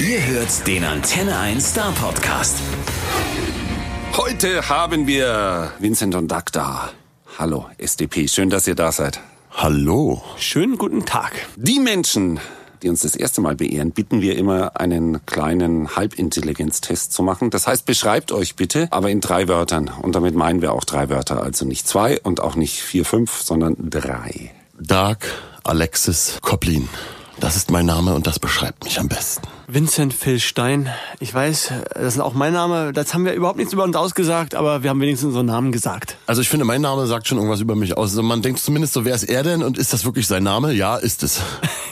Ihr 0.00 0.24
hört 0.24 0.66
den 0.66 0.82
Antenne 0.82 1.38
1 1.38 1.72
Star 1.72 1.92
Podcast. 1.92 2.56
Heute 4.16 4.66
haben 4.66 5.06
wir 5.06 5.72
Vincent 5.78 6.14
und 6.14 6.32
Doug 6.32 6.44
da. 6.52 6.88
Hallo, 7.38 7.66
SDP. 7.76 8.26
Schön, 8.26 8.48
dass 8.48 8.66
ihr 8.66 8.74
da 8.74 8.92
seid. 8.92 9.20
Hallo. 9.50 10.22
Schönen 10.38 10.78
guten 10.78 11.04
Tag. 11.04 11.32
Die 11.56 11.80
Menschen, 11.80 12.40
die 12.82 12.88
uns 12.88 13.02
das 13.02 13.14
erste 13.14 13.42
Mal 13.42 13.56
beehren, 13.56 13.90
bitten 13.90 14.22
wir 14.22 14.38
immer, 14.38 14.80
einen 14.80 15.26
kleinen 15.26 15.94
Halbintelligenztest 15.94 17.12
zu 17.12 17.22
machen. 17.22 17.50
Das 17.50 17.66
heißt, 17.66 17.84
beschreibt 17.84 18.32
euch 18.32 18.56
bitte, 18.56 18.88
aber 18.90 19.10
in 19.10 19.20
drei 19.20 19.48
Wörtern. 19.48 19.90
Und 20.00 20.14
damit 20.14 20.34
meinen 20.34 20.62
wir 20.62 20.72
auch 20.72 20.84
drei 20.84 21.10
Wörter. 21.10 21.42
Also 21.42 21.66
nicht 21.66 21.86
zwei 21.86 22.18
und 22.22 22.40
auch 22.40 22.56
nicht 22.56 22.80
vier, 22.80 23.04
fünf, 23.04 23.42
sondern 23.42 23.76
drei. 23.78 24.50
Dark 24.78 25.26
Alexis 25.62 26.38
Koplin. 26.40 26.88
Das 27.38 27.56
ist 27.56 27.70
mein 27.70 27.84
Name 27.84 28.14
und 28.14 28.26
das 28.26 28.38
beschreibt 28.38 28.84
mich 28.84 28.98
am 28.98 29.08
besten. 29.08 29.59
Vincent 29.72 30.12
Phil 30.14 30.40
Stein. 30.40 30.88
Ich 31.20 31.32
weiß, 31.32 31.72
das 31.94 32.14
ist 32.14 32.20
auch 32.20 32.34
mein 32.34 32.52
Name. 32.52 32.92
Das 32.92 33.14
haben 33.14 33.24
wir 33.24 33.34
überhaupt 33.34 33.56
nichts 33.58 33.72
über 33.72 33.84
uns 33.84 33.94
ausgesagt, 33.94 34.54
aber 34.56 34.82
wir 34.82 34.90
haben 34.90 35.00
wenigstens 35.00 35.28
unseren 35.28 35.46
Namen 35.46 35.70
gesagt. 35.70 36.16
Also 36.26 36.42
ich 36.42 36.48
finde, 36.48 36.64
mein 36.64 36.80
Name 36.80 37.06
sagt 37.06 37.28
schon 37.28 37.38
irgendwas 37.38 37.60
über 37.60 37.76
mich 37.76 37.96
aus. 37.96 38.10
Also 38.10 38.22
man 38.22 38.42
denkt 38.42 38.58
zumindest 38.60 38.94
so, 38.94 39.04
wer 39.04 39.14
ist 39.14 39.24
er 39.24 39.42
denn 39.44 39.62
und 39.62 39.78
ist 39.78 39.92
das 39.92 40.04
wirklich 40.04 40.26
sein 40.26 40.42
Name? 40.42 40.72
Ja, 40.72 40.96
ist 40.96 41.22
es. 41.22 41.40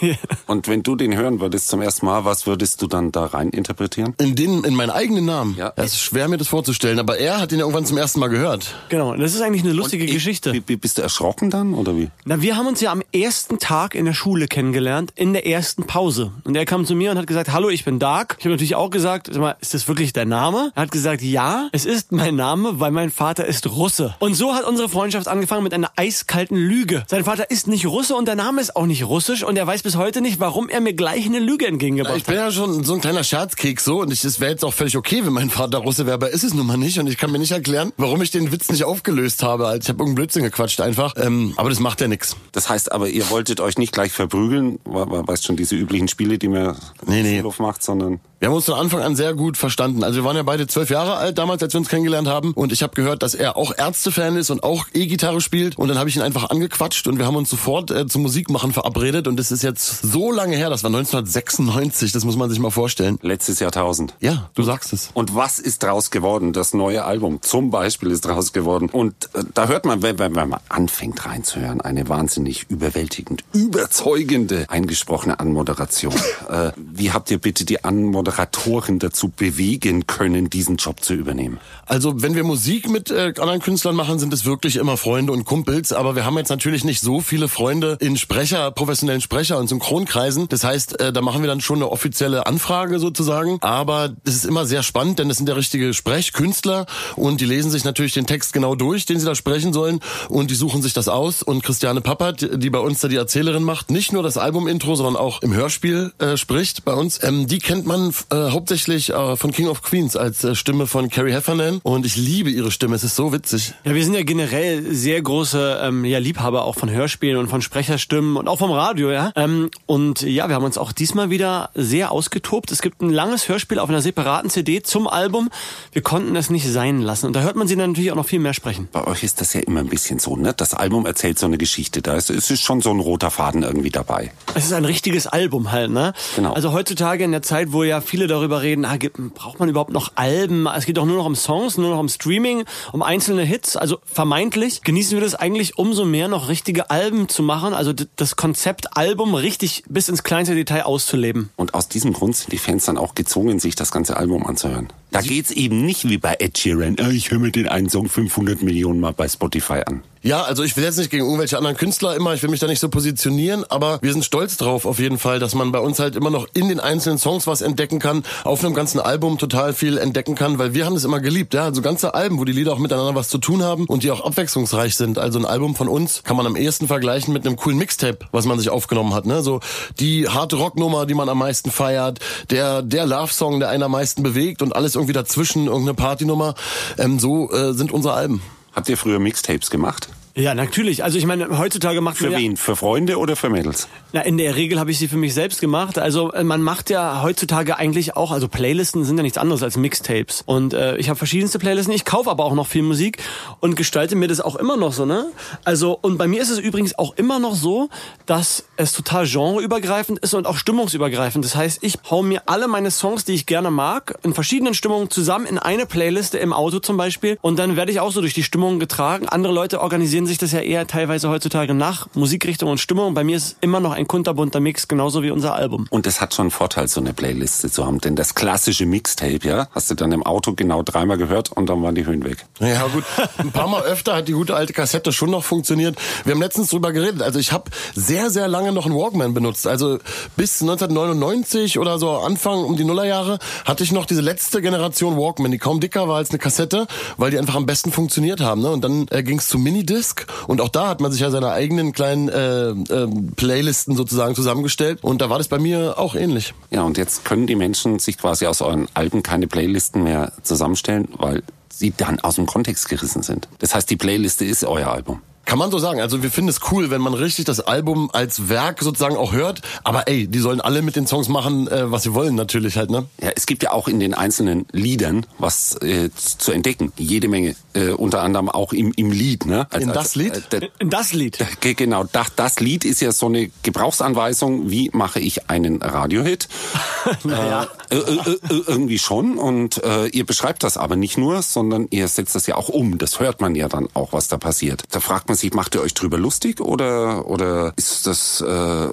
Und 0.46 0.68
wenn 0.68 0.82
du 0.84 0.94
den 0.96 1.14
hören 1.16 1.40
würdest 1.40 1.68
zum 1.68 1.82
ersten 1.82 2.06
Mal, 2.06 2.24
was 2.24 2.46
würdest 2.46 2.80
du 2.80 2.86
dann 2.86 3.10
da 3.12 3.26
rein 3.26 3.50
interpretieren? 3.50 4.14
In 4.18 4.34
den, 4.36 4.62
in 4.64 4.74
meinen 4.74 4.90
eigenen 4.90 5.24
Namen. 5.26 5.56
Ja. 5.58 5.72
Es 5.76 5.92
ist 5.92 6.00
schwer, 6.00 6.28
mir 6.28 6.38
das 6.38 6.46
vorzustellen, 6.48 6.98
aber 7.00 7.18
er 7.18 7.40
hat 7.40 7.50
ihn 7.52 7.58
ja 7.58 7.64
irgendwann 7.64 7.84
zum 7.84 7.98
ersten 7.98 8.20
Mal 8.20 8.28
gehört. 8.28 8.74
Genau, 8.90 9.14
das 9.16 9.34
ist 9.34 9.42
eigentlich 9.42 9.64
eine 9.64 9.72
lustige 9.72 10.04
Und 10.04 10.08
ich- 10.08 10.14
Geschichte. 10.14 10.52
Bist 10.60 10.98
du 10.98 11.02
erschrocken 11.02 11.50
dann 11.50 11.74
oder 11.74 11.96
wie? 11.96 12.10
Na, 12.24 12.40
wir 12.40 12.56
haben 12.56 12.66
uns 12.68 12.80
ja 12.80 12.92
am 12.92 13.02
ersten 13.12 13.58
Tag 13.58 13.94
in 13.96 14.04
der 14.04 14.14
Schule 14.14 14.46
kennengelernt, 14.46 15.10
in 15.16 15.32
der 15.32 15.46
ersten 15.46 15.84
Pause. 15.84 16.30
Und 16.44 16.54
er 16.56 16.64
kam 16.64 16.86
zu 16.86 16.94
mir 16.94 17.10
und 17.10 17.18
hat 17.18 17.26
gesagt, 17.26 17.52
hallo, 17.52 17.67
ich 17.72 17.84
bin 17.84 17.98
Dark. 17.98 18.36
Ich 18.38 18.44
habe 18.44 18.52
natürlich 18.54 18.74
auch 18.74 18.90
gesagt, 18.90 19.28
sag 19.32 19.40
mal, 19.40 19.56
ist 19.60 19.74
das 19.74 19.88
wirklich 19.88 20.12
dein 20.12 20.28
Name? 20.28 20.72
Er 20.74 20.82
hat 20.82 20.90
gesagt, 20.90 21.22
ja, 21.22 21.68
es 21.72 21.84
ist 21.84 22.12
mein 22.12 22.36
Name, 22.36 22.80
weil 22.80 22.90
mein 22.90 23.10
Vater 23.10 23.44
ist 23.46 23.66
Russe. 23.68 24.14
Und 24.18 24.34
so 24.34 24.54
hat 24.54 24.64
unsere 24.64 24.88
Freundschaft 24.88 25.28
angefangen 25.28 25.62
mit 25.64 25.74
einer 25.74 25.90
eiskalten 25.96 26.56
Lüge. 26.56 27.04
Sein 27.08 27.24
Vater 27.24 27.50
ist 27.50 27.66
nicht 27.66 27.86
Russe 27.86 28.14
und 28.14 28.26
der 28.28 28.34
Name 28.36 28.60
ist 28.60 28.76
auch 28.76 28.86
nicht 28.86 29.04
russisch 29.04 29.42
und 29.42 29.56
er 29.56 29.66
weiß 29.66 29.82
bis 29.82 29.96
heute 29.96 30.20
nicht, 30.20 30.40
warum 30.40 30.68
er 30.68 30.80
mir 30.80 30.94
gleich 30.94 31.26
eine 31.26 31.38
Lüge 31.38 31.66
entgegengebracht 31.66 32.16
Ich 32.16 32.24
bin 32.24 32.36
ja 32.36 32.50
schon 32.50 32.84
so 32.84 32.94
ein 32.94 33.00
kleiner 33.00 33.24
Scherzkeks 33.24 33.84
so 33.84 34.00
und 34.00 34.12
ich- 34.12 34.24
es 34.24 34.40
wäre 34.40 34.50
jetzt 34.50 34.64
auch 34.64 34.74
völlig 34.74 34.96
okay, 34.96 35.24
wenn 35.24 35.32
mein 35.32 35.50
Vater 35.50 35.78
Russe 35.78 36.06
wäre, 36.06 36.14
aber 36.14 36.30
ist 36.30 36.44
es 36.44 36.54
nun 36.54 36.66
mal 36.66 36.76
nicht 36.76 36.98
und 36.98 37.06
ich 37.06 37.16
kann 37.18 37.30
mir 37.30 37.38
nicht 37.38 37.52
erklären, 37.52 37.92
warum 37.96 38.20
ich 38.22 38.30
den 38.30 38.52
Witz 38.52 38.68
nicht 38.70 38.84
aufgelöst 38.84 39.42
habe. 39.42 39.66
Also 39.66 39.80
ich 39.80 39.88
habe 39.88 39.98
irgendeinen 39.98 40.14
Blödsinn 40.16 40.42
gequatscht 40.42 40.80
einfach, 40.80 41.14
ähm, 41.16 41.54
aber 41.56 41.68
das 41.70 41.80
macht 41.80 42.00
ja 42.00 42.08
nix. 42.08 42.36
Das 42.52 42.68
heißt 42.68 42.92
aber, 42.92 43.08
ihr 43.08 43.28
wolltet 43.30 43.60
euch 43.60 43.78
nicht 43.78 43.92
gleich 43.92 44.12
verprügeln, 44.12 44.78
we- 44.84 45.06
we- 45.10 45.26
weißt 45.26 45.44
schon, 45.44 45.56
diese 45.56 45.76
üblichen 45.76 46.08
Spiele, 46.08 46.38
die 46.38 46.48
man 46.48 46.76
Nee, 47.06 47.22
nee. 47.22 47.42
Macht, 47.58 47.82
sondern 47.82 48.20
Wir 48.40 48.48
haben 48.48 48.54
uns 48.54 48.66
von 48.66 48.74
Anfang 48.74 49.00
an 49.00 49.16
sehr 49.16 49.34
gut 49.34 49.56
verstanden. 49.56 50.04
Also 50.04 50.20
wir 50.20 50.24
waren 50.24 50.36
ja 50.36 50.44
beide 50.44 50.66
zwölf 50.66 50.90
Jahre 50.90 51.16
alt 51.16 51.38
damals, 51.38 51.62
als 51.62 51.74
wir 51.74 51.78
uns 51.78 51.88
kennengelernt 51.88 52.28
haben. 52.28 52.52
Und 52.52 52.72
ich 52.72 52.82
habe 52.82 52.94
gehört, 52.94 53.22
dass 53.22 53.34
er 53.34 53.56
auch 53.56 53.72
Ärztefan 53.76 54.36
ist 54.36 54.50
und 54.50 54.62
auch 54.62 54.86
E-Gitarre 54.94 55.40
spielt. 55.40 55.76
Und 55.76 55.88
dann 55.88 55.98
habe 55.98 56.08
ich 56.08 56.16
ihn 56.16 56.22
einfach 56.22 56.50
angequatscht 56.50 57.08
und 57.08 57.18
wir 57.18 57.26
haben 57.26 57.36
uns 57.36 57.50
sofort 57.50 57.90
äh, 57.90 58.06
zum 58.06 58.22
Musikmachen 58.22 58.72
verabredet. 58.72 59.26
Und 59.26 59.38
das 59.38 59.50
ist 59.50 59.62
jetzt 59.62 60.02
so 60.02 60.30
lange 60.30 60.56
her, 60.56 60.70
das 60.70 60.84
war 60.84 60.88
1996, 60.88 62.12
das 62.12 62.24
muss 62.24 62.36
man 62.36 62.48
sich 62.48 62.60
mal 62.60 62.70
vorstellen. 62.70 63.18
letztes 63.22 63.58
Jahrtausend. 63.58 64.14
Ja, 64.20 64.50
du 64.54 64.62
sagst 64.62 64.92
es. 64.92 65.10
Und 65.14 65.34
was 65.34 65.58
ist 65.58 65.82
draus 65.82 66.10
geworden? 66.10 66.52
Das 66.52 66.74
neue 66.74 67.04
Album 67.04 67.42
zum 67.42 67.70
Beispiel 67.70 68.10
ist 68.12 68.20
draus 68.20 68.52
geworden. 68.52 68.88
Und 68.88 69.30
äh, 69.34 69.42
da 69.52 69.66
hört 69.66 69.84
man, 69.84 70.02
wenn, 70.02 70.18
wenn 70.18 70.34
wenn 70.36 70.48
man 70.50 70.60
anfängt 70.68 71.26
reinzuhören, 71.26 71.80
eine 71.80 72.08
wahnsinnig 72.08 72.66
überwältigend, 72.68 73.42
überzeugende, 73.52 74.66
eingesprochene 74.68 75.40
Anmoderation. 75.40 76.14
äh, 76.48 76.70
wie 76.76 77.12
habt 77.12 77.30
ihr 77.30 77.38
bitte 77.48 77.64
die 77.64 77.82
Anmoderatoren 77.82 78.98
dazu 78.98 79.30
bewegen 79.30 80.06
können, 80.06 80.50
diesen 80.50 80.76
Job 80.76 81.02
zu 81.02 81.14
übernehmen? 81.14 81.58
Also 81.86 82.20
wenn 82.20 82.34
wir 82.34 82.44
Musik 82.44 82.90
mit 82.90 83.10
äh, 83.10 83.32
anderen 83.38 83.60
Künstlern 83.60 83.96
machen, 83.96 84.18
sind 84.18 84.34
es 84.34 84.44
wirklich 84.44 84.76
immer 84.76 84.98
Freunde 84.98 85.32
und 85.32 85.46
Kumpels. 85.46 85.94
Aber 85.94 86.14
wir 86.14 86.26
haben 86.26 86.36
jetzt 86.36 86.50
natürlich 86.50 86.84
nicht 86.84 87.00
so 87.00 87.22
viele 87.22 87.48
Freunde 87.48 87.96
in 88.00 88.18
Sprecher, 88.18 88.70
professionellen 88.70 89.22
Sprecher 89.22 89.56
und 89.56 89.66
Synchronkreisen. 89.66 90.48
Das 90.50 90.62
heißt, 90.62 91.00
äh, 91.00 91.10
da 91.10 91.22
machen 91.22 91.40
wir 91.40 91.48
dann 91.48 91.62
schon 91.62 91.78
eine 91.78 91.90
offizielle 91.90 92.46
Anfrage 92.46 92.98
sozusagen. 92.98 93.56
Aber 93.62 94.10
es 94.24 94.34
ist 94.34 94.44
immer 94.44 94.66
sehr 94.66 94.82
spannend, 94.82 95.18
denn 95.18 95.28
das 95.28 95.38
sind 95.38 95.48
ja 95.48 95.54
richtige 95.54 95.94
Sprechkünstler 95.94 96.84
und 97.16 97.40
die 97.40 97.46
lesen 97.46 97.70
sich 97.70 97.84
natürlich 97.84 98.12
den 98.12 98.26
Text 98.26 98.52
genau 98.52 98.74
durch, 98.74 99.06
den 99.06 99.18
sie 99.18 99.24
da 99.24 99.34
sprechen 99.34 99.72
sollen 99.72 100.00
und 100.28 100.50
die 100.50 100.54
suchen 100.54 100.82
sich 100.82 100.92
das 100.92 101.08
aus. 101.08 101.42
Und 101.42 101.62
Christiane 101.62 102.02
Pappert, 102.02 102.46
die 102.62 102.68
bei 102.68 102.80
uns 102.80 103.00
da 103.00 103.08
die 103.08 103.16
Erzählerin 103.16 103.62
macht, 103.62 103.90
nicht 103.90 104.12
nur 104.12 104.22
das 104.22 104.36
Album-Intro, 104.36 104.96
sondern 104.96 105.16
auch 105.16 105.40
im 105.40 105.54
Hörspiel 105.54 106.12
äh, 106.18 106.36
spricht 106.36 106.84
bei 106.84 106.92
uns, 106.92 107.16
ähm, 107.28 107.46
die 107.46 107.58
kennt 107.58 107.86
man 107.86 108.12
äh, 108.30 108.50
hauptsächlich 108.50 109.10
äh, 109.10 109.36
von 109.36 109.52
King 109.52 109.68
of 109.68 109.82
Queens 109.82 110.16
als 110.16 110.44
äh, 110.44 110.54
Stimme 110.54 110.86
von 110.86 111.10
Carrie 111.10 111.32
Heffernan 111.32 111.80
und 111.82 112.06
ich 112.06 112.16
liebe 112.16 112.50
ihre 112.50 112.70
Stimme, 112.70 112.96
es 112.96 113.04
ist 113.04 113.16
so 113.16 113.32
witzig. 113.32 113.74
Ja, 113.84 113.94
wir 113.94 114.02
sind 114.02 114.14
ja 114.14 114.22
generell 114.22 114.94
sehr 114.94 115.20
große 115.20 115.80
ähm, 115.82 116.04
ja, 116.04 116.18
Liebhaber 116.18 116.64
auch 116.64 116.76
von 116.76 116.90
Hörspielen 116.90 117.36
und 117.36 117.48
von 117.48 117.60
Sprecherstimmen 117.60 118.36
und 118.36 118.48
auch 118.48 118.58
vom 118.58 118.70
Radio, 118.70 119.10
ja. 119.10 119.32
Ähm, 119.36 119.70
und 119.86 120.22
ja, 120.22 120.48
wir 120.48 120.54
haben 120.54 120.64
uns 120.64 120.78
auch 120.78 120.92
diesmal 120.92 121.30
wieder 121.30 121.70
sehr 121.74 122.12
ausgetobt. 122.12 122.72
Es 122.72 122.80
gibt 122.80 123.02
ein 123.02 123.10
langes 123.10 123.48
Hörspiel 123.48 123.78
auf 123.78 123.88
einer 123.88 124.00
separaten 124.00 124.48
CD 124.48 124.82
zum 124.82 125.06
Album. 125.06 125.50
Wir 125.92 126.02
konnten 126.02 126.34
es 126.36 126.48
nicht 126.48 126.66
sein 126.66 127.00
lassen. 127.00 127.26
Und 127.26 127.36
da 127.36 127.40
hört 127.40 127.56
man 127.56 127.68
sie 127.68 127.76
dann 127.76 127.90
natürlich 127.90 128.10
auch 128.10 128.16
noch 128.16 128.26
viel 128.26 128.40
mehr 128.40 128.54
sprechen. 128.54 128.88
Bei 128.92 129.06
euch 129.06 129.22
ist 129.22 129.40
das 129.40 129.52
ja 129.52 129.60
immer 129.60 129.80
ein 129.80 129.88
bisschen 129.88 130.18
so, 130.18 130.36
ne? 130.36 130.54
Das 130.56 130.72
Album 130.72 131.04
erzählt 131.04 131.38
so 131.38 131.46
eine 131.46 131.58
Geschichte. 131.58 132.00
Da 132.00 132.14
ist, 132.14 132.30
es 132.30 132.50
ist 132.50 132.62
schon 132.62 132.80
so 132.80 132.90
ein 132.90 133.00
roter 133.00 133.30
Faden 133.30 133.62
irgendwie 133.62 133.90
dabei. 133.90 134.32
Es 134.54 134.64
ist 134.64 134.72
ein 134.72 134.84
richtiges 134.84 135.26
Album 135.26 135.72
halt, 135.72 135.90
ne? 135.90 136.14
Genau. 136.36 136.52
Also 136.52 136.72
heutzutage 136.72 137.17
in 137.24 137.32
der 137.32 137.42
Zeit, 137.42 137.72
wo 137.72 137.84
ja 137.84 138.00
viele 138.00 138.26
darüber 138.26 138.62
reden, 138.62 138.84
ah, 138.84 138.96
gibt, 138.96 139.18
braucht 139.34 139.60
man 139.60 139.68
überhaupt 139.68 139.92
noch 139.92 140.12
Alben? 140.14 140.66
Es 140.66 140.86
geht 140.86 140.96
doch 140.96 141.06
nur 141.06 141.16
noch 141.16 141.26
um 141.26 141.34
Songs, 141.34 141.78
nur 141.78 141.90
noch 141.90 141.98
um 141.98 142.08
Streaming, 142.08 142.64
um 142.92 143.02
einzelne 143.02 143.42
Hits. 143.42 143.76
Also 143.76 143.98
vermeintlich 144.04 144.82
genießen 144.82 145.16
wir 145.16 145.22
das 145.22 145.34
eigentlich 145.34 145.78
umso 145.78 146.04
mehr 146.04 146.28
noch 146.28 146.48
richtige 146.48 146.90
Alben 146.90 147.28
zu 147.28 147.42
machen. 147.42 147.74
Also 147.74 147.92
das 147.92 148.36
Konzept 148.36 148.96
Album 148.96 149.34
richtig 149.34 149.84
bis 149.88 150.08
ins 150.08 150.22
kleinste 150.22 150.54
Detail 150.54 150.82
auszuleben. 150.82 151.50
Und 151.56 151.74
aus 151.74 151.88
diesem 151.88 152.12
Grund 152.12 152.36
sind 152.36 152.52
die 152.52 152.58
Fans 152.58 152.84
dann 152.84 152.98
auch 152.98 153.14
gezwungen, 153.14 153.58
sich 153.58 153.74
das 153.74 153.90
ganze 153.90 154.16
Album 154.16 154.46
anzuhören. 154.46 154.88
Da 155.10 155.20
geht's 155.22 155.50
eben 155.50 155.84
nicht 155.86 156.08
wie 156.08 156.18
bei 156.18 156.36
Ed 156.38 156.58
Sheeran. 156.58 156.96
"Ah, 157.00 157.08
Ich 157.10 157.30
höre 157.30 157.38
mir 157.38 157.50
den 157.50 157.68
einen 157.68 157.88
Song 157.88 158.08
500 158.08 158.62
Millionen 158.62 159.00
Mal 159.00 159.12
bei 159.12 159.28
Spotify 159.28 159.82
an. 159.86 160.02
Ja, 160.20 160.42
also 160.42 160.64
ich 160.64 160.76
will 160.76 160.82
jetzt 160.82 160.98
nicht 160.98 161.10
gegen 161.10 161.24
irgendwelche 161.24 161.56
anderen 161.56 161.76
Künstler 161.76 162.16
immer, 162.16 162.34
ich 162.34 162.42
will 162.42 162.50
mich 162.50 162.58
da 162.58 162.66
nicht 162.66 162.80
so 162.80 162.88
positionieren, 162.88 163.64
aber 163.68 164.00
wir 164.02 164.12
sind 164.12 164.24
stolz 164.24 164.56
drauf 164.56 164.84
auf 164.84 164.98
jeden 164.98 165.16
Fall, 165.16 165.38
dass 165.38 165.54
man 165.54 165.70
bei 165.70 165.78
uns 165.78 166.00
halt 166.00 166.16
immer 166.16 166.28
noch 166.28 166.48
in 166.54 166.68
den 166.68 166.80
einzelnen 166.80 167.18
Songs 167.18 167.46
was 167.46 167.60
entdecken 167.62 168.00
kann, 168.00 168.24
auf 168.42 168.64
einem 168.64 168.74
ganzen 168.74 168.98
Album 168.98 169.38
total 169.38 169.72
viel 169.72 169.96
entdecken 169.96 170.34
kann, 170.34 170.58
weil 170.58 170.74
wir 170.74 170.86
haben 170.86 170.94
das 170.94 171.04
immer 171.04 171.20
geliebt, 171.20 171.54
ja, 171.54 171.64
also 171.64 171.82
ganze 171.82 172.14
Alben, 172.14 172.40
wo 172.40 172.44
die 172.44 172.52
Lieder 172.52 172.72
auch 172.72 172.80
miteinander 172.80 173.14
was 173.14 173.28
zu 173.28 173.38
tun 173.38 173.62
haben 173.62 173.84
und 173.86 174.02
die 174.02 174.10
auch 174.10 174.24
abwechslungsreich 174.24 174.96
sind. 174.96 175.18
Also 175.18 175.38
ein 175.38 175.46
Album 175.46 175.76
von 175.76 175.86
uns 175.86 176.24
kann 176.24 176.36
man 176.36 176.46
am 176.46 176.56
ehesten 176.56 176.88
vergleichen 176.88 177.32
mit 177.32 177.46
einem 177.46 177.54
coolen 177.56 177.78
Mixtape, 177.78 178.18
was 178.32 178.44
man 178.44 178.58
sich 178.58 178.70
aufgenommen 178.70 179.14
hat, 179.14 179.24
ne? 179.24 179.42
So 179.42 179.60
die 180.00 180.28
harte 180.28 180.56
Rocknummer, 180.56 181.06
die 181.06 181.14
man 181.14 181.28
am 181.28 181.38
meisten 181.38 181.70
feiert, 181.70 182.18
der 182.50 182.82
der 182.82 183.06
Love 183.06 183.32
Song, 183.32 183.60
der 183.60 183.68
einen 183.68 183.84
am 183.84 183.92
meisten 183.92 184.24
bewegt 184.24 184.62
und 184.62 184.74
alles 184.74 184.96
irgendwie 184.98 185.14
dazwischen 185.14 185.66
irgendeine 185.66 185.94
Partynummer. 185.94 186.54
Ähm, 186.98 187.18
so 187.18 187.50
äh, 187.50 187.72
sind 187.72 187.92
unsere 187.92 188.14
Alben. 188.14 188.42
Habt 188.72 188.88
ihr 188.88 188.96
früher 188.96 189.18
Mixtapes 189.18 189.70
gemacht? 189.70 190.08
Ja, 190.38 190.54
natürlich. 190.54 191.02
Also 191.02 191.18
ich 191.18 191.26
meine, 191.26 191.58
heutzutage 191.58 192.00
macht 192.00 192.18
Für 192.18 192.24
man 192.24 192.32
ja, 192.34 192.38
wen? 192.38 192.56
Für 192.56 192.76
Freunde 192.76 193.18
oder 193.18 193.34
für 193.34 193.50
Mädels? 193.50 193.88
Na, 194.12 194.20
in 194.20 194.38
der 194.38 194.54
Regel 194.54 194.78
habe 194.78 194.92
ich 194.92 194.98
sie 194.98 195.08
für 195.08 195.16
mich 195.16 195.34
selbst 195.34 195.60
gemacht. 195.60 195.98
Also 195.98 196.30
äh, 196.32 196.44
man 196.44 196.62
macht 196.62 196.90
ja 196.90 197.22
heutzutage 197.22 197.76
eigentlich 197.76 198.14
auch, 198.16 198.30
also 198.30 198.46
Playlisten 198.46 199.04
sind 199.04 199.16
ja 199.16 199.24
nichts 199.24 199.36
anderes 199.36 199.64
als 199.64 199.76
Mixtapes. 199.76 200.44
Und 200.46 200.74
äh, 200.74 200.96
ich 200.96 201.08
habe 201.08 201.16
verschiedenste 201.16 201.58
Playlisten. 201.58 201.92
Ich 201.92 202.04
kaufe 202.04 202.30
aber 202.30 202.44
auch 202.44 202.54
noch 202.54 202.68
viel 202.68 202.82
Musik 202.82 203.18
und 203.58 203.74
gestalte 203.74 204.14
mir 204.14 204.28
das 204.28 204.40
auch 204.40 204.54
immer 204.54 204.76
noch 204.76 204.92
so, 204.92 205.06
ne? 205.06 205.26
Also 205.64 205.98
und 206.00 206.18
bei 206.18 206.28
mir 206.28 206.40
ist 206.40 206.50
es 206.50 206.60
übrigens 206.60 206.96
auch 206.96 207.16
immer 207.16 207.40
noch 207.40 207.56
so, 207.56 207.88
dass 208.26 208.62
es 208.76 208.92
total 208.92 209.26
genreübergreifend 209.26 210.20
ist 210.20 210.34
und 210.34 210.46
auch 210.46 210.56
stimmungsübergreifend. 210.56 211.44
Das 211.44 211.56
heißt, 211.56 211.82
ich 211.82 211.98
hau 212.10 212.22
mir 212.22 212.42
alle 212.46 212.68
meine 212.68 212.92
Songs, 212.92 213.24
die 213.24 213.32
ich 213.32 213.46
gerne 213.46 213.72
mag, 213.72 214.16
in 214.22 214.34
verschiedenen 214.34 214.74
Stimmungen 214.74 215.10
zusammen 215.10 215.46
in 215.46 215.58
eine 215.58 215.84
Playliste 215.84 216.38
im 216.38 216.52
Auto 216.52 216.78
zum 216.78 216.96
Beispiel. 216.96 217.38
Und 217.42 217.58
dann 217.58 217.74
werde 217.74 217.90
ich 217.90 217.98
auch 217.98 218.12
so 218.12 218.20
durch 218.20 218.34
die 218.34 218.44
Stimmung 218.44 218.78
getragen. 218.78 219.28
Andere 219.28 219.52
Leute 219.52 219.80
organisieren 219.80 220.27
sich 220.28 220.38
das 220.38 220.52
ja 220.52 220.60
eher 220.60 220.86
teilweise 220.86 221.28
heutzutage 221.28 221.74
nach 221.74 222.08
Musikrichtung 222.14 222.70
und 222.70 222.78
Stimmung. 222.78 223.14
Bei 223.14 223.24
mir 223.24 223.36
ist 223.36 223.44
es 223.44 223.56
immer 223.60 223.80
noch 223.80 223.92
ein 223.92 224.06
kunterbunter 224.06 224.60
Mix, 224.60 224.86
genauso 224.86 225.22
wie 225.22 225.30
unser 225.30 225.54
Album. 225.54 225.86
Und 225.90 226.06
es 226.06 226.20
hat 226.20 226.34
schon 226.34 226.44
einen 226.44 226.50
Vorteil, 226.50 226.88
so 226.88 227.00
eine 227.00 227.12
Playliste 227.12 227.70
zu 227.70 227.86
haben. 227.86 228.00
Denn 228.00 228.14
das 228.14 228.34
klassische 228.34 228.86
Mixtape, 228.86 229.40
ja, 229.42 229.68
hast 229.72 229.90
du 229.90 229.94
dann 229.94 230.12
im 230.12 230.22
Auto 230.22 230.52
genau 230.54 230.82
dreimal 230.82 231.18
gehört 231.18 231.50
und 231.52 231.68
dann 231.68 231.82
waren 231.82 231.94
die 231.94 232.06
Höhen 232.06 232.24
weg. 232.24 232.46
Ja 232.60 232.86
gut, 232.86 233.04
ein 233.38 233.50
paar 233.50 233.68
Mal 233.68 233.82
öfter 233.82 234.16
hat 234.16 234.28
die 234.28 234.32
gute 234.32 234.54
alte 234.54 234.72
Kassette 234.72 235.12
schon 235.12 235.30
noch 235.30 235.44
funktioniert. 235.44 235.96
Wir 236.24 236.34
haben 236.34 236.42
letztens 236.42 236.70
drüber 236.70 236.92
geredet. 236.92 237.22
Also 237.22 237.38
ich 237.38 237.52
habe 237.52 237.70
sehr, 237.94 238.30
sehr 238.30 238.48
lange 238.48 238.72
noch 238.72 238.86
einen 238.86 238.94
Walkman 238.94 239.34
benutzt. 239.34 239.66
Also 239.66 239.98
bis 240.36 240.60
1999 240.60 241.78
oder 241.78 241.98
so 241.98 242.10
Anfang 242.10 242.64
um 242.64 242.76
die 242.76 242.84
Nullerjahre 242.84 243.38
hatte 243.64 243.84
ich 243.84 243.92
noch 243.92 244.06
diese 244.06 244.20
letzte 244.20 244.62
Generation 244.62 245.16
Walkman, 245.16 245.50
die 245.50 245.58
kaum 245.58 245.80
dicker 245.80 246.08
war 246.08 246.16
als 246.16 246.30
eine 246.30 246.38
Kassette, 246.38 246.86
weil 247.16 247.30
die 247.30 247.38
einfach 247.38 247.54
am 247.54 247.66
besten 247.66 247.92
funktioniert 247.92 248.40
haben. 248.40 248.62
Ne? 248.62 248.70
Und 248.70 248.82
dann 248.82 249.06
äh, 249.10 249.22
ging 249.22 249.38
es 249.38 249.48
zu 249.48 249.58
Minidisc 249.58 250.17
Rock. 250.18 250.48
Und 250.48 250.60
auch 250.60 250.68
da 250.68 250.88
hat 250.88 251.00
man 251.00 251.12
sich 251.12 251.20
ja 251.20 251.30
seine 251.30 251.50
eigenen 251.50 251.92
kleinen 251.92 252.28
äh, 252.28 252.70
äh, 252.70 253.08
Playlisten 253.36 253.96
sozusagen 253.96 254.34
zusammengestellt. 254.34 255.02
Und 255.02 255.20
da 255.20 255.30
war 255.30 255.38
das 255.38 255.48
bei 255.48 255.58
mir 255.58 255.98
auch 255.98 256.14
ähnlich. 256.14 256.54
Ja, 256.70 256.82
und 256.82 256.98
jetzt 256.98 257.24
können 257.24 257.46
die 257.46 257.56
Menschen 257.56 257.98
sich 257.98 258.18
quasi 258.18 258.46
aus 258.46 258.62
euren 258.62 258.88
Alben 258.94 259.22
keine 259.22 259.46
Playlisten 259.46 260.02
mehr 260.02 260.32
zusammenstellen, 260.42 261.08
weil 261.18 261.42
sie 261.70 261.92
dann 261.96 262.20
aus 262.20 262.36
dem 262.36 262.46
Kontext 262.46 262.88
gerissen 262.88 263.22
sind. 263.22 263.48
Das 263.58 263.74
heißt, 263.74 263.88
die 263.90 263.96
Playliste 263.96 264.44
ist 264.44 264.64
euer 264.64 264.88
Album. 264.88 265.20
Kann 265.48 265.58
man 265.58 265.70
so 265.70 265.78
sagen. 265.78 266.02
Also 266.02 266.22
wir 266.22 266.30
finden 266.30 266.50
es 266.50 266.60
cool, 266.70 266.90
wenn 266.90 267.00
man 267.00 267.14
richtig 267.14 267.46
das 267.46 267.60
Album 267.60 268.10
als 268.12 268.50
Werk 268.50 268.82
sozusagen 268.82 269.16
auch 269.16 269.32
hört. 269.32 269.62
Aber 269.82 270.06
ey, 270.06 270.26
die 270.26 270.40
sollen 270.40 270.60
alle 270.60 270.82
mit 270.82 270.94
den 270.94 271.06
Songs 271.06 271.28
machen, 271.28 271.66
äh, 271.68 271.90
was 271.90 272.02
sie 272.02 272.12
wollen 272.12 272.34
natürlich 272.34 272.76
halt, 272.76 272.90
ne? 272.90 273.06
Ja, 273.18 273.30
es 273.34 273.46
gibt 273.46 273.62
ja 273.62 273.72
auch 273.72 273.88
in 273.88 273.98
den 273.98 274.12
einzelnen 274.12 274.66
Liedern 274.72 275.24
was 275.38 275.74
äh, 275.80 276.10
zu 276.14 276.52
entdecken. 276.52 276.92
Jede 276.98 277.28
Menge. 277.28 277.56
Äh, 277.72 277.92
unter 277.92 278.20
anderem 278.20 278.50
auch 278.50 278.74
im, 278.74 278.92
im 278.96 279.10
Lied, 279.10 279.46
ne? 279.46 279.66
Als, 279.70 279.84
in 279.84 279.92
das 279.94 280.14
Lied? 280.16 280.36
Äh, 280.36 280.40
der, 280.60 280.68
In 280.80 280.90
das 280.90 281.14
Lied. 281.14 281.38
Ge- 281.60 281.72
Genau, 281.72 282.04
das, 282.04 282.34
das 282.36 282.60
Lied 282.60 282.84
ist 282.84 283.00
ja 283.00 283.10
so 283.12 283.24
eine 283.26 283.50
Gebrauchsanweisung, 283.62 284.68
wie 284.70 284.90
mache 284.92 285.18
ich 285.18 285.48
einen 285.48 285.80
Radiohit. 285.80 286.48
naja. 287.24 287.68
Äh, 287.90 287.96
äh, 287.96 288.00
äh, 288.00 288.38
irgendwie 288.66 288.98
schon. 288.98 289.38
Und 289.38 289.82
äh, 289.82 290.08
ihr 290.08 290.26
beschreibt 290.26 290.62
das 290.62 290.76
aber 290.76 290.96
nicht 290.96 291.16
nur, 291.16 291.40
sondern 291.40 291.86
ihr 291.88 292.06
setzt 292.08 292.34
das 292.34 292.46
ja 292.46 292.56
auch 292.56 292.68
um. 292.68 292.98
Das 292.98 293.18
hört 293.18 293.40
man 293.40 293.54
ja 293.54 293.68
dann 293.68 293.88
auch, 293.94 294.12
was 294.12 294.28
da 294.28 294.36
passiert. 294.36 294.82
Da 294.90 295.00
fragt 295.00 295.28
man 295.28 295.37
sich, 295.38 295.54
macht 295.54 295.74
ihr 295.74 295.82
euch 295.82 295.94
drüber 295.94 296.18
lustig 296.18 296.60
oder, 296.60 297.26
oder 297.26 297.72
ist 297.76 298.06
das 298.06 298.40
äh, 298.40 298.88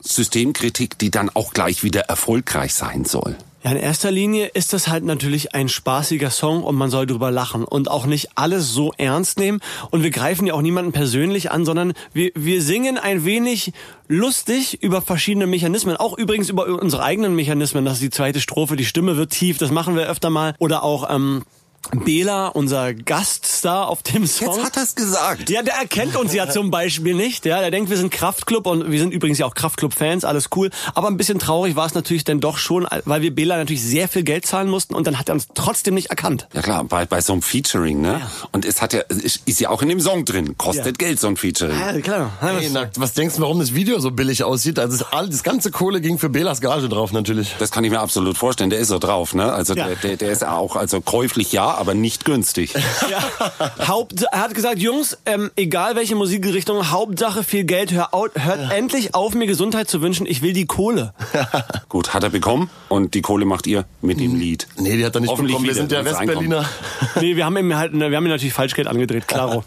Systemkritik, 0.00 0.98
die 0.98 1.10
dann 1.10 1.30
auch 1.30 1.52
gleich 1.52 1.82
wieder 1.82 2.02
erfolgreich 2.02 2.74
sein 2.74 3.04
soll? 3.04 3.36
Ja, 3.64 3.72
in 3.72 3.76
erster 3.76 4.12
Linie 4.12 4.46
ist 4.46 4.72
das 4.72 4.86
halt 4.86 5.02
natürlich 5.02 5.52
ein 5.52 5.68
spaßiger 5.68 6.30
Song 6.30 6.62
und 6.62 6.76
man 6.76 6.90
soll 6.90 7.06
drüber 7.06 7.32
lachen 7.32 7.64
und 7.64 7.90
auch 7.90 8.06
nicht 8.06 8.30
alles 8.36 8.72
so 8.72 8.92
ernst 8.96 9.38
nehmen. 9.38 9.60
Und 9.90 10.04
wir 10.04 10.10
greifen 10.10 10.46
ja 10.46 10.54
auch 10.54 10.62
niemanden 10.62 10.92
persönlich 10.92 11.50
an, 11.50 11.64
sondern 11.64 11.92
wir, 12.12 12.30
wir 12.36 12.62
singen 12.62 12.98
ein 12.98 13.24
wenig 13.24 13.72
lustig 14.06 14.80
über 14.80 15.02
verschiedene 15.02 15.48
Mechanismen. 15.48 15.96
Auch 15.96 16.16
übrigens 16.16 16.48
über 16.50 16.66
unsere 16.66 17.02
eigenen 17.02 17.34
Mechanismen. 17.34 17.84
Das 17.84 17.94
ist 17.94 18.02
die 18.02 18.10
zweite 18.10 18.40
Strophe, 18.40 18.76
die 18.76 18.84
Stimme 18.84 19.16
wird 19.16 19.32
tief, 19.32 19.58
das 19.58 19.72
machen 19.72 19.96
wir 19.96 20.08
öfter 20.08 20.30
mal. 20.30 20.54
Oder 20.60 20.84
auch 20.84 21.12
ähm, 21.12 21.42
Bela, 22.04 22.48
unser 22.48 22.92
Gaststar 22.92 23.88
auf 23.88 24.02
dem 24.02 24.26
Song. 24.26 24.54
Jetzt 24.56 24.64
hat 24.64 24.76
er's 24.76 24.94
gesagt. 24.94 25.48
Ja, 25.48 25.62
der 25.62 25.74
erkennt 25.74 26.16
uns 26.16 26.34
ja 26.34 26.50
zum 26.50 26.70
Beispiel 26.70 27.14
nicht. 27.14 27.46
Ja, 27.46 27.60
der 27.60 27.70
denkt, 27.70 27.88
wir 27.88 27.96
sind 27.96 28.10
Kraftclub 28.10 28.66
und 28.66 28.90
wir 28.90 28.98
sind 28.98 29.12
übrigens 29.12 29.38
ja 29.38 29.46
auch 29.46 29.54
Kraftclub-Fans, 29.54 30.24
alles 30.24 30.50
cool. 30.54 30.68
Aber 30.94 31.08
ein 31.08 31.16
bisschen 31.16 31.38
traurig 31.38 31.76
war 31.76 31.86
es 31.86 31.94
natürlich 31.94 32.24
dann 32.24 32.40
doch 32.40 32.58
schon, 32.58 32.86
weil 33.06 33.22
wir 33.22 33.34
Bela 33.34 33.56
natürlich 33.56 33.82
sehr 33.82 34.06
viel 34.08 34.22
Geld 34.22 34.44
zahlen 34.44 34.68
mussten 34.68 34.94
und 34.94 35.06
dann 35.06 35.18
hat 35.18 35.30
er 35.30 35.34
uns 35.34 35.48
trotzdem 35.54 35.94
nicht 35.94 36.10
erkannt. 36.10 36.46
Ja 36.52 36.60
klar, 36.60 36.84
bei, 36.84 37.06
bei 37.06 37.22
so 37.22 37.32
einem 37.32 37.40
Featuring, 37.42 38.02
ne? 38.02 38.20
Und 38.52 38.66
es 38.66 38.82
hat 38.82 38.92
ja, 38.92 39.00
ist, 39.00 39.60
ja 39.60 39.70
auch 39.70 39.80
in 39.80 39.88
dem 39.88 40.00
Song 40.00 40.26
drin. 40.26 40.58
Kostet 40.58 41.00
Ja. 41.00 41.06
Geld, 41.08 41.20
so 41.20 41.28
ein 41.28 41.36
Featuring. 41.38 41.78
Ja, 41.78 41.98
klar. 42.00 42.32
Ey, 42.42 42.68
na, 42.70 42.90
was 42.96 43.14
denkst 43.14 43.36
du, 43.36 43.42
warum 43.42 43.60
das 43.60 43.72
Video 43.74 43.98
so 43.98 44.10
billig 44.10 44.44
aussieht? 44.44 44.78
Also 44.78 44.98
das, 44.98 45.12
all, 45.12 45.28
das 45.30 45.42
ganze 45.42 45.70
Kohle 45.70 46.02
ging 46.02 46.18
für 46.18 46.28
Belas 46.28 46.60
Gage 46.60 46.88
drauf 46.90 47.12
natürlich. 47.12 47.54
Das 47.58 47.70
kann 47.70 47.82
ich 47.84 47.90
mir 47.90 48.00
absolut 48.00 48.36
vorstellen. 48.36 48.68
Der 48.68 48.78
ist 48.78 48.88
so 48.88 48.98
drauf, 48.98 49.32
ne? 49.32 49.50
Also 49.52 49.74
Ja. 49.74 49.86
der, 49.86 49.96
der, 49.96 50.16
der 50.18 50.32
ist 50.32 50.44
auch 50.44 50.76
also 50.76 51.00
käuflich 51.00 51.52
ja, 51.52 51.77
aber 51.78 51.94
nicht 51.94 52.24
günstig. 52.24 52.74
Ja. 53.08 53.22
Haupt, 53.88 54.22
er 54.22 54.40
hat 54.40 54.54
gesagt, 54.54 54.78
Jungs, 54.80 55.16
ähm, 55.24 55.50
egal 55.56 55.96
welche 55.96 56.14
Musikrichtung, 56.14 56.90
Hauptsache 56.90 57.42
viel 57.42 57.64
Geld, 57.64 57.92
hör 57.92 58.10
hört 58.12 58.70
endlich 58.72 59.14
auf, 59.14 59.34
mir 59.34 59.46
Gesundheit 59.46 59.88
zu 59.88 60.02
wünschen, 60.02 60.26
ich 60.26 60.42
will 60.42 60.52
die 60.52 60.66
Kohle. 60.66 61.14
Gut, 61.88 62.12
hat 62.12 62.22
er 62.22 62.30
bekommen 62.30 62.68
und 62.88 63.14
die 63.14 63.22
Kohle 63.22 63.46
macht 63.46 63.66
ihr 63.66 63.86
mit 64.02 64.20
dem 64.20 64.34
Lied. 64.34 64.66
Nee, 64.76 64.96
die 64.96 65.06
hat 65.06 65.14
er 65.14 65.20
nicht 65.20 65.34
bekommen. 65.34 65.64
Wir 65.64 65.74
sind 65.74 65.92
ja 65.92 66.04
Westberliner. 66.04 66.68
Nee, 67.20 67.36
wir 67.36 67.44
haben 67.44 67.56
ihm 67.56 67.74
halt, 67.74 67.92
wir 67.92 68.04
haben 68.04 68.26
ihm 68.26 68.30
natürlich 68.30 68.52
Falschgeld 68.52 68.88
angedreht, 68.88 69.26
klaro. 69.26 69.64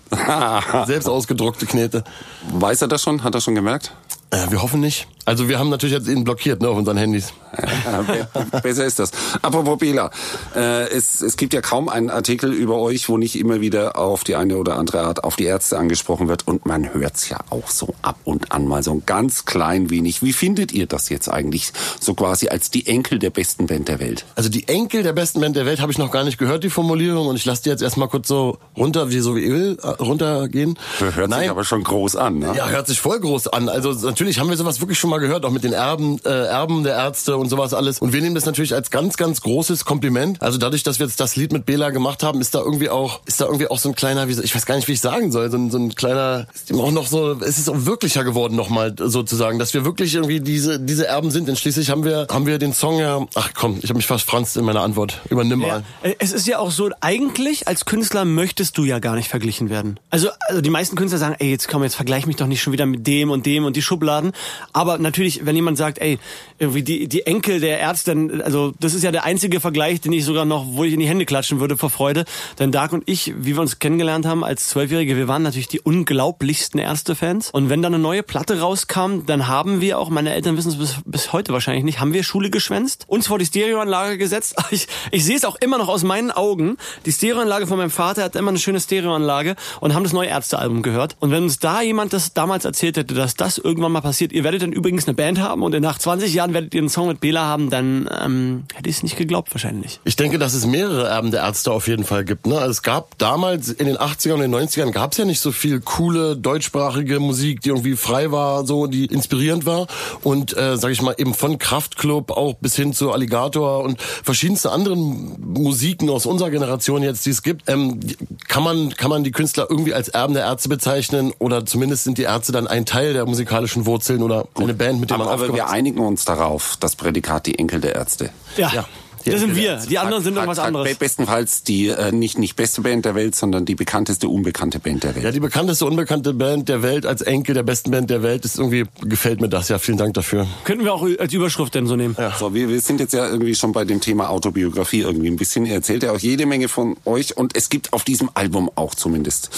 Selbst 0.85 1.07
ausgedruckte 1.07 1.65
Knete. 1.65 2.03
Weiß 2.51 2.81
er 2.81 2.87
das 2.87 3.01
schon? 3.01 3.23
Hat 3.23 3.33
er 3.33 3.41
schon 3.41 3.55
gemerkt? 3.55 3.93
Äh, 4.31 4.49
wir 4.49 4.61
hoffen 4.61 4.79
nicht. 4.79 5.07
Also 5.25 5.47
wir 5.47 5.59
haben 5.59 5.69
natürlich 5.69 5.95
jetzt 5.95 6.07
ihn 6.07 6.23
blockiert 6.23 6.62
ne, 6.62 6.69
auf 6.69 6.77
unseren 6.77 6.97
Handys. 6.97 7.33
Besser 8.63 8.85
ist 8.85 9.00
das. 9.00 9.12
Apropos 9.41 9.77
Bela, 9.77 10.09
äh, 10.56 10.89
es, 10.89 11.21
es 11.21 11.38
gibt 11.38 11.53
ja 11.53 11.62
kaum 11.62 11.89
einen 11.89 12.09
Artikel 12.09 12.51
über 12.51 12.77
euch, 12.77 13.09
wo 13.09 13.18
nicht 13.18 13.38
immer 13.38 13.62
wieder 13.62 13.97
auf 13.97 14.23
die 14.23 14.35
eine 14.35 14.57
oder 14.57 14.77
andere 14.77 15.01
Art 15.01 15.23
auf 15.23 15.35
die 15.35 15.45
Ärzte 15.45 15.77
angesprochen 15.77 16.27
wird 16.27 16.47
und 16.47 16.65
man 16.65 16.94
hört's 16.94 17.29
ja 17.29 17.39
auch 17.50 17.69
so 17.69 17.94
ab 18.01 18.18
und 18.23 18.51
an 18.51 18.68
mal 18.68 18.83
so 18.83 18.91
ein 18.91 19.03
ganz 19.06 19.45
klein 19.45 19.89
wenig. 19.89 20.23
Wie 20.23 20.33
findet 20.33 20.71
ihr 20.71 20.88
das 20.88 21.09
jetzt 21.09 21.29
eigentlich 21.29 21.74
so 22.00 22.13
quasi 22.13 22.47
als 22.47 22.71
die 22.71 22.88
Enkel 22.88 23.19
der 23.19 23.29
besten 23.29 23.67
Band 23.67 23.89
der 23.89 24.00
Welt? 24.00 24.25
Also 24.35 24.50
die 24.50 24.67
Enkel 24.67 25.03
der 25.03 25.13
besten 25.13 25.41
Band 25.41 25.56
der 25.56 25.65
Welt 25.65 25.81
habe 25.81 25.91
ich 25.91 25.97
noch 25.97 26.12
gar 26.12 26.24
nicht 26.24 26.38
gehört, 26.38 26.63
die 26.63 26.69
Formulierung. 26.69 27.27
Und 27.27 27.35
ich 27.35 27.45
lasse 27.45 27.63
die 27.63 27.69
jetzt 27.69 27.81
erstmal 27.81 28.07
kurz 28.07 28.27
so 28.27 28.57
runter, 28.75 29.12
wie 29.12 29.19
so 29.19 29.35
wie 29.35 29.41
ich 29.41 29.51
will, 29.51 29.77
äh, 29.83 29.88
runtergehen. 29.88 30.79
Hört 31.00 31.33
sich 31.33 31.50
aber 31.50 31.63
schon 31.63 31.83
groß 31.83 32.15
an, 32.15 32.39
ne? 32.39 32.53
Ja, 32.56 32.69
hört 32.69 32.88
sich 32.88 33.00
voll 33.00 33.19
groß 33.19 33.47
an. 33.50 33.69
Also 33.69 33.91
natürlich 33.91 34.39
haben 34.39 34.50
wir 34.50 34.57
sowas 34.57 34.79
wirklich 34.81 34.97
schon 34.97 35.10
mal 35.11 35.19
gehört, 35.19 35.45
auch 35.45 35.51
mit 35.51 35.63
den 35.63 35.73
Erben, 35.73 36.19
äh, 36.25 36.29
Erben 36.29 36.83
der 36.83 36.95
Ärzte 36.95 37.37
und 37.37 37.49
sowas 37.49 37.73
alles. 37.75 37.99
Und 37.99 38.13
wir 38.13 38.21
nehmen 38.21 38.33
das 38.33 38.45
natürlich 38.45 38.73
als 38.73 38.89
ganz, 38.89 39.17
ganz 39.17 39.41
großes 39.41 39.85
Kompliment. 39.85 40.41
Also 40.41 40.57
dadurch, 40.57 40.81
dass 40.83 40.97
wir 40.99 41.05
jetzt 41.05 41.19
das 41.19 41.35
Lied 41.35 41.53
mit 41.53 41.65
Bela 41.65 41.91
gemacht 41.91 42.23
haben, 42.23 42.41
ist 42.41 42.55
da 42.55 42.59
irgendwie 42.59 42.89
auch, 42.89 43.21
ist 43.25 43.39
da 43.39 43.45
irgendwie 43.45 43.67
auch 43.67 43.77
so 43.77 43.89
ein 43.89 43.95
kleiner, 43.95 44.27
wie, 44.27 44.41
ich 44.41 44.55
weiß 44.55 44.65
gar 44.65 44.75
nicht, 44.75 44.87
wie 44.87 44.93
ich 44.93 45.01
sagen 45.01 45.31
soll, 45.31 45.51
so 45.51 45.57
ein, 45.57 45.69
so 45.69 45.77
ein 45.77 45.93
kleiner, 45.93 46.47
ist 46.53 46.73
auch 46.73 46.91
noch 46.91 47.05
so, 47.07 47.33
es 47.41 47.59
ist 47.59 47.69
auch 47.69 47.85
wirklicher 47.85 48.23
geworden 48.23 48.55
nochmal 48.55 48.95
sozusagen, 48.97 49.59
dass 49.59 49.73
wir 49.73 49.85
wirklich 49.85 50.15
irgendwie 50.15 50.39
diese, 50.39 50.79
diese 50.79 51.05
Erben 51.07 51.29
sind. 51.29 51.47
Denn 51.47 51.55
schließlich 51.55 51.89
haben 51.91 52.03
wir, 52.03 52.27
haben 52.31 52.47
wir 52.47 52.57
den 52.57 52.73
Song 52.73 52.97
ja, 52.97 53.25
ach 53.35 53.51
komm, 53.53 53.77
ich 53.81 53.89
habe 53.89 53.97
mich 53.97 54.07
fast 54.07 54.25
franzt 54.25 54.57
in 54.57 54.65
meiner 54.65 54.81
Antwort. 54.81 55.21
Übernimm 55.29 55.61
Ja. 55.61 55.67
mal. 55.67 55.83
Äh, 56.03 56.15
Es 56.19 56.31
ist 56.31 56.47
ja 56.47 56.59
auch 56.59 56.71
so, 56.71 56.89
eigentlich 57.01 57.67
als 57.67 57.85
Künstler 57.85 58.25
möchtest 58.25 58.77
du 58.77 58.85
ja 58.85 58.99
gar 58.99 59.15
nicht 59.15 59.29
verglichen 59.29 59.69
werden. 59.69 59.99
Also, 60.09 60.29
also 60.47 60.61
die 60.61 60.69
meisten 60.69 60.95
Künstler 60.95 61.19
sagen, 61.19 61.35
ey, 61.39 61.49
jetzt 61.49 61.67
komm, 61.67 61.83
jetzt 61.83 61.95
vergleich 61.95 62.25
mich 62.25 62.35
doch 62.37 62.47
nicht 62.47 62.61
schon 62.61 62.73
wieder 62.73 62.85
mit 62.85 63.05
dem 63.07 63.29
und 63.31 63.45
dem 63.45 63.65
und 63.65 63.75
die 63.75 63.81
Schubladen. 63.81 64.31
Aber 64.73 64.97
natürlich, 65.01 65.45
wenn 65.45 65.56
jemand 65.56 65.77
sagt, 65.77 66.00
ey, 66.00 66.19
irgendwie 66.59 66.83
die, 66.83 67.07
die 67.07 67.25
Enkel 67.25 67.59
der 67.59 67.80
Ärzte, 67.80 68.42
also 68.44 68.74
das 68.80 68.94
ist 68.94 69.03
ja 69.03 69.12
der 69.12 69.24
einzige 69.24 69.59
Vergleich, 69.59 70.01
den 70.01 70.13
ich 70.13 70.25
sogar 70.25 70.45
noch, 70.45 70.65
wo 70.68 70.83
ich 70.83 70.94
in 70.94 71.00
die 71.00 71.07
Hände 71.07 71.25
klatschen 71.25 71.59
würde 71.59 71.77
vor 71.77 71.89
Freude. 71.89 72.25
Denn 72.59 72.71
Dark 72.71 72.94
und 72.94 73.03
ich, 73.07 73.33
wie 73.38 73.56
wir 73.56 73.62
uns 73.62 73.80
kennengelernt 73.80 74.25
haben 74.25 74.44
als 74.44 74.68
Zwölfjährige, 74.69 75.18
wir 75.18 75.27
waren 75.27 75.44
natürlich 75.44 75.68
die 75.68 75.80
unglaublichsten 75.80 76.80
Ärzte-Fans. 76.80 77.51
Und 77.51 77.69
wenn 77.69 77.81
dann 77.81 77.94
eine 77.94 78.01
neue 78.01 78.24
Platte 78.24 78.59
rauskam, 78.59 79.25
dann 79.25 79.48
haben 79.48 79.81
wir 79.81 79.98
auch, 79.98 80.09
meine 80.09 80.33
Eltern 80.33 80.57
wissen 80.57 80.69
es 80.69 80.77
bis, 80.77 80.95
bis 81.06 81.33
heute 81.33 81.53
wahrscheinlich 81.53 81.83
nicht, 81.83 82.00
haben 82.00 82.13
wir 82.13 82.24
Schule 82.24 82.50
geschwänzt, 82.50 83.06
uns 83.07 83.27
vor 83.27 83.39
die 83.39 83.45
Stereoanlage 83.45 84.18
gesetzt. 84.18 84.56
Ich, 84.71 84.88
ich 85.12 85.25
sehe 85.25 85.36
es 85.36 85.44
auch 85.44 85.57
immer 85.59 85.77
noch 85.77 85.89
aus 85.89 86.03
meinen 86.03 86.31
Augen. 86.31 86.77
Die 87.06 87.12
Stereoanlage 87.12 87.68
von 87.68 87.77
meinem 87.77 87.89
Vater 87.89 88.24
hat 88.24 88.38
immer 88.38 88.50
eine 88.50 88.59
schöne 88.59 88.80
Stereoanlage 88.80 89.57
und 89.81 89.94
haben 89.94 90.03
das 90.03 90.13
neue 90.13 90.30
Ärztealbum 90.30 90.81
gehört. 90.81 91.18
Und 91.19 91.31
wenn 91.31 91.44
uns 91.44 91.59
da 91.59 91.81
jemand 91.81 92.13
das 92.13 92.33
damals 92.33 92.63
erzählt 92.63 92.95
hätte, 92.95 93.13
dass 93.13 93.36
das 93.36 93.57
irgendwann 93.57 93.92
mal 93.92 94.01
passiert, 94.01 94.31
ihr 94.31 94.45
werdet 94.45 94.62
dann 94.62 94.71
übrigens 94.71 94.90
eine 94.91 95.13
Band 95.15 95.39
haben 95.39 95.63
und 95.63 95.79
nach 95.79 95.97
20 95.97 96.33
Jahren 96.33 96.53
werdet 96.53 96.73
ihr 96.73 96.79
einen 96.79 96.89
Song 96.89 97.07
mit 97.07 97.19
Bela 97.19 97.41
haben, 97.41 97.69
dann 97.69 98.09
ähm, 98.23 98.63
hätte 98.73 98.89
ich 98.89 98.98
es 98.98 99.03
nicht 99.03 99.17
geglaubt 99.17 99.53
wahrscheinlich. 99.53 100.00
Ich 100.03 100.15
denke, 100.15 100.39
dass 100.39 100.53
es 100.53 100.65
mehrere 100.65 101.07
Erben 101.07 101.31
der 101.31 101.41
Ärzte 101.41 101.71
auf 101.71 101.88
jeden 101.88 102.03
Fall 102.03 102.25
gibt. 102.25 102.48
Ne? 102.48 102.57
Also 102.57 102.71
es 102.71 102.81
gab 102.83 103.17
damals 103.17 103.69
in 103.69 103.88
den 103.88 103.98
80ern 103.98 104.33
und 104.33 104.41
den 104.41 104.55
90ern 104.55 104.91
gab 104.91 105.12
es 105.12 105.17
ja 105.17 105.25
nicht 105.25 105.39
so 105.39 105.51
viel 105.51 105.79
coole 105.79 106.36
deutschsprachige 106.38 107.19
Musik, 107.19 107.62
die 107.62 107.69
irgendwie 107.69 107.95
frei 107.95 108.31
war, 108.31 108.65
so 108.65 108.88
die 108.88 109.05
inspirierend 109.05 109.65
war. 109.65 109.88
Und 110.24 110.55
äh, 110.55 110.77
sag 110.77 110.91
ich 110.91 111.01
mal 111.01 111.15
eben 111.17 111.33
von 111.33 111.57
Kraftklub 111.57 112.31
auch 112.31 112.55
bis 112.55 112.75
hin 112.75 112.93
zu 112.93 113.12
Alligator 113.12 113.83
und 113.83 114.01
verschiedenste 114.01 114.71
anderen 114.71 115.36
Musiken 115.53 116.10
aus 116.10 116.25
unserer 116.25 116.50
Generation 116.50 117.03
jetzt, 117.03 117.25
die 117.25 117.31
es 117.31 117.43
gibt, 117.43 117.69
ähm, 117.69 118.00
kann 118.48 118.63
man 118.63 118.89
kann 118.95 119.10
man 119.10 119.24
die 119.24 119.31
Künstler 119.31 119.67
irgendwie 119.69 119.93
als 119.93 120.10
Erben 120.10 120.33
der 120.33 120.43
Ärzte 120.43 120.69
bezeichnen 120.69 121.33
oder 121.39 121.65
zumindest 121.65 122.03
sind 122.03 122.17
die 122.17 122.24
Ärzte 122.24 122.51
dann 122.51 122.67
ein 122.67 122.86
Teil 122.86 123.13
der 123.13 123.25
musikalischen 123.25 123.86
Wurzeln 123.86 124.21
oder 124.24 124.48
eine 124.55 124.74
Band, 124.85 125.00
mit 125.00 125.09
der 125.09 125.17
man 125.17 125.27
Aber, 125.27 125.33
aber 125.35 125.41
wir 125.43 125.50
aufgewachsen 125.51 125.73
einigen 125.75 126.00
uns 126.00 126.25
darauf, 126.25 126.77
das 126.79 126.95
Prädikat 126.95 127.45
die 127.45 127.57
Enkel 127.59 127.79
der 127.81 127.95
Ärzte. 127.95 128.29
Ja, 128.57 128.71
Ja, 128.73 128.85
die 129.25 129.29
das 129.29 129.39
sind 129.41 129.55
wir. 129.55 129.75
Die 129.88 130.00
anderen 130.00 130.23
sind 130.23 130.33
irgendwas 130.35 130.57
anderes. 130.57 130.89
be- 130.89 130.95
Bestenfalls 130.95 131.61
die 131.61 131.89
äh, 131.89 132.11
nicht 132.11 132.39
nicht 132.39 132.55
beste 132.55 132.81
Band 132.81 133.05
der 133.05 133.13
Welt, 133.13 133.35
sondern 133.35 133.65
die 133.65 133.75
bekannteste 133.75 134.27
unbekannte 134.27 134.79
Band 134.79 135.03
der 135.03 135.13
Welt. 135.13 135.23
Ja, 135.23 135.31
die 135.31 135.39
bekannteste 135.39 135.85
unbekannte 135.85 136.33
Band 136.33 136.67
der 136.69 136.81
Welt 136.81 137.05
als 137.05 137.21
Enkel 137.21 137.53
der 137.53 137.61
besten 137.61 137.91
Band 137.91 138.09
der 138.09 138.23
Welt 138.23 138.45
ist 138.45 138.57
irgendwie 138.57 138.85
gefällt 139.03 139.39
mir 139.39 139.47
das. 139.47 139.69
Ja, 139.69 139.77
vielen 139.77 140.00
Dank 140.00 140.15
dafür. 140.15 140.47
Könnten 140.63 140.85
wir 140.85 140.93
auch 140.95 141.05
als 141.19 141.31
Überschrift 141.33 141.75
denn 141.75 141.85
so 141.85 141.95
nehmen. 141.95 142.15
So, 142.39 142.55
wir, 142.55 142.67
wir 142.67 142.81
sind 142.81 143.00
jetzt 143.00 143.13
ja 143.13 143.27
irgendwie 143.29 143.53
schon 143.53 143.73
bei 143.73 143.85
dem 143.85 144.01
Thema 144.01 144.29
Autobiografie 144.31 145.01
irgendwie 145.01 145.27
ein 145.27 145.35
bisschen. 145.38 145.67
Ihr 145.67 145.75
erzählt 145.75 146.01
ja 146.01 146.13
auch 146.13 146.17
jede 146.19 146.47
Menge 146.47 146.67
von 146.67 146.97
euch 147.05 147.38
und 147.38 147.55
es 147.55 147.69
gibt 147.69 147.93
auf 147.93 148.03
diesem 148.03 148.31
Album 148.33 148.71
auch 148.73 148.95
zumindest. 148.95 149.51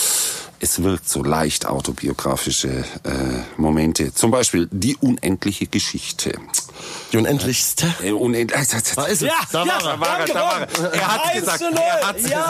Es 0.64 0.82
wirkt 0.82 1.10
so 1.10 1.24
leicht 1.24 1.66
autobiografische 1.66 2.70
äh, 2.70 2.84
Momente. 3.58 4.14
Zum 4.14 4.32
Beispiel 4.32 4.70
die 4.72 4.96
unendliche 4.96 5.68
Geschichte. 5.68 6.32
Die 7.12 7.18
unendlichste. 7.18 7.94
Äh, 8.02 8.14
unend 8.14 8.54
Da 8.54 8.62
ist 8.62 8.74
es. 8.96 9.20
Ja, 9.20 9.34
da 9.52 9.66
ja, 9.66 9.84
war 9.84 9.92
er. 9.92 10.00
war 10.00 10.20
er, 10.20 10.26
da 10.26 10.34
war 10.36 10.62
er. 10.62 10.94
Er 10.94 11.08
hat's 11.10 11.30
1 11.32 11.40
gesagt, 11.42 11.60
zu 11.60 11.66
0. 11.66 11.74
er 11.76 12.08
hat's 12.08 12.30
ja. 12.30 12.46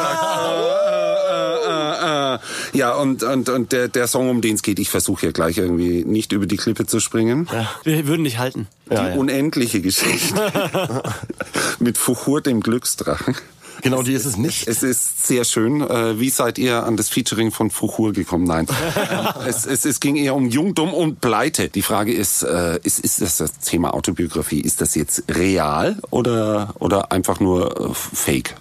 Äh, 2.36 2.36
äh, 2.36 2.77
ja, 2.77 2.93
und, 2.93 3.24
und, 3.24 3.50
und 3.50 3.72
der, 3.72 3.88
der 3.88 4.08
Song, 4.08 4.29
um 4.29 4.41
den 4.41 4.53
es 4.58 4.62
geht, 4.62 4.77
ich 4.77 4.91
versuche 4.91 5.22
hier 5.22 5.34
gleich 5.34 5.58
irgendwie 5.58 6.05
nicht 6.05 6.34
über 6.34 6.46
die 6.46 6.58
Klippe 6.58 6.86
zu 6.86 7.00
springen. 7.00 7.50
Wir 7.84 8.05
würden 8.05 8.22
nicht 8.22 8.38
halten. 8.38 8.67
Die 8.91 8.93
Ja, 8.93 9.10
ja. 9.10 9.15
unendliche 9.15 9.82
Geschichte. 9.82 10.39
Mit 11.79 11.98
Fuchur, 11.98 12.41
dem 12.41 12.62
Glücksdrachen. 12.62 13.36
Genau, 13.84 14.02
die 14.02 14.13
ist 14.13 14.24
es 14.24 14.38
nicht. 14.38 14.68
Es 14.70 14.82
ist 14.82 15.28
sehr 15.28 15.44
schön. 15.44 15.82
Äh, 15.82 16.18
Wie 16.18 16.30
seid 16.30 16.58
ihr 16.58 16.86
an 16.86 16.96
das 16.96 17.10
Featuring 17.10 17.52
von 17.52 17.70
Fuchur 17.70 18.13
gekommen? 18.13 18.46
Nein. 18.46 18.66
es, 19.46 19.66
es, 19.66 19.84
es 19.84 20.00
ging 20.00 20.16
eher 20.16 20.36
um 20.36 20.48
Jungdom 20.48 20.94
und 20.94 21.20
Pleite. 21.20 21.68
Die 21.68 21.82
Frage 21.82 22.13
ist, 22.13 22.44
äh, 22.44 22.80
ist, 22.84 23.00
ist 23.00 23.22
das 23.22 23.38
das 23.38 23.60
Thema 23.60 23.94
Autobiografie, 23.94 24.62
ist 24.62 24.80
das 24.80 24.96
jetzt 24.96 25.25
real 25.30 25.98
oder, 26.12 26.74
oder 26.80 27.12
einfach 27.12 27.42
nur 27.42 27.90
äh, 27.90 27.94
fake? 27.94 28.56